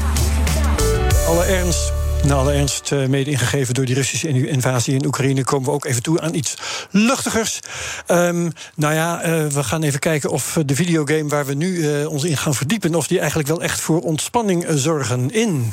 Alle 1.26 1.44
ernst 1.44 1.92
Na 2.24 2.34
alle 2.34 2.52
ernst, 2.52 2.90
uh, 2.90 3.06
mede 3.06 3.30
ingegeven 3.30 3.74
door 3.74 3.84
die 3.84 3.94
Russische 3.94 4.48
invasie 4.48 4.94
in 4.94 5.06
Oekraïne, 5.06 5.44
komen 5.44 5.68
we 5.68 5.74
ook 5.74 5.84
even 5.84 6.02
toe 6.02 6.20
aan 6.20 6.34
iets 6.34 6.54
luchtigers. 6.90 7.60
Um, 8.06 8.52
nou 8.74 8.94
ja, 8.94 9.26
uh, 9.26 9.46
we 9.46 9.64
gaan 9.64 9.82
even 9.82 9.98
kijken 9.98 10.30
of 10.30 10.58
de 10.66 10.74
videogame 10.74 11.28
waar 11.28 11.46
we 11.46 11.54
nu 11.54 11.76
uh, 11.76 12.08
ons 12.08 12.24
in 12.24 12.36
gaan 12.36 12.54
verdiepen, 12.54 12.94
of 12.94 13.06
die 13.06 13.18
eigenlijk 13.18 13.48
wel 13.48 13.62
echt 13.62 13.80
voor 13.80 14.00
ontspanning 14.00 14.66
zorgen 14.68 15.30
in. 15.30 15.72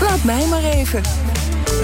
Laat 0.00 0.24
mij 0.24 0.46
maar 0.46 0.64
even. 0.64 1.02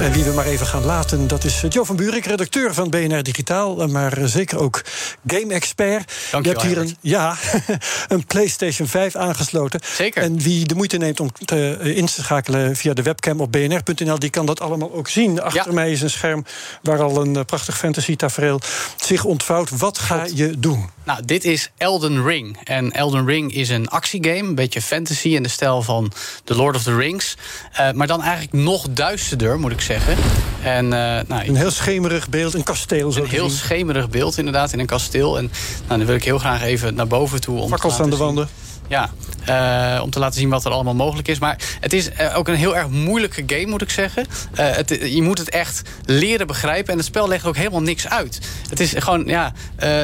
En 0.00 0.12
wie 0.12 0.24
we 0.24 0.32
maar 0.32 0.44
even 0.44 0.66
gaan 0.66 0.84
laten, 0.84 1.26
dat 1.26 1.44
is 1.44 1.64
Jo 1.68 1.84
van 1.84 1.96
Buurik, 1.96 2.24
redacteur 2.24 2.74
van 2.74 2.90
BNR 2.90 3.22
Digitaal, 3.22 3.86
maar 3.86 4.18
zeker 4.24 4.58
ook 4.58 4.82
game-expert. 5.26 6.12
Dank 6.30 6.44
je, 6.44 6.50
hebt 6.50 6.62
hier 6.62 6.78
een, 6.78 6.96
ja, 7.00 7.36
een 8.08 8.26
PlayStation 8.26 8.88
5 8.88 9.16
aangesloten. 9.16 9.80
Zeker. 9.94 10.22
En 10.22 10.38
wie 10.38 10.66
de 10.66 10.74
moeite 10.74 10.96
neemt 10.96 11.20
om 11.20 11.32
te, 11.44 11.78
in 11.80 12.06
te 12.06 12.22
schakelen 12.22 12.76
via 12.76 12.92
de 12.92 13.02
webcam 13.02 13.40
op 13.40 13.52
bnr.nl, 13.52 14.18
die 14.18 14.30
kan 14.30 14.46
dat 14.46 14.60
allemaal 14.60 14.92
ook 14.92 15.08
zien. 15.08 15.42
Achter 15.42 15.66
ja. 15.66 15.72
mij 15.72 15.90
is 15.90 16.02
een 16.02 16.10
scherm 16.10 16.44
waar 16.82 17.02
al 17.02 17.20
een 17.20 17.44
prachtig 17.44 17.78
fantasy-tafereel 17.78 18.60
zich 18.96 19.24
ontvouwt. 19.24 19.78
Wat 19.78 19.98
ga 19.98 20.18
Goed. 20.18 20.36
je 20.36 20.58
doen? 20.58 20.90
Nou, 21.04 21.24
dit 21.24 21.44
is 21.44 21.70
Elden 21.76 22.24
Ring. 22.24 22.58
En 22.64 22.92
Elden 22.92 23.26
Ring 23.26 23.54
is 23.54 23.68
een 23.68 23.88
actiegame, 23.88 24.48
een 24.48 24.54
beetje 24.54 24.82
fantasy 24.82 25.28
in 25.28 25.42
de 25.42 25.48
stijl 25.48 25.82
van 25.82 26.12
The 26.44 26.54
Lord 26.54 26.76
of 26.76 26.82
the 26.82 26.96
Rings. 26.96 27.36
Uh, 27.72 27.92
maar 27.92 28.06
dan 28.06 28.22
eigenlijk 28.22 28.52
nog 28.52 28.86
duisterder, 28.90 29.58
moet 29.58 29.72
ik 29.72 29.80
zeggen. 29.80 30.16
En, 30.62 30.84
uh, 30.84 30.90
nou, 30.90 31.46
een 31.46 31.56
heel 31.56 31.70
schemerig 31.70 32.28
beeld, 32.28 32.54
een 32.54 32.62
kasteel. 32.62 33.12
Zo 33.12 33.22
een 33.22 33.28
heel 33.28 33.48
zien. 33.48 33.58
schemerig 33.58 34.10
beeld, 34.10 34.38
inderdaad, 34.38 34.72
in 34.72 34.78
een 34.78 34.86
kasteel. 34.86 35.38
En 35.38 35.50
nou, 35.86 35.98
dan 35.98 36.06
wil 36.06 36.16
ik 36.16 36.24
heel 36.24 36.38
graag 36.38 36.62
even 36.62 36.94
naar 36.94 37.06
boven 37.06 37.40
toe. 37.40 37.58
Om 37.58 37.68
Fakkels 37.68 38.00
aan 38.00 38.10
de 38.10 38.16
wanden. 38.16 38.48
Ja, 38.92 39.10
uh, 39.48 40.02
om 40.02 40.10
te 40.10 40.18
laten 40.18 40.40
zien 40.40 40.48
wat 40.48 40.64
er 40.64 40.70
allemaal 40.70 40.94
mogelijk 40.94 41.28
is. 41.28 41.38
Maar 41.38 41.58
het 41.80 41.92
is 41.92 42.08
uh, 42.20 42.38
ook 42.38 42.48
een 42.48 42.54
heel 42.54 42.76
erg 42.76 42.88
moeilijke 42.88 43.42
game, 43.46 43.66
moet 43.66 43.82
ik 43.82 43.90
zeggen. 43.90 44.26
Uh, 44.26 44.70
het, 44.70 44.88
je 44.88 45.22
moet 45.22 45.38
het 45.38 45.50
echt 45.50 45.82
leren 46.04 46.46
begrijpen. 46.46 46.92
En 46.92 46.98
het 46.98 47.06
spel 47.06 47.28
legt 47.28 47.46
ook 47.46 47.56
helemaal 47.56 47.82
niks 47.82 48.08
uit. 48.08 48.40
Het 48.68 48.80
is 48.80 48.94
gewoon, 48.96 49.24
ja... 49.26 49.52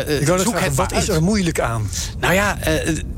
ik 0.07 0.27
zoek 0.27 0.61
het 0.61 0.75
wat 0.75 0.93
is 0.93 1.09
er 1.09 1.23
moeilijk 1.23 1.61
aan? 1.61 1.91
Nou 2.19 2.35
ja, 2.35 2.59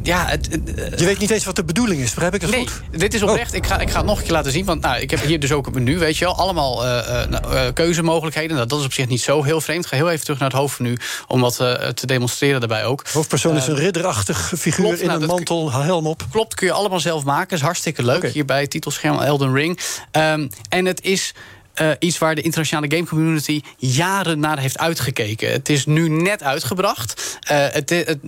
ja... 0.03 0.27
Het, 0.27 0.49
je 0.97 1.05
weet 1.05 1.19
niet 1.19 1.31
eens 1.31 1.45
wat 1.45 1.57
de 1.57 1.65
bedoeling 1.65 2.01
is, 2.01 2.11
begrijp 2.11 2.35
ik 2.35 2.41
het 2.41 2.51
nee, 2.51 2.69
goed? 2.69 3.01
dit 3.01 3.15
is 3.15 3.23
oprecht. 3.23 3.51
Oh. 3.51 3.57
Ik, 3.57 3.67
ga, 3.67 3.79
ik 3.79 3.91
ga 3.91 3.97
het 3.97 4.07
nog 4.07 4.19
een 4.19 4.25
keer 4.25 4.33
laten 4.33 4.53
zien. 4.53 4.65
Want 4.65 4.81
nou, 4.81 5.01
ik 5.01 5.11
heb 5.11 5.21
hier 5.21 5.41
dus 5.41 5.53
ook 5.53 5.67
een 5.67 5.73
menu, 5.73 5.99
weet 5.99 6.17
je 6.17 6.25
wel. 6.25 6.37
Allemaal 6.37 6.83
nou, 7.29 7.73
keuzemogelijkheden. 7.73 8.57
Nou, 8.57 8.69
dat 8.69 8.79
is 8.79 8.85
op 8.85 8.93
zich 8.93 9.09
niet 9.09 9.21
zo 9.21 9.43
heel 9.43 9.61
vreemd. 9.61 9.85
Ik 9.85 9.91
ga 9.91 9.97
heel 9.97 10.11
even 10.11 10.25
terug 10.25 10.39
naar 10.39 10.49
het 10.49 10.59
hoofdmenu 10.59 10.97
om 11.27 11.41
wat 11.41 11.57
te 11.95 12.07
demonstreren 12.07 12.61
daarbij 12.61 12.85
ook. 12.85 13.05
Hoofdpersoon 13.13 13.57
is 13.57 13.67
een 13.67 13.77
ridderachtig 13.77 14.53
figuur 14.59 14.85
klopt, 14.85 15.01
in 15.01 15.07
nou, 15.07 15.21
een 15.21 15.27
mantel, 15.27 15.60
helm 15.69 16.07
op. 16.07 16.23
Klopt, 16.31 16.55
kun 16.55 16.67
je 16.67 16.73
allemaal 16.73 17.01
zelf 17.01 17.25
maken. 17.25 17.57
Is 17.57 17.63
hartstikke 17.63 18.05
leuk. 18.05 18.17
Okay. 18.17 18.31
Hier 18.31 18.45
bij 18.45 18.61
het 18.61 18.71
titelscherm 18.71 19.19
Elden 19.19 19.55
Ring. 19.55 19.79
Um, 20.13 20.49
en 20.69 20.85
het 20.85 21.03
is. 21.03 21.35
Uh, 21.81 21.91
iets 21.99 22.19
waar 22.19 22.35
de 22.35 22.41
internationale 22.41 22.91
game 22.91 23.07
community 23.07 23.63
jaren 23.77 24.41
naar 24.41 24.59
heeft 24.59 24.79
uitgekeken. 24.79 25.53
Het 25.53 25.69
is 25.69 25.87
nu 25.87 26.09
net 26.09 26.43
uitgebracht. 26.43 27.39
Uh, 27.51 27.67
het, 27.71 27.91
het, 27.91 28.19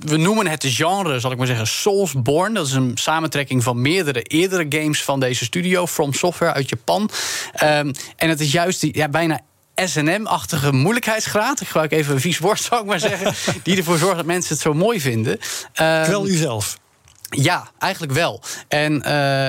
we 0.00 0.16
noemen 0.16 0.46
het 0.46 0.64
genre, 0.66 1.20
zal 1.20 1.30
ik 1.30 1.38
maar 1.38 1.46
zeggen, 1.46 1.66
Soulsborne. 1.66 2.54
Dat 2.54 2.66
is 2.66 2.72
een 2.72 2.92
samentrekking 2.94 3.62
van 3.62 3.80
meerdere 3.80 4.22
eerdere 4.22 4.66
games 4.68 5.02
van 5.02 5.20
deze 5.20 5.44
studio, 5.44 5.86
From 5.86 6.12
Software 6.12 6.52
uit 6.52 6.68
Japan. 6.68 7.10
Um, 7.62 7.92
en 8.16 8.28
het 8.28 8.40
is 8.40 8.52
juist 8.52 8.80
die, 8.80 8.96
ja, 8.96 9.08
bijna 9.08 9.40
SNM-achtige 9.74 10.72
moeilijkheidsgraad. 10.72 11.60
Ik 11.60 11.66
gebruik 11.66 11.92
even 11.92 12.14
een 12.14 12.20
vies 12.20 12.38
woord, 12.38 12.60
zou 12.60 12.80
ik 12.80 12.86
maar 12.86 13.00
zeggen. 13.00 13.34
die 13.62 13.76
ervoor 13.76 13.98
zorgt 13.98 14.16
dat 14.16 14.26
mensen 14.26 14.52
het 14.52 14.62
zo 14.62 14.74
mooi 14.74 15.00
vinden. 15.00 15.32
Um, 15.32 16.02
Kwel 16.02 16.28
u 16.28 16.36
zelf. 16.36 16.80
Ja, 17.40 17.70
eigenlijk 17.78 18.12
wel. 18.12 18.40
En 18.68 18.92
uh, 18.92 19.02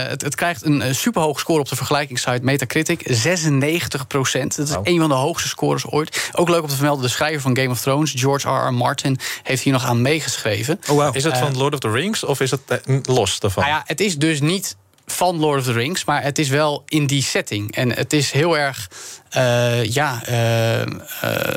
het, 0.10 0.22
het, 0.22 0.36
krijgt 0.36 0.66
een 0.66 0.96
superhoog 0.96 1.40
score 1.40 1.60
op 1.60 1.70
de 1.70 1.76
vergelijkingssite 1.76 2.40
Metacritic. 2.42 3.02
96 3.06 4.08
procent. 4.08 4.56
Dat 4.58 4.68
is 4.68 4.76
een 4.84 5.00
van 5.00 5.10
de 5.10 5.16
hoogste 5.16 5.48
scores 5.48 5.86
ooit. 5.86 6.30
Ook 6.34 6.50
leuk 6.50 6.62
om 6.62 6.68
te 6.68 6.76
vermelden, 6.76 7.04
de 7.04 7.10
schrijver 7.10 7.42
van 7.42 7.58
Game 7.58 7.70
of 7.70 7.82
Thrones, 7.82 8.14
George 8.16 8.50
R.R. 8.50 8.74
Martin, 8.74 9.20
heeft 9.44 9.64
hier 9.64 9.74
nog 9.74 9.86
aan 9.86 10.02
meegeschreven. 10.02 10.80
Oh, 10.90 10.96
wow. 10.96 11.16
Is 11.16 11.24
het 11.24 11.34
uh, 11.34 11.40
van 11.40 11.58
Lord 11.58 11.74
of 11.74 11.80
the 11.80 11.92
Rings 11.92 12.24
of 12.24 12.40
is 12.40 12.52
het 12.52 12.62
los 13.04 13.40
daarvan? 13.40 13.64
Nou 13.64 13.76
ja, 13.76 13.84
het 13.86 14.02
is 14.02 14.18
dus 14.18 14.42
niet 14.42 14.76
van 15.06 15.40
Lord 15.40 15.60
of 15.60 15.66
the 15.66 15.72
Rings, 15.72 16.06
maar 16.06 16.24
het 16.24 16.40
is 16.40 16.50
wel 16.50 16.84
in 16.88 17.08
die 17.08 17.24
setting. 17.24 17.76
En 17.76 17.94
het 17.94 18.14
is 18.14 18.32
heel 18.32 18.58
erg. 18.58 18.90
Uh, 19.38 19.84
ja. 19.84 20.22
Uh, 20.30 20.80
uh, 20.80 20.86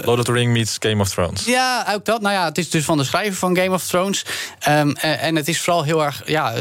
Lord 0.05 0.19
of 0.19 0.25
the 0.25 0.33
Ring 0.33 0.53
meets 0.53 0.77
Game 0.79 1.03
of 1.03 1.09
Thrones. 1.09 1.45
Ja, 1.45 1.87
ook 1.95 2.05
dat. 2.05 2.21
Nou 2.21 2.35
ja, 2.35 2.45
het 2.45 2.59
is 2.59 2.71
dus 2.71 2.85
van 2.85 2.97
de 2.97 3.05
schrijver 3.05 3.39
van 3.39 3.57
Game 3.57 3.75
of 3.75 3.87
Thrones. 3.87 4.25
Um, 4.69 4.97
en 4.97 5.37
het 5.37 5.49
is 5.49 5.61
vooral 5.61 5.83
heel 5.83 6.05
erg. 6.05 6.23
Ja, 6.27 6.53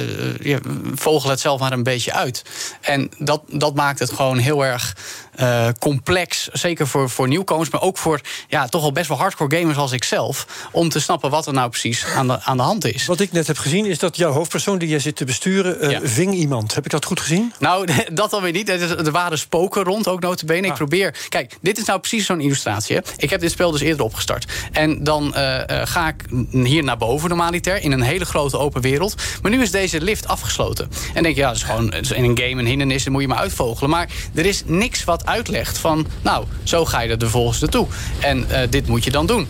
je 0.42 0.60
vogel 0.96 1.30
het 1.30 1.40
zelf 1.40 1.60
maar 1.60 1.72
een 1.72 1.84
beetje 1.84 2.14
uit. 2.14 2.44
En 2.82 3.12
dat, 3.18 3.42
dat 3.48 3.76
maakt 3.76 4.00
het 4.00 4.12
gewoon 4.12 4.38
heel 4.38 4.66
erg. 4.66 4.96
Uh, 5.40 5.68
complex, 5.80 6.48
zeker 6.48 6.88
voor, 6.88 7.10
voor 7.10 7.28
nieuwkomers, 7.28 7.70
maar 7.70 7.82
ook 7.82 7.98
voor 7.98 8.22
ja, 8.48 8.68
toch 8.68 8.82
wel 8.82 8.92
best 8.92 9.08
wel 9.08 9.18
hardcore 9.18 9.58
gamers 9.58 9.78
als 9.78 9.92
ik 9.92 10.04
zelf, 10.04 10.48
om 10.72 10.90
te 10.90 11.00
snappen 11.00 11.30
wat 11.30 11.48
er 11.48 11.54
nou 11.54 11.70
precies 11.70 12.06
aan 12.06 12.28
de, 12.28 12.42
aan 12.42 12.58
de 12.58 12.64
hand 12.64 12.86
is. 12.86 13.06
Wat 13.06 13.20
ik 13.20 13.32
net 13.32 13.48
heb 13.48 13.58
gezien 13.58 13.86
is 13.86 14.00
dat 14.00 14.18
jouw 14.18 14.32
hoofdpersoon 14.32 14.78
die 14.78 14.90
jij 14.90 15.00
zit 15.00 15.16
te 15.16 15.26
besturen, 15.26 15.84
uh, 15.84 15.92
ja. 15.92 16.00
ving 16.04 16.34
iemand. 16.34 16.76
Heb 16.76 16.86
ik 16.86 16.92
dat 16.92 17.06
goed 17.06 17.20
gezien? 17.20 17.54
Nou, 17.60 17.88
dat 18.12 18.32
dan 18.32 18.42
weer 18.42 18.52
niet. 18.52 18.70
Er 18.70 19.12
waren 19.12 19.38
spoken 19.38 19.84
rond, 19.84 20.08
ook 20.08 20.20
notabene. 20.20 20.62
Ah. 20.62 20.68
Ik 20.68 20.74
probeer. 20.74 21.05
Kijk, 21.30 21.58
dit 21.62 21.78
is 21.78 21.86
nou 21.86 22.00
precies 22.00 22.26
zo'n 22.26 22.42
illustratie. 22.42 22.98
Ik 23.18 23.30
heb 23.30 23.42
dit 23.42 23.52
spel 23.52 23.72
dus 23.72 23.82
eerder 23.82 24.06
opgestart. 24.06 24.52
En 24.72 25.04
dan 25.04 25.34
uh, 25.36 25.60
ga 25.68 26.08
ik 26.08 26.24
hier 26.52 26.84
naar 26.84 26.98
boven 26.98 27.30
normaliter, 27.30 27.82
in 27.82 27.92
een 27.92 28.02
hele 28.02 28.26
grote 28.26 28.58
open 28.58 28.82
wereld. 28.82 29.16
Maar 29.42 29.52
nu 29.52 29.62
is 29.62 29.72
deze 29.72 30.02
lift 30.02 30.28
afgesloten. 30.28 30.90
En 31.14 31.24
denk 31.24 31.36
je, 31.36 31.42
ja, 31.42 31.48
dat 31.48 31.56
is 31.56 31.64
gewoon 31.64 31.94
is 31.94 32.12
in 32.12 32.24
een 32.24 32.38
game 32.38 32.62
een 32.62 32.66
hindernis, 32.66 33.04
dan 33.04 33.14
moet 33.14 33.22
je 33.22 33.28
maar 33.28 33.38
uitvogelen. 33.38 33.90
Maar 33.90 34.10
er 34.34 34.46
is 34.46 34.64
niks 34.66 35.04
wat 35.04 35.26
uitlegt 35.26 35.78
van, 35.78 36.08
nou, 36.22 36.46
zo 36.64 36.86
ga 36.86 37.02
je 37.02 37.12
er 37.12 37.20
vervolgens 37.20 37.60
naartoe. 37.60 37.88
En 38.20 38.46
uh, 38.52 38.58
dit 38.70 38.88
moet 38.88 39.04
je 39.04 39.12
dan 39.12 39.26
doen. 39.26 39.48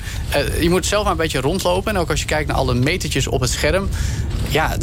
Je 0.59 0.69
moet 0.69 0.85
zelf 0.85 1.03
maar 1.03 1.11
een 1.11 1.17
beetje 1.17 1.41
rondlopen. 1.41 1.93
En 1.93 1.99
ook 1.99 2.09
als 2.09 2.19
je 2.19 2.25
kijkt 2.25 2.47
naar 2.47 2.57
alle 2.57 2.73
metertjes 2.73 3.27
op 3.27 3.41
het 3.41 3.49
scherm. 3.49 3.89
Ja, 4.49 4.77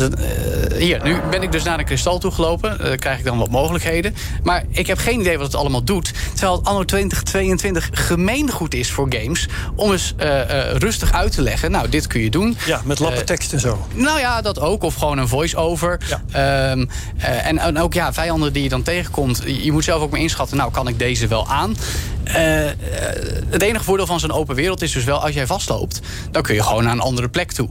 hier, 0.78 1.00
nu 1.02 1.20
ben 1.30 1.42
ik 1.42 1.52
dus 1.52 1.62
naar 1.62 1.78
een 1.78 1.84
kristal 1.84 2.18
toe 2.18 2.30
gelopen. 2.30 2.98
Krijg 2.98 3.18
ik 3.18 3.24
dan 3.24 3.38
wat 3.38 3.50
mogelijkheden. 3.50 4.14
Maar 4.42 4.64
ik 4.70 4.86
heb 4.86 4.98
geen 4.98 5.20
idee 5.20 5.36
wat 5.36 5.46
het 5.46 5.56
allemaal 5.56 5.84
doet. 5.84 6.12
Terwijl 6.34 6.61
anno 6.62 6.84
2022 6.84 7.90
gemeengoed 7.92 8.74
is 8.74 8.90
voor 8.90 9.06
games. 9.08 9.48
Om 9.76 9.92
eens 9.92 10.14
rustig 10.72 11.12
uit 11.12 11.32
te 11.32 11.42
leggen. 11.42 11.70
Nou, 11.70 11.88
dit 11.88 12.06
kun 12.06 12.20
je 12.20 12.30
doen. 12.30 12.56
Ja, 12.66 12.80
met 12.84 12.98
lappe 12.98 13.24
tekst 13.24 13.52
en 13.52 13.60
zo. 13.60 13.86
Nou 13.94 14.18
ja, 14.18 14.40
dat 14.40 14.60
ook. 14.60 14.82
Of 14.82 14.94
gewoon 14.94 15.18
een 15.18 15.28
voice-over. 15.28 16.00
Ja. 16.32 16.70
Um, 16.70 16.88
en, 17.18 17.58
en 17.58 17.78
ook 17.78 17.94
ja, 17.94 18.12
vijanden 18.12 18.52
die 18.52 18.62
je 18.62 18.68
dan 18.68 18.82
tegenkomt. 18.82 19.42
Je 19.46 19.72
moet 19.72 19.84
zelf 19.84 20.02
ook 20.02 20.10
maar 20.10 20.20
inschatten. 20.20 20.56
Nou, 20.56 20.70
kan 20.70 20.88
ik 20.88 20.98
deze 20.98 21.26
wel 21.26 21.48
aan? 21.48 21.76
Het 23.48 23.62
enige 23.62 23.84
voordeel 23.84 24.06
van 24.06 24.20
zo'n 24.20 24.32
open 24.32 24.54
wereld 24.54 24.82
is 24.82 24.92
dus 24.92 25.04
wel... 25.04 25.22
als 25.22 25.34
jij 25.34 25.46
vastloopt, 25.46 26.00
dan 26.30 26.42
kun 26.42 26.54
je 26.54 26.62
gewoon 26.62 26.84
naar 26.84 26.92
een 26.92 27.00
andere 27.00 27.28
plek 27.28 27.52
toe. 27.52 27.68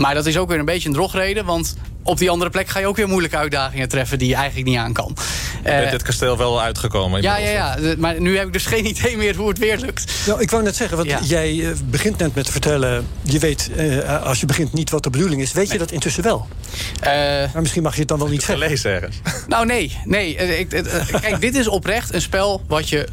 Maar 0.00 0.14
dat 0.14 0.26
is 0.26 0.36
ook 0.36 0.48
weer 0.48 0.58
een 0.58 0.64
beetje 0.64 0.88
een 0.88 0.94
drogreden... 0.94 1.44
want 1.44 1.76
op 2.02 2.18
die 2.18 2.30
andere 2.30 2.50
plek 2.50 2.68
ga 2.68 2.78
je 2.78 2.86
ook 2.86 2.96
weer 2.96 3.08
moeilijke 3.08 3.36
uitdagingen 3.36 3.88
treffen... 3.88 4.18
die 4.18 4.28
je 4.28 4.34
eigenlijk 4.34 4.68
niet 4.68 4.78
aan 4.78 4.92
kan. 4.92 5.16
Je 5.16 5.62
bent 5.62 5.84
uh, 5.84 5.90
dit 5.90 6.02
kasteel 6.02 6.36
wel 6.36 6.62
uitgekomen? 6.62 7.22
Ja, 7.22 7.36
ja, 7.36 7.50
ja, 7.50 7.94
maar 7.98 8.20
nu 8.20 8.36
heb 8.36 8.46
ik 8.46 8.52
dus 8.52 8.66
geen 8.66 8.86
idee 8.96 9.16
meer 9.16 9.36
hoe 9.36 9.48
het 9.48 9.58
weer 9.58 9.78
lukt. 9.78 10.12
Nou, 10.26 10.40
ik 10.40 10.50
wou 10.50 10.62
net 10.62 10.76
zeggen, 10.76 10.96
want 10.96 11.08
ja. 11.08 11.18
jij 11.22 11.74
begint 11.84 12.18
net 12.18 12.34
met 12.34 12.44
te 12.44 12.52
vertellen... 12.52 13.06
je 13.22 13.38
weet, 13.38 13.70
uh, 13.76 14.26
als 14.26 14.40
je 14.40 14.46
begint 14.46 14.72
niet 14.72 14.90
wat 14.90 15.02
de 15.02 15.10
bedoeling 15.10 15.42
is... 15.42 15.52
weet 15.52 15.64
nee. 15.64 15.72
je 15.72 15.78
dat 15.78 15.90
intussen 15.90 16.22
wel? 16.22 16.46
maar 17.02 17.60
misschien 17.60 17.82
mag 17.82 17.94
je 17.94 18.00
het 18.00 18.08
dan 18.08 18.18
wel 18.18 18.28
niet 18.28 18.42
zeggen. 18.42 18.64
Gelezen 18.64 18.90
ergens. 18.90 19.16
Nou, 19.48 19.66
nee. 19.66 19.98
nee 20.04 20.34
ik, 20.36 20.68
kijk, 21.20 21.40
dit 21.40 21.54
is 21.54 21.68
oprecht 21.68 22.14
een 22.14 22.22
spel 22.22 22.62
wat 22.66 22.88
je 22.88 23.08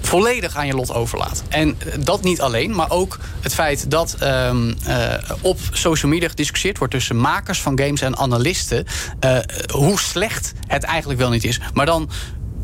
volledig 0.00 0.56
aan 0.56 0.66
je 0.66 0.74
lot 0.74 0.94
overlaat. 0.94 1.42
En 1.48 1.78
dat 1.98 2.22
niet 2.22 2.40
alleen, 2.40 2.74
maar 2.74 2.90
ook 2.90 3.18
het 3.40 3.54
feit 3.54 3.90
dat 3.90 4.16
um, 4.22 4.76
uh, 4.88 5.14
op 5.40 5.58
social 5.72 6.12
media 6.12 6.28
gediscussieerd 6.28 6.78
wordt 6.78 6.92
tussen 6.92 7.16
makers 7.16 7.60
van 7.60 7.78
games 7.78 8.00
en 8.00 8.16
analisten 8.16 8.86
uh, 9.24 9.38
hoe 9.72 10.00
slecht 10.00 10.52
het 10.66 10.82
eigenlijk 10.82 11.20
wel 11.20 11.30
niet 11.30 11.44
is. 11.44 11.60
Maar 11.74 11.86
dan 11.86 12.10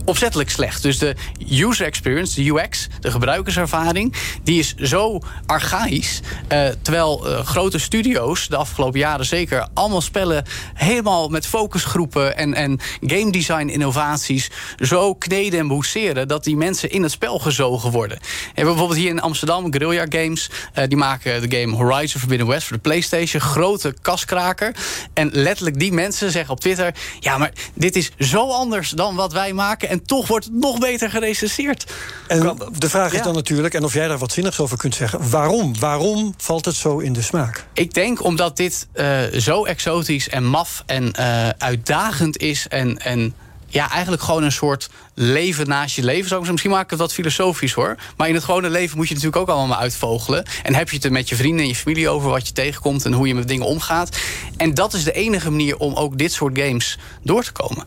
opzettelijk 0.07 0.51
slecht. 0.51 0.83
Dus 0.83 0.99
de 0.99 1.17
user 1.51 1.87
experience, 1.87 2.43
de 2.43 2.51
UX, 2.51 2.89
de 3.01 3.11
gebruikerservaring, 3.11 4.15
die 4.43 4.59
is 4.59 4.75
zo 4.75 5.21
archaïs. 5.47 6.21
Uh, 6.53 6.69
terwijl 6.83 7.31
uh, 7.31 7.39
grote 7.39 7.79
studio's 7.79 8.49
de 8.49 8.57
afgelopen 8.57 8.99
jaren 8.99 9.27
zeker 9.27 9.69
allemaal 9.75 10.01
spellen 10.01 10.45
helemaal 10.75 11.29
met 11.29 11.47
focusgroepen 11.47 12.37
en, 12.37 12.55
en 12.55 12.81
game 13.01 13.31
design 13.31 13.69
innovaties 13.69 14.51
zo 14.79 15.15
kneden 15.15 15.59
en 15.59 15.69
boetseren 15.69 16.29
dat 16.29 16.45
die 16.45 16.57
mensen 16.57 16.91
in 16.91 17.03
het 17.03 17.13
spel 17.13 17.39
gezogen 17.39 17.91
worden. 17.91 18.19
Hebben 18.47 18.65
bijvoorbeeld 18.65 18.99
hier 18.99 19.11
in 19.11 19.21
Amsterdam 19.21 19.73
Guerrilla 19.73 20.07
Games. 20.09 20.51
Uh, 20.75 20.85
die 20.89 20.97
maken 20.97 21.49
de 21.49 21.59
game 21.59 21.77
Horizon 21.77 22.21
Forbidden 22.21 22.47
West 22.47 22.67
voor 22.67 22.77
de 22.77 22.83
PlayStation. 22.83 23.41
Grote 23.41 23.95
kaskraker. 24.03 24.75
En 25.13 25.31
letterlijk 25.33 25.79
die 25.79 25.93
mensen 25.93 26.31
zeggen 26.31 26.53
op 26.53 26.61
Twitter: 26.61 26.95
ja, 27.21 27.39
maar 27.39 27.53
dit 27.75 27.97
is 27.97 28.11
zo 28.19 28.51
anders 28.51 28.91
dan 28.91 29.15
wat 29.15 29.33
wij 29.33 29.53
maken. 29.53 29.89
En 29.89 29.96
toch 30.05 30.27
wordt 30.27 30.45
het 30.45 30.55
nog 30.55 30.79
beter 30.79 31.11
gerecenseerd. 31.11 31.93
En 32.27 32.57
de 32.79 32.89
vraag 32.89 33.13
is 33.13 33.23
dan 33.23 33.35
natuurlijk, 33.35 33.75
en 33.75 33.85
of 33.85 33.93
jij 33.93 34.09
daar 34.09 34.19
wat 34.19 34.33
zinnigs 34.33 34.61
over 34.61 34.77
kunt 34.77 34.95
zeggen... 34.95 35.31
waarom? 35.31 35.79
Waarom 35.79 36.35
valt 36.37 36.65
het 36.65 36.75
zo 36.75 36.99
in 36.99 37.13
de 37.13 37.23
smaak? 37.23 37.67
Ik 37.73 37.95
denk 37.95 38.25
omdat 38.25 38.57
dit 38.57 38.87
uh, 38.95 39.19
zo 39.39 39.65
exotisch 39.65 40.29
en 40.29 40.45
maf 40.45 40.83
en 40.87 41.13
uh, 41.19 41.49
uitdagend 41.49 42.39
is... 42.39 42.69
en, 42.69 42.99
en 42.99 43.35
ja, 43.69 43.91
eigenlijk 43.91 44.23
gewoon 44.23 44.43
een 44.43 44.53
soort 44.53 44.91
leven 45.15 45.69
naast 45.69 45.97
je 45.97 46.03
leven. 46.03 46.29
Zou 46.29 46.43
ik 46.43 46.51
misschien 46.51 46.71
maken 46.71 46.91
het 46.91 46.99
wat 46.99 47.13
filosofisch 47.13 47.73
hoor. 47.73 47.97
Maar 48.17 48.29
in 48.29 48.35
het 48.35 48.45
gewone 48.45 48.71
leven 48.71 48.97
moet 48.97 49.09
je 49.09 49.15
natuurlijk 49.15 49.43
ook 49.43 49.49
allemaal 49.49 49.67
maar 49.67 49.79
uitvogelen. 49.79 50.45
En 50.63 50.75
heb 50.75 50.89
je 50.89 50.97
het 50.97 51.05
er 51.05 51.13
met 51.13 51.29
je 51.29 51.37
vrienden 51.37 51.63
en 51.63 51.69
je 51.69 51.75
familie 51.75 52.09
over 52.09 52.31
wat 52.31 52.47
je 52.47 52.53
tegenkomt 52.53 53.05
en 53.05 53.13
hoe 53.13 53.27
je 53.27 53.35
met 53.35 53.49
dingen 53.49 53.67
omgaat. 53.67 54.19
En 54.57 54.75
dat 54.75 54.95
is 54.95 55.05
de 55.05 55.13
enige 55.13 55.51
manier 55.51 55.77
om 55.77 55.95
ook 55.95 56.19
dit 56.19 56.33
soort 56.33 56.59
games 56.59 56.99
door 57.23 57.45
te 57.45 57.53
komen. 57.53 57.85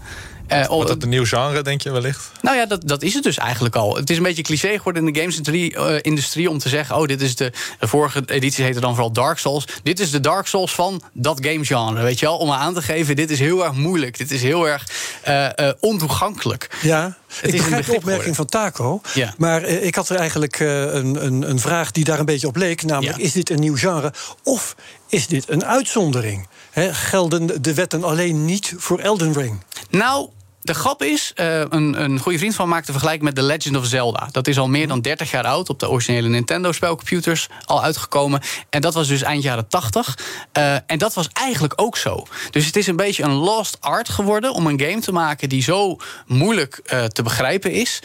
Uh, 0.53 0.65
Wordt 0.65 0.87
dat 0.87 1.03
een 1.03 1.09
nieuw 1.09 1.25
genre, 1.25 1.61
denk 1.61 1.81
je 1.81 1.91
wellicht? 1.91 2.31
Nou 2.41 2.57
ja, 2.57 2.65
dat, 2.65 2.87
dat 2.87 3.03
is 3.03 3.13
het 3.13 3.23
dus 3.23 3.37
eigenlijk 3.37 3.75
al. 3.75 3.95
Het 3.95 4.09
is 4.09 4.17
een 4.17 4.23
beetje 4.23 4.41
cliché 4.41 4.77
geworden 4.77 5.07
in 5.07 5.13
de 5.13 5.19
games-industrie 5.19 6.43
uh, 6.43 6.51
om 6.51 6.57
te 6.57 6.69
zeggen: 6.69 6.95
oh, 6.95 7.07
dit 7.07 7.21
is 7.21 7.35
de, 7.35 7.51
de 7.79 7.87
vorige 7.87 8.23
editie 8.25 8.63
heette 8.63 8.79
dan 8.79 8.91
vooral 8.91 9.11
Dark 9.11 9.37
Souls. 9.37 9.65
Dit 9.83 9.99
is 9.99 10.11
de 10.11 10.19
Dark 10.19 10.47
Souls 10.47 10.71
van 10.71 11.01
dat 11.13 11.45
game-genre. 11.45 12.03
Weet 12.03 12.19
je 12.19 12.25
wel, 12.25 12.37
om 12.37 12.51
aan 12.51 12.73
te 12.73 12.81
geven: 12.81 13.15
dit 13.15 13.29
is 13.29 13.39
heel 13.39 13.63
erg 13.63 13.73
moeilijk. 13.73 14.17
Dit 14.17 14.31
is 14.31 14.41
heel 14.41 14.67
erg 14.67 14.87
uh, 15.27 15.69
ontoegankelijk. 15.79 16.77
Ja, 16.81 17.17
het 17.27 17.53
ik 17.53 17.57
begrijp 17.57 17.85
de 17.85 17.95
opmerking 17.95 18.35
van 18.35 18.45
Taco. 18.45 19.01
Ja. 19.13 19.33
Maar 19.37 19.63
ik 19.63 19.95
had 19.95 20.09
er 20.09 20.15
eigenlijk 20.15 20.59
een, 20.59 21.25
een, 21.25 21.49
een, 21.49 21.59
vraag 21.59 21.91
die 21.91 22.03
daar 22.03 22.19
een 22.19 22.25
beetje 22.25 22.47
op 22.47 22.55
leek. 22.55 22.83
Namelijk: 22.83 23.17
ja. 23.17 23.23
is 23.23 23.33
dit 23.33 23.49
een 23.49 23.59
nieuw 23.59 23.77
genre? 23.77 24.13
Of 24.43 24.75
is 25.09 25.27
dit 25.27 25.49
een 25.49 25.65
uitzondering? 25.65 26.47
He, 26.71 26.93
gelden 26.93 27.61
de 27.61 27.73
wetten 27.73 28.03
alleen 28.03 28.45
niet 28.45 28.73
voor 28.77 28.99
Elden 28.99 29.33
Ring? 29.33 29.63
Nou, 29.89 30.29
de 30.69 30.75
grap 30.75 31.03
is, 31.03 31.33
uh, 31.35 31.59
een, 31.59 32.03
een 32.03 32.19
goede 32.19 32.37
vriend 32.37 32.55
van 32.55 32.67
maakte 32.67 32.87
een 32.87 32.93
vergelijking 32.93 33.25
met 33.25 33.35
The 33.35 33.43
Legend 33.43 33.77
of 33.77 33.85
Zelda. 33.85 34.27
Dat 34.31 34.47
is 34.47 34.57
al 34.57 34.67
meer 34.67 34.87
dan 34.87 35.01
30 35.01 35.31
jaar 35.31 35.45
oud, 35.45 35.69
op 35.69 35.79
de 35.79 35.89
originele 35.89 36.27
Nintendo-spelcomputers 36.27 37.47
al 37.65 37.83
uitgekomen. 37.83 38.41
En 38.69 38.81
dat 38.81 38.93
was 38.93 39.07
dus 39.07 39.21
eind 39.21 39.43
jaren 39.43 39.67
80. 39.67 40.17
Uh, 40.57 40.73
en 40.73 40.97
dat 40.97 41.13
was 41.13 41.29
eigenlijk 41.33 41.73
ook 41.75 41.97
zo. 41.97 42.25
Dus 42.51 42.65
het 42.65 42.75
is 42.75 42.87
een 42.87 42.95
beetje 42.95 43.23
een 43.23 43.31
lost 43.31 43.77
art 43.79 44.09
geworden 44.09 44.53
om 44.53 44.67
een 44.67 44.79
game 44.79 44.99
te 44.99 45.11
maken 45.11 45.49
die 45.49 45.61
zo 45.61 45.97
moeilijk 46.27 46.81
uh, 46.93 47.03
te 47.03 47.23
begrijpen 47.23 47.71
is. 47.71 47.99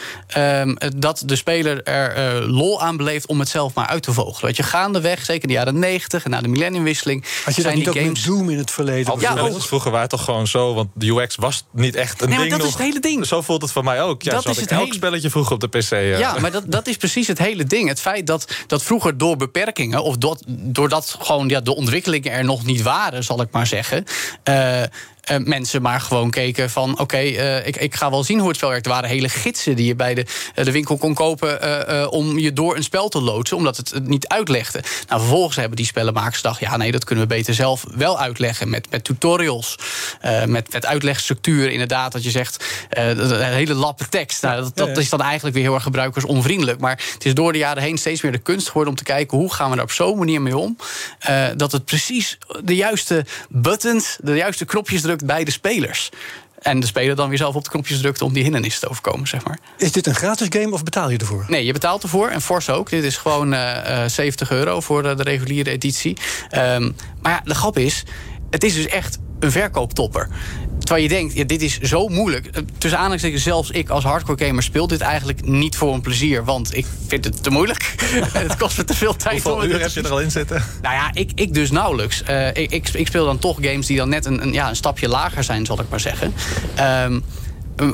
dat 0.96 1.22
de 1.26 1.36
speler 1.36 1.82
er 1.82 2.42
lol 2.42 2.82
aan 2.82 2.96
beleeft 2.96 3.26
om 3.26 3.38
het 3.38 3.48
zelf 3.48 3.74
maar 3.74 3.86
uit 3.86 4.02
te 4.02 4.12
vogelen. 4.12 4.46
Dat 4.46 4.56
je 4.56 4.62
gaandeweg, 4.62 5.24
zeker 5.24 5.42
in 5.42 5.48
de 5.48 5.54
jaren 5.54 5.78
90 5.78 6.24
en 6.24 6.30
na 6.30 6.40
de 6.40 6.48
millenniumwisseling. 6.48 7.24
Had 7.44 7.54
je 7.54 7.62
zijn 7.62 7.74
dat 7.74 7.84
niet 7.84 7.92
die 7.92 8.02
ook 8.02 8.08
games. 8.08 8.26
met 8.26 8.36
Doom 8.36 8.50
in 8.50 8.58
het 8.58 8.70
verleden? 8.70 9.20
Ja, 9.20 9.38
ook. 9.38 9.62
Vroeger 9.62 9.90
waren 9.90 10.08
het 10.08 10.16
toch 10.18 10.24
gewoon 10.24 10.46
zo, 10.46 10.74
want 10.74 10.88
de 10.94 11.06
UX 11.06 11.36
was 11.36 11.64
niet 11.72 11.94
echt 11.94 12.22
een 12.22 12.28
nee, 12.28 12.38
ding 12.38 12.53
dat 12.58 12.66
nog. 12.66 12.66
is 12.80 12.84
het 12.84 12.88
hele 12.92 13.00
ding. 13.00 13.26
Zo 13.26 13.42
voelt 13.42 13.62
het 13.62 13.72
voor 13.72 13.84
mij 13.84 14.02
ook. 14.02 14.22
Ja, 14.22 14.30
Dat 14.32 14.42
zo 14.42 14.48
is 14.50 14.54
had 14.54 14.64
ik 14.64 14.70
het 14.70 14.78
elk 14.78 14.86
hele- 14.86 14.94
spelletje 14.98 15.30
vroeger 15.30 15.52
op 15.54 15.60
de 15.60 15.68
PC. 15.68 15.90
eh. 15.90 16.18
Ja, 16.18 16.38
maar 16.38 16.50
dat, 16.50 16.64
dat 16.66 16.86
is 16.86 16.96
precies 16.96 17.26
het 17.26 17.38
hele 17.38 17.64
ding. 17.64 17.88
Het 17.88 18.00
feit 18.00 18.26
dat, 18.26 18.52
dat 18.66 18.82
vroeger 18.82 19.18
door 19.18 19.36
beperkingen, 19.36 20.02
of 20.02 20.16
dat, 20.16 20.42
doordat 20.48 21.16
gewoon 21.20 21.48
ja, 21.48 21.60
de 21.60 21.74
ontwikkelingen 21.74 22.32
er 22.32 22.44
nog 22.44 22.64
niet 22.64 22.82
waren, 22.82 23.24
zal 23.24 23.40
ik 23.40 23.48
maar 23.50 23.66
zeggen. 23.66 24.04
eh, 24.42 24.82
eh, 25.24 25.38
mensen 25.38 25.82
maar 25.82 26.00
gewoon 26.00 26.30
keken 26.30 26.70
van... 26.70 26.98
oké, 26.98 27.16
eh, 27.16 27.66
ik, 27.66 27.76
ik 27.76 27.94
ga 27.94 28.10
wel 28.10 28.24
zien 28.24 28.38
hoe 28.38 28.48
het 28.48 28.56
spel 28.56 28.68
werkt. 28.68 28.86
Er 28.86 28.92
waren 28.92 29.08
hele 29.08 29.28
gidsen 29.28 29.76
die 29.76 29.86
je 29.86 29.94
bij 29.94 30.14
de, 30.14 30.26
eh, 30.54 30.64
de 30.64 30.72
winkel 30.72 30.96
kon 30.96 31.14
kopen... 31.14 31.52
om 32.10 32.38
je 32.38 32.52
door 32.52 32.76
een 32.76 32.82
spel 32.82 33.08
te 33.08 33.20
loodsen, 33.20 33.56
omdat 33.56 33.76
het 33.76 33.90
het 33.90 34.08
niet 34.08 34.28
uitlegde. 34.28 34.82
Nou, 35.08 35.20
vervolgens 35.20 35.56
hebben 35.56 35.76
die 35.76 35.86
spellenmakers 35.86 36.36
gedacht... 36.36 36.60
ja, 36.60 36.76
nee, 36.76 36.92
dat 36.92 37.04
kunnen 37.04 37.28
we 37.28 37.34
beter 37.34 37.54
zelf 37.54 37.84
wel 37.94 38.20
uitleggen 38.20 38.70
met, 38.70 38.90
met 38.90 39.04
tutorials. 39.04 39.78
met, 40.46 40.72
met 40.72 40.86
uitlegstructuur, 40.86 41.70
inderdaad, 41.70 42.12
dat 42.12 42.24
je 42.24 42.30
zegt... 42.30 42.64
een 42.90 43.42
hele 43.42 43.74
lappe 43.74 44.08
tekst. 44.08 44.42
Nou, 44.42 44.70
dat, 44.74 44.98
is 44.98 45.08
dan 45.08 45.20
eigenlijk 45.20 45.54
weer 45.54 45.64
heel 45.64 45.74
erg 45.74 45.82
gebruikersonvriendelijk. 45.82 46.80
Maar 46.80 47.02
het 47.14 47.24
is 47.24 47.34
door 47.34 47.52
de 47.52 47.58
jaren 47.58 47.82
heen 47.82 47.98
steeds 47.98 48.22
meer 48.22 48.32
de 48.32 48.38
kunst 48.38 48.66
geworden... 48.66 48.92
om 48.92 48.98
te 48.98 49.04
kijken 49.04 49.38
hoe 49.38 49.52
gaan 49.52 49.70
we 49.70 49.76
daar 49.76 49.84
op 49.84 49.90
zo'n 49.90 50.18
manier 50.18 50.42
mee 50.42 50.56
om... 50.56 50.76
dat 51.56 51.72
het 51.72 51.84
precies 51.84 52.38
de 52.62 52.76
juiste 52.76 53.24
buttons, 53.48 54.18
de 54.20 54.34
juiste 54.34 54.64
knopjes 54.64 55.02
drukt 55.16 55.32
bij 55.32 55.44
de 55.44 55.50
spelers. 55.50 56.10
En 56.58 56.80
de 56.80 56.86
speler 56.86 57.16
dan 57.16 57.28
weer 57.28 57.38
zelf 57.38 57.54
op 57.54 57.64
de 57.64 57.70
knopjes 57.70 58.00
drukt 58.00 58.22
om 58.22 58.32
die 58.32 58.42
hindernissen 58.42 58.80
te 58.80 58.88
overkomen, 58.88 59.28
zeg 59.28 59.44
maar. 59.44 59.58
Is 59.76 59.92
dit 59.92 60.06
een 60.06 60.14
gratis 60.14 60.46
game 60.50 60.72
of 60.72 60.82
betaal 60.82 61.10
je 61.10 61.18
ervoor? 61.18 61.44
Nee, 61.48 61.64
je 61.64 61.72
betaalt 61.72 62.02
ervoor 62.02 62.28
en 62.28 62.40
fors 62.40 62.70
ook. 62.70 62.90
Dit 62.90 63.04
is 63.04 63.16
gewoon 63.16 63.52
eh, 63.52 64.04
eh, 64.04 64.10
70 64.10 64.50
euro 64.50 64.80
voor 64.80 65.02
de, 65.02 65.22
reguliere 65.22 65.70
editie. 65.70 66.16
Ehm, 66.48 66.90
maar 67.20 67.32
ja, 67.32 67.40
de 67.44 67.54
grap 67.54 67.78
is, 67.78 68.04
het 68.50 68.64
is 68.64 68.74
dus 68.74 68.86
echt 68.86 69.18
een 69.40 69.50
verkooptopper. 69.50 70.28
Terwijl 70.84 71.02
je 71.02 71.14
denkt, 71.14 71.34
ja, 71.34 71.44
dit 71.44 71.62
is 71.62 71.78
zo 71.78 72.08
moeilijk. 72.08 72.46
Eh, 72.46 72.62
Tussen 72.78 72.98
aanhalingstekens, 72.98 73.42
zelfs 73.42 73.70
ik 73.70 73.88
als 73.88 74.04
hardcore 74.04 74.46
gamer 74.46 74.62
speel 74.62 74.86
dit 74.86 75.00
eigenlijk 75.00 75.46
niet 75.46 75.76
voor 75.76 75.94
een 75.94 76.00
plezier. 76.00 76.44
Want 76.44 76.76
ik 76.76 76.86
vind 77.06 77.24
het 77.24 77.42
te 77.42 77.50
moeilijk. 77.50 77.94
Het 78.32 78.56
kost 78.56 78.76
me 78.76 78.84
te 78.84 78.94
veel 78.94 79.16
tijd 79.16 79.34
om 79.34 79.52
Hoeveel 79.52 79.60
het 79.60 79.70
uur 79.70 79.80
heb 79.80 79.90
je 79.90 80.02
er 80.02 80.10
al 80.10 80.20
in 80.20 80.30
zitten? 80.30 80.64
nou 80.82 80.94
ja, 80.94 81.10
ik, 81.12 81.30
ik 81.34 81.54
dus 81.54 81.70
nauwelijks. 81.70 82.22
Eh, 82.22 82.48
ik, 82.48 82.70
ik, 82.70 82.88
ik 82.88 83.06
speel 83.06 83.24
dan 83.24 83.38
toch 83.38 83.58
games 83.60 83.86
die 83.86 83.96
dan 83.96 84.08
net 84.08 84.24
een, 84.24 84.42
een, 84.42 84.52
ja, 84.52 84.68
een 84.68 84.76
stapje 84.76 85.08
lager 85.08 85.44
zijn, 85.44 85.66
zal 85.66 85.80
ik 85.80 85.88
maar 85.90 86.00
zeggen. 86.00 86.34
Ehm, 86.74 87.20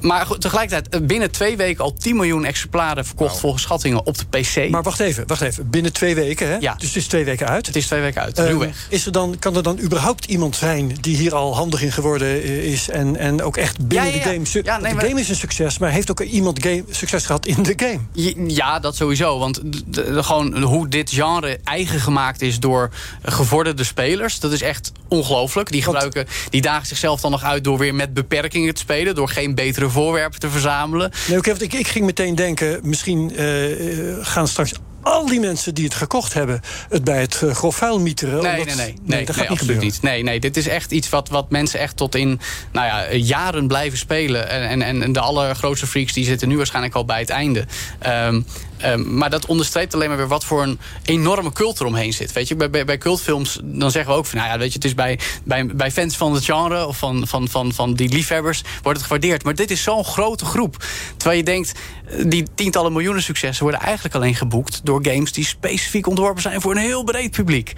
maar 0.00 0.26
tegelijkertijd, 0.38 0.88
eh, 0.94 1.00
binnen 1.06 1.30
twee 1.30 1.56
weken 1.56 1.84
al 1.84 1.92
10 1.94 2.16
miljoen 2.16 2.44
exemplaren 2.44 3.04
verkocht 3.06 3.38
volgens 3.38 3.62
schattingen 3.62 4.06
op 4.06 4.16
de 4.18 4.24
PC. 4.40 4.70
Maar 4.70 4.82
wacht 4.82 5.00
even, 5.00 5.26
wacht 5.26 5.40
even. 5.40 5.70
Binnen 5.70 5.92
twee 5.92 6.14
weken, 6.14 6.48
hè? 6.48 6.56
Ja. 6.60 6.74
Dus 6.78 6.86
het 6.88 6.96
is 6.96 7.06
twee 7.06 7.24
weken 7.24 7.48
uit. 7.48 7.66
het 7.66 7.76
is 7.76 7.86
twee 7.86 8.00
weken 8.00 8.22
uit. 8.22 8.38
Ruwweg. 8.38 8.86
is 8.88 9.06
er 9.06 9.12
dan, 9.12 9.36
kan 9.38 9.56
er 9.56 9.62
dan 9.62 9.78
überhaupt 9.80 10.24
iemand 10.24 10.56
zijn 10.56 10.92
die 11.00 11.16
hier 11.16 11.34
al 11.34 11.54
handig 11.54 11.82
in 11.82 11.92
geworden 11.92 12.28
eh, 12.28 12.64
is 12.72 12.88
en, 12.88 13.16
en 13.16 13.42
ook 13.42 13.56
echt 13.56 13.86
binnen 13.86 14.08
Ja, 14.10 14.16
ja, 14.16 14.24
de 14.24 14.30
game... 14.30 14.62
Ja, 14.64 14.78
nee, 14.78 14.94
de 14.94 15.00
game 15.06 15.20
is 15.20 15.28
een 15.28 15.36
succes, 15.36 15.78
maar 15.78 15.90
heeft 15.90 16.10
ook 16.10 16.20
iemand 16.20 16.62
game, 16.62 16.84
succes 16.90 17.26
gehad 17.26 17.46
in 17.46 17.62
de 17.62 17.72
game? 17.76 18.44
Ja, 18.48 18.78
dat 18.78 18.96
sowieso. 18.96 19.38
Want 19.38 19.60
de- 19.64 19.82
de- 19.86 20.22
gewoon 20.22 20.62
hoe 20.62 20.88
dit 20.88 21.10
genre 21.10 21.58
eigen 21.64 22.00
gemaakt 22.00 22.42
is 22.42 22.58
door 22.60 22.90
gevorderde 23.22 23.84
spelers, 23.84 24.38
dat 24.40 24.52
is 24.52 24.62
echt 24.62 24.92
ongelooflijk. 25.08 25.70
Die 25.72 25.82
gebruiken, 25.82 26.26
die 26.50 26.60
dagen 26.60 26.86
zichzelf 26.86 27.20
dan 27.20 27.30
nog 27.30 27.42
uit 27.42 27.64
door 27.64 27.78
weer 27.78 27.94
met 27.94 28.14
beperkingen 28.14 28.74
te 28.74 28.80
spelen, 28.80 29.14
door 29.14 29.28
geen 29.28 29.54
betere 29.70 29.90
voorwerpen 29.90 30.40
te 30.40 30.50
verzamelen. 30.50 31.10
Nee, 31.28 31.38
oké, 31.38 31.48
want 31.50 31.62
ik, 31.62 31.72
ik 31.72 31.88
ging 31.88 32.04
meteen 32.04 32.34
denken, 32.34 32.80
misschien 32.82 33.36
eh, 33.36 34.10
eh, 34.10 34.16
gaan 34.20 34.48
straks 34.48 34.72
al 35.02 35.26
die 35.26 35.40
mensen 35.40 35.74
die 35.74 35.84
het 35.84 35.94
gekocht 35.94 36.34
hebben... 36.34 36.60
het 36.88 37.04
bij 37.04 37.20
het 37.20 37.40
uh, 37.44 37.54
grof 37.54 37.76
vuil 37.76 38.00
mieteren. 38.00 38.42
Nee, 38.42 38.60
omdat- 38.60 38.76
nee, 38.76 38.86
nee. 38.86 38.94
nee, 39.04 39.24
dat 39.26 39.36
nee, 39.36 39.46
gaat 39.46 39.60
niet 39.60 39.80
niet. 39.80 40.02
Nee, 40.02 40.22
nee, 40.22 40.40
dit 40.40 40.56
is 40.56 40.68
echt 40.68 40.90
iets 40.90 41.08
wat, 41.08 41.28
wat 41.28 41.50
mensen 41.50 41.80
echt 41.80 41.96
tot 41.96 42.14
in 42.14 42.40
nou 42.72 42.86
ja, 42.86 43.14
jaren 43.14 43.66
blijven 43.66 43.98
spelen. 43.98 44.48
En, 44.48 44.82
en, 44.82 45.02
en 45.02 45.12
de 45.12 45.20
allergrootste 45.20 45.86
freaks 45.86 46.12
die 46.12 46.24
zitten 46.24 46.48
nu 46.48 46.56
waarschijnlijk 46.56 46.94
al 46.94 47.04
bij 47.04 47.20
het 47.20 47.30
einde. 47.30 47.66
Ehm, 47.98 48.40
ehm, 48.80 49.16
maar 49.16 49.30
dat 49.30 49.46
onderstreept 49.46 49.94
alleen 49.94 50.08
maar 50.08 50.16
weer 50.16 50.28
wat 50.28 50.44
voor 50.44 50.62
een 50.62 50.78
enorme 51.04 51.52
cult 51.52 51.80
eromheen 51.80 52.12
zit. 52.12 52.32
Weet 52.32 52.48
je, 52.48 52.56
bij, 52.56 52.84
bij, 52.84 52.98
cultfilms 52.98 53.60
dan 53.62 53.90
zeggen 53.90 54.12
we 54.12 54.18
ook 54.18 54.26
van, 54.26 54.38
nou 54.38 54.50
ja, 54.50 54.58
weet 54.58 54.68
je, 54.68 54.74
het 54.74 54.84
is 54.84 54.94
bij, 54.94 55.18
bij, 55.44 55.66
bij 55.66 55.90
fans 55.90 56.16
van 56.16 56.34
het 56.34 56.44
genre 56.44 56.86
of 56.86 56.98
van, 56.98 57.26
van, 57.26 57.48
van, 57.48 57.72
van 57.72 57.94
die 57.94 58.08
liefhebbers 58.08 58.62
wordt 58.82 58.98
het 58.98 59.06
gewaardeerd. 59.06 59.44
Maar 59.44 59.54
dit 59.54 59.70
is 59.70 59.82
zo'n 59.82 60.04
grote 60.04 60.44
groep. 60.44 60.84
Terwijl 61.16 61.38
je 61.38 61.44
denkt, 61.44 61.72
eh, 62.06 62.24
die 62.26 62.46
tientallen 62.54 62.92
miljoenen 62.92 63.22
successen 63.22 63.62
worden 63.62 63.80
eigenlijk 63.80 64.14
alleen 64.14 64.34
geboekt 64.34 64.80
door 64.84 65.06
games 65.06 65.32
die 65.32 65.44
specifiek 65.44 66.06
ontworpen 66.06 66.42
zijn 66.42 66.60
voor 66.60 66.70
een 66.70 66.82
heel 66.82 67.04
breed 67.04 67.30
publiek. 67.30 67.74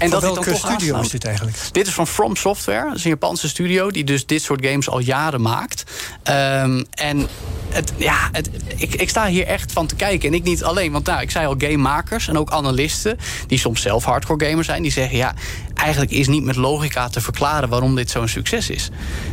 En 0.00 0.10
dat 0.10 0.22
welke 0.22 0.50
toch 0.50 0.58
studio 0.58 1.00
is 1.00 1.08
dit 1.08 1.24
eigenlijk? 1.24 1.58
Dit 1.72 1.86
is 1.86 1.92
van 1.92 2.06
From 2.06 2.36
Software. 2.36 2.86
Dat 2.86 2.96
is 2.96 3.04
een 3.04 3.10
Japanse 3.10 3.48
studio 3.48 3.90
die 3.90 4.04
dus 4.04 4.26
dit 4.26 4.42
soort 4.42 4.66
games 4.66 4.88
al 4.88 4.98
jaren 4.98 5.40
maakt. 5.40 5.84
Ehm, 6.22 6.82
en 6.90 7.28
het, 7.68 7.92
ja, 7.96 8.28
het, 8.32 8.50
ik, 8.76 8.94
ik 8.94 9.08
sta 9.08 9.26
hier 9.26 9.46
echt 9.46 9.72
van 9.72 9.86
te 9.86 9.94
kijken. 9.94 10.28
En 10.28 10.34
ik 10.34 10.42
niet 10.42 10.64
alleen, 10.64 10.92
want 10.92 11.06
nou, 11.06 11.20
ik 11.20 11.30
zei 11.30 11.46
al 11.46 11.54
gamemakers 11.58 12.28
en 12.28 12.38
ook 12.38 12.50
analisten... 12.50 13.18
die 13.46 13.58
soms 13.58 13.82
zelf 13.82 14.04
hardcore 14.04 14.46
gamers 14.46 14.66
zijn, 14.66 14.82
die 14.82 14.92
zeggen... 14.92 15.16
ja, 15.16 15.34
eigenlijk 15.74 16.10
is 16.10 16.28
niet 16.28 16.44
met 16.44 16.56
logica 16.56 17.08
te 17.08 17.20
verklaren 17.20 17.68
waarom 17.68 17.94
dit 17.94 18.10
zo'n 18.10 18.28
succes 18.28 18.70
is. 18.70 18.90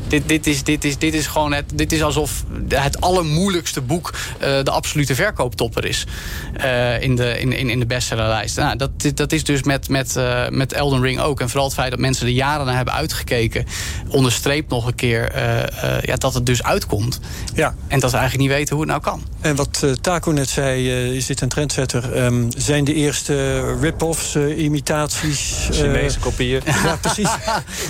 Dit, 0.07 0.23
dit, 0.25 0.47
is, 0.47 0.63
dit, 0.63 0.83
is, 0.83 0.97
dit 0.97 1.13
is 1.13 1.27
gewoon 1.27 1.53
het, 1.53 1.65
dit 1.73 1.91
is 1.91 2.03
alsof 2.03 2.43
het 2.69 3.01
allermoeilijkste 3.01 3.81
boek... 3.81 4.13
eh, 4.39 4.63
de 4.63 4.71
absolute 4.71 5.15
verkooptopper 5.15 5.85
is 5.85 6.05
eh, 6.53 7.01
in, 7.01 7.15
de, 7.15 7.39
in, 7.39 7.53
in, 7.53 7.69
in 7.69 7.79
de 7.79 7.85
bestsellerlijst. 7.85 8.57
Nou, 8.57 8.77
dat, 8.77 8.91
dat 9.13 9.31
is 9.31 9.43
dus 9.43 9.63
met, 9.63 9.89
met, 9.89 10.15
eh, 10.15 10.49
met 10.57 10.73
Elden 10.73 11.01
Ring 11.01 11.19
ook. 11.19 11.39
En 11.39 11.47
vooral 11.49 11.65
het 11.65 11.75
feit 11.75 11.91
dat 11.91 11.99
mensen 11.99 12.25
er 12.27 12.33
jaren 12.33 12.65
naar 12.65 12.75
hebben 12.75 12.93
uitgekeken... 12.93 13.65
onderstreept 14.09 14.69
nog 14.69 14.85
een 14.87 14.95
keer 14.95 15.31
eh, 15.31 15.95
eh, 15.97 16.01
ja, 16.03 16.15
dat 16.15 16.33
het 16.33 16.45
dus 16.45 16.63
uitkomt. 16.63 17.19
Ja. 17.53 17.75
En 17.87 17.99
dat 17.99 18.09
ze 18.09 18.17
eigenlijk 18.17 18.47
niet 18.49 18.57
weten 18.57 18.75
hoe 18.75 18.83
het 18.83 18.91
nou 18.91 19.01
kan. 19.03 19.23
En 19.41 19.55
wat 19.55 19.79
eh, 19.83 19.91
Taco 19.91 20.31
net 20.31 20.49
zei, 20.49 20.89
eh, 20.91 21.11
is 21.15 21.25
dit 21.25 21.41
een 21.41 21.49
trendsetter? 21.49 22.13
Ehm, 22.13 22.45
zijn 22.57 22.83
de 22.83 22.93
eerste 22.93 23.61
rip-offs, 23.79 24.35
imitaties... 24.35 25.67
eh, 25.69 25.75
Chinese 25.77 26.19
kopieën. 26.19 26.61
ja, 26.83 26.95
precies. 27.01 27.29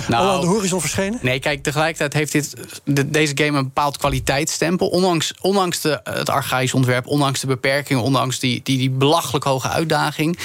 Nou, 0.08 0.26
Al 0.26 0.34
aan 0.34 0.40
de 0.40 0.46
horizon 0.46 0.80
verschenen? 0.80 1.18
Nee, 1.22 1.38
kijk, 1.38 1.62
tegelijkertijd 1.62 2.12
heeft 2.12 2.32
dit, 2.32 2.54
de- 2.84 3.10
deze 3.10 3.32
game 3.36 3.58
een 3.58 3.64
bepaald 3.64 3.96
kwaliteitsstempel. 3.96 4.88
Ondanks, 4.88 5.32
ondanks 5.40 5.80
de, 5.80 6.00
het 6.04 6.30
archaïs 6.30 6.74
ontwerp, 6.74 7.06
ondanks 7.06 7.40
de 7.40 7.46
beperkingen, 7.46 8.02
ondanks 8.02 8.38
die, 8.38 8.60
die, 8.64 8.78
die 8.78 8.90
belachelijk 8.90 9.44
hoge 9.44 9.68
uitdaging, 9.68 10.38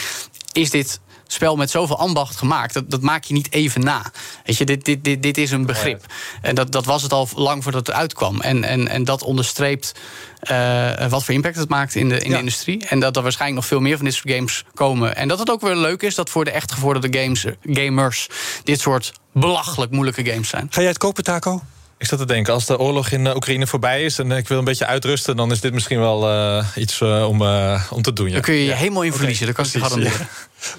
is 0.51 0.69
dit 0.69 0.99
spel 1.34 1.55
met 1.55 1.69
zoveel 1.69 1.97
ambacht 1.97 2.36
gemaakt. 2.36 2.73
Dat, 2.73 2.89
dat 2.91 3.01
maak 3.01 3.23
je 3.23 3.34
niet 3.34 3.51
even 3.51 3.81
na. 3.84 4.11
Weet 4.45 4.57
je, 4.57 4.65
dit, 4.65 4.86
dit, 4.86 5.03
dit, 5.03 5.23
dit 5.23 5.38
is 5.38 5.51
een 5.51 5.65
begrip. 5.65 6.05
En 6.41 6.55
dat, 6.55 6.71
dat 6.71 6.86
was 6.86 7.01
het 7.01 7.13
al 7.13 7.29
lang 7.36 7.63
voordat 7.63 7.88
het 7.88 7.95
uitkwam. 7.95 8.41
En, 8.41 8.63
en, 8.63 8.88
en 8.88 9.03
dat 9.03 9.23
onderstreept 9.23 9.91
eh, 10.39 11.07
wat 11.09 11.23
voor 11.23 11.34
impact 11.34 11.55
het 11.55 11.69
maakt 11.69 11.95
in 11.95 12.09
de, 12.09 12.19
in 12.19 12.25
Ja. 12.29 12.34
de 12.34 12.39
industrie. 12.39 12.86
En 12.86 12.99
dat 12.99 13.15
er 13.15 13.21
waarschijnlijk 13.23 13.59
nog 13.61 13.69
veel 13.69 13.79
meer 13.79 13.95
van 13.95 14.05
dit 14.05 14.13
soort 14.13 14.34
games 14.34 14.63
komen. 14.73 15.15
En 15.15 15.27
dat 15.27 15.39
het 15.39 15.49
ook 15.49 15.61
weer 15.61 15.75
leuk 15.75 16.01
is 16.01 16.15
dat 16.15 16.29
voor 16.29 16.45
de 16.45 16.51
echt 16.51 16.71
gevorderde 16.71 17.19
games, 17.19 17.45
gamers 17.63 18.27
dit 18.63 18.79
soort 18.79 19.11
belachelijk 19.34 19.91
moeilijke 19.91 20.25
games 20.25 20.49
zijn. 20.49 20.67
Ga 20.69 20.79
jij 20.79 20.89
het 20.89 20.97
kopen, 20.97 21.23
Taco? 21.23 21.61
Ik 22.04 22.10
zat 22.10 22.20
te 22.20 22.26
denken, 22.26 22.54
als 22.54 22.66
de 22.66 22.80
oorlog 22.80 23.10
in 23.10 23.26
uh, 23.26 23.36
Oekraïne 23.36 23.68
voorbij 23.68 24.04
is... 24.04 24.20
en 24.20 24.32
ik 24.32 24.47
wil 24.47 24.58
een 24.58 24.64
beetje 24.64 24.86
uitrusten... 24.86 25.36
dan 25.36 25.51
is 25.51 25.62
dit 25.62 25.74
misschien 25.74 25.99
wel 25.99 26.30
uh, 26.30 26.66
iets 26.76 26.99
uh, 26.99 27.28
om, 27.28 27.41
om 27.89 28.01
te 28.01 28.14
doen. 28.14 28.28
Ja. 28.28 28.34
Dan 28.34 28.41
kun 28.41 28.54
je 28.54 28.66
je 28.66 28.72
helemaal 28.72 29.01
in 29.01 29.14
verliezen, 29.14 29.49
okay, 29.49 29.66
dat 29.72 29.89
kan 29.89 30.01
ik 30.01 30.08
je. 30.08 30.12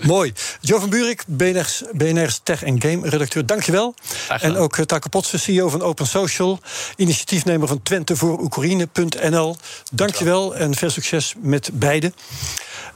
Mooi. 0.07 0.33
Jo 0.61 0.79
van 0.79 0.91
Buurik, 0.91 1.25
BNR's, 1.27 1.83
BNR's 1.93 2.41
Tech 2.43 2.63
en 2.63 2.83
Game 2.83 3.09
redacteur, 3.09 3.47
dankjewel. 3.47 3.95
En 4.41 4.57
ook 4.57 4.77
uh, 4.77 4.85
Taco 4.85 5.09
Potsen, 5.09 5.41
CEO 5.41 5.69
van 5.69 5.83
Open 5.83 6.07
Social, 6.07 6.61
initiatiefnemer 6.97 7.69
van 7.69 7.83
Twente 7.83 8.17
voor 8.17 8.41
Oekraïne.nl. 8.41 9.57
Dankjewel 9.93 10.57
en 10.57 10.75
veel 10.75 10.91
succes 10.91 11.35
met 11.41 11.71
beide. 11.73 12.13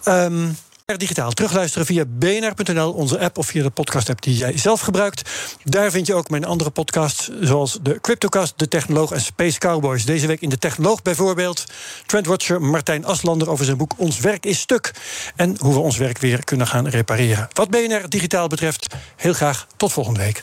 Um, 0.04 0.56
digitaal 0.96 1.30
terugluisteren 1.30 1.86
via 1.86 2.04
bnr.nl, 2.06 2.92
onze 2.92 3.18
app 3.18 3.38
of 3.38 3.46
via 3.46 3.62
de 3.62 3.70
podcast-app 3.70 4.22
die 4.22 4.36
jij 4.36 4.58
zelf 4.58 4.80
gebruikt. 4.80 5.30
Daar 5.64 5.90
vind 5.90 6.06
je 6.06 6.14
ook 6.14 6.30
mijn 6.30 6.44
andere 6.44 6.70
podcasts, 6.70 7.30
zoals 7.40 7.78
de 7.82 8.00
Cryptocast, 8.00 8.52
de 8.56 8.68
Technoloog 8.68 9.12
en 9.12 9.20
Space 9.20 9.58
Cowboys. 9.58 10.04
Deze 10.04 10.26
week 10.26 10.40
in 10.40 10.48
de 10.48 10.58
Technoloog 10.58 11.02
bijvoorbeeld 11.02 11.64
Trendwatcher 12.06 12.62
Martijn 12.62 13.04
Aslander 13.04 13.50
over 13.50 13.64
zijn 13.64 13.76
boek 13.76 13.92
Ons 13.96 14.20
werk 14.20 14.46
is 14.46 14.60
stuk 14.60 14.92
en 15.36 15.56
hoe 15.58 15.72
we 15.72 15.80
ons 15.80 15.96
werk 15.96 16.18
weer 16.18 16.44
kunnen 16.44 16.66
gaan 16.66 16.88
repareren. 16.88 17.48
Wat 17.52 17.70
BNR 17.70 18.08
digitaal 18.08 18.48
betreft, 18.48 18.94
heel 19.16 19.32
graag 19.32 19.66
tot 19.76 19.92
volgende 19.92 20.20
week. 20.20 20.42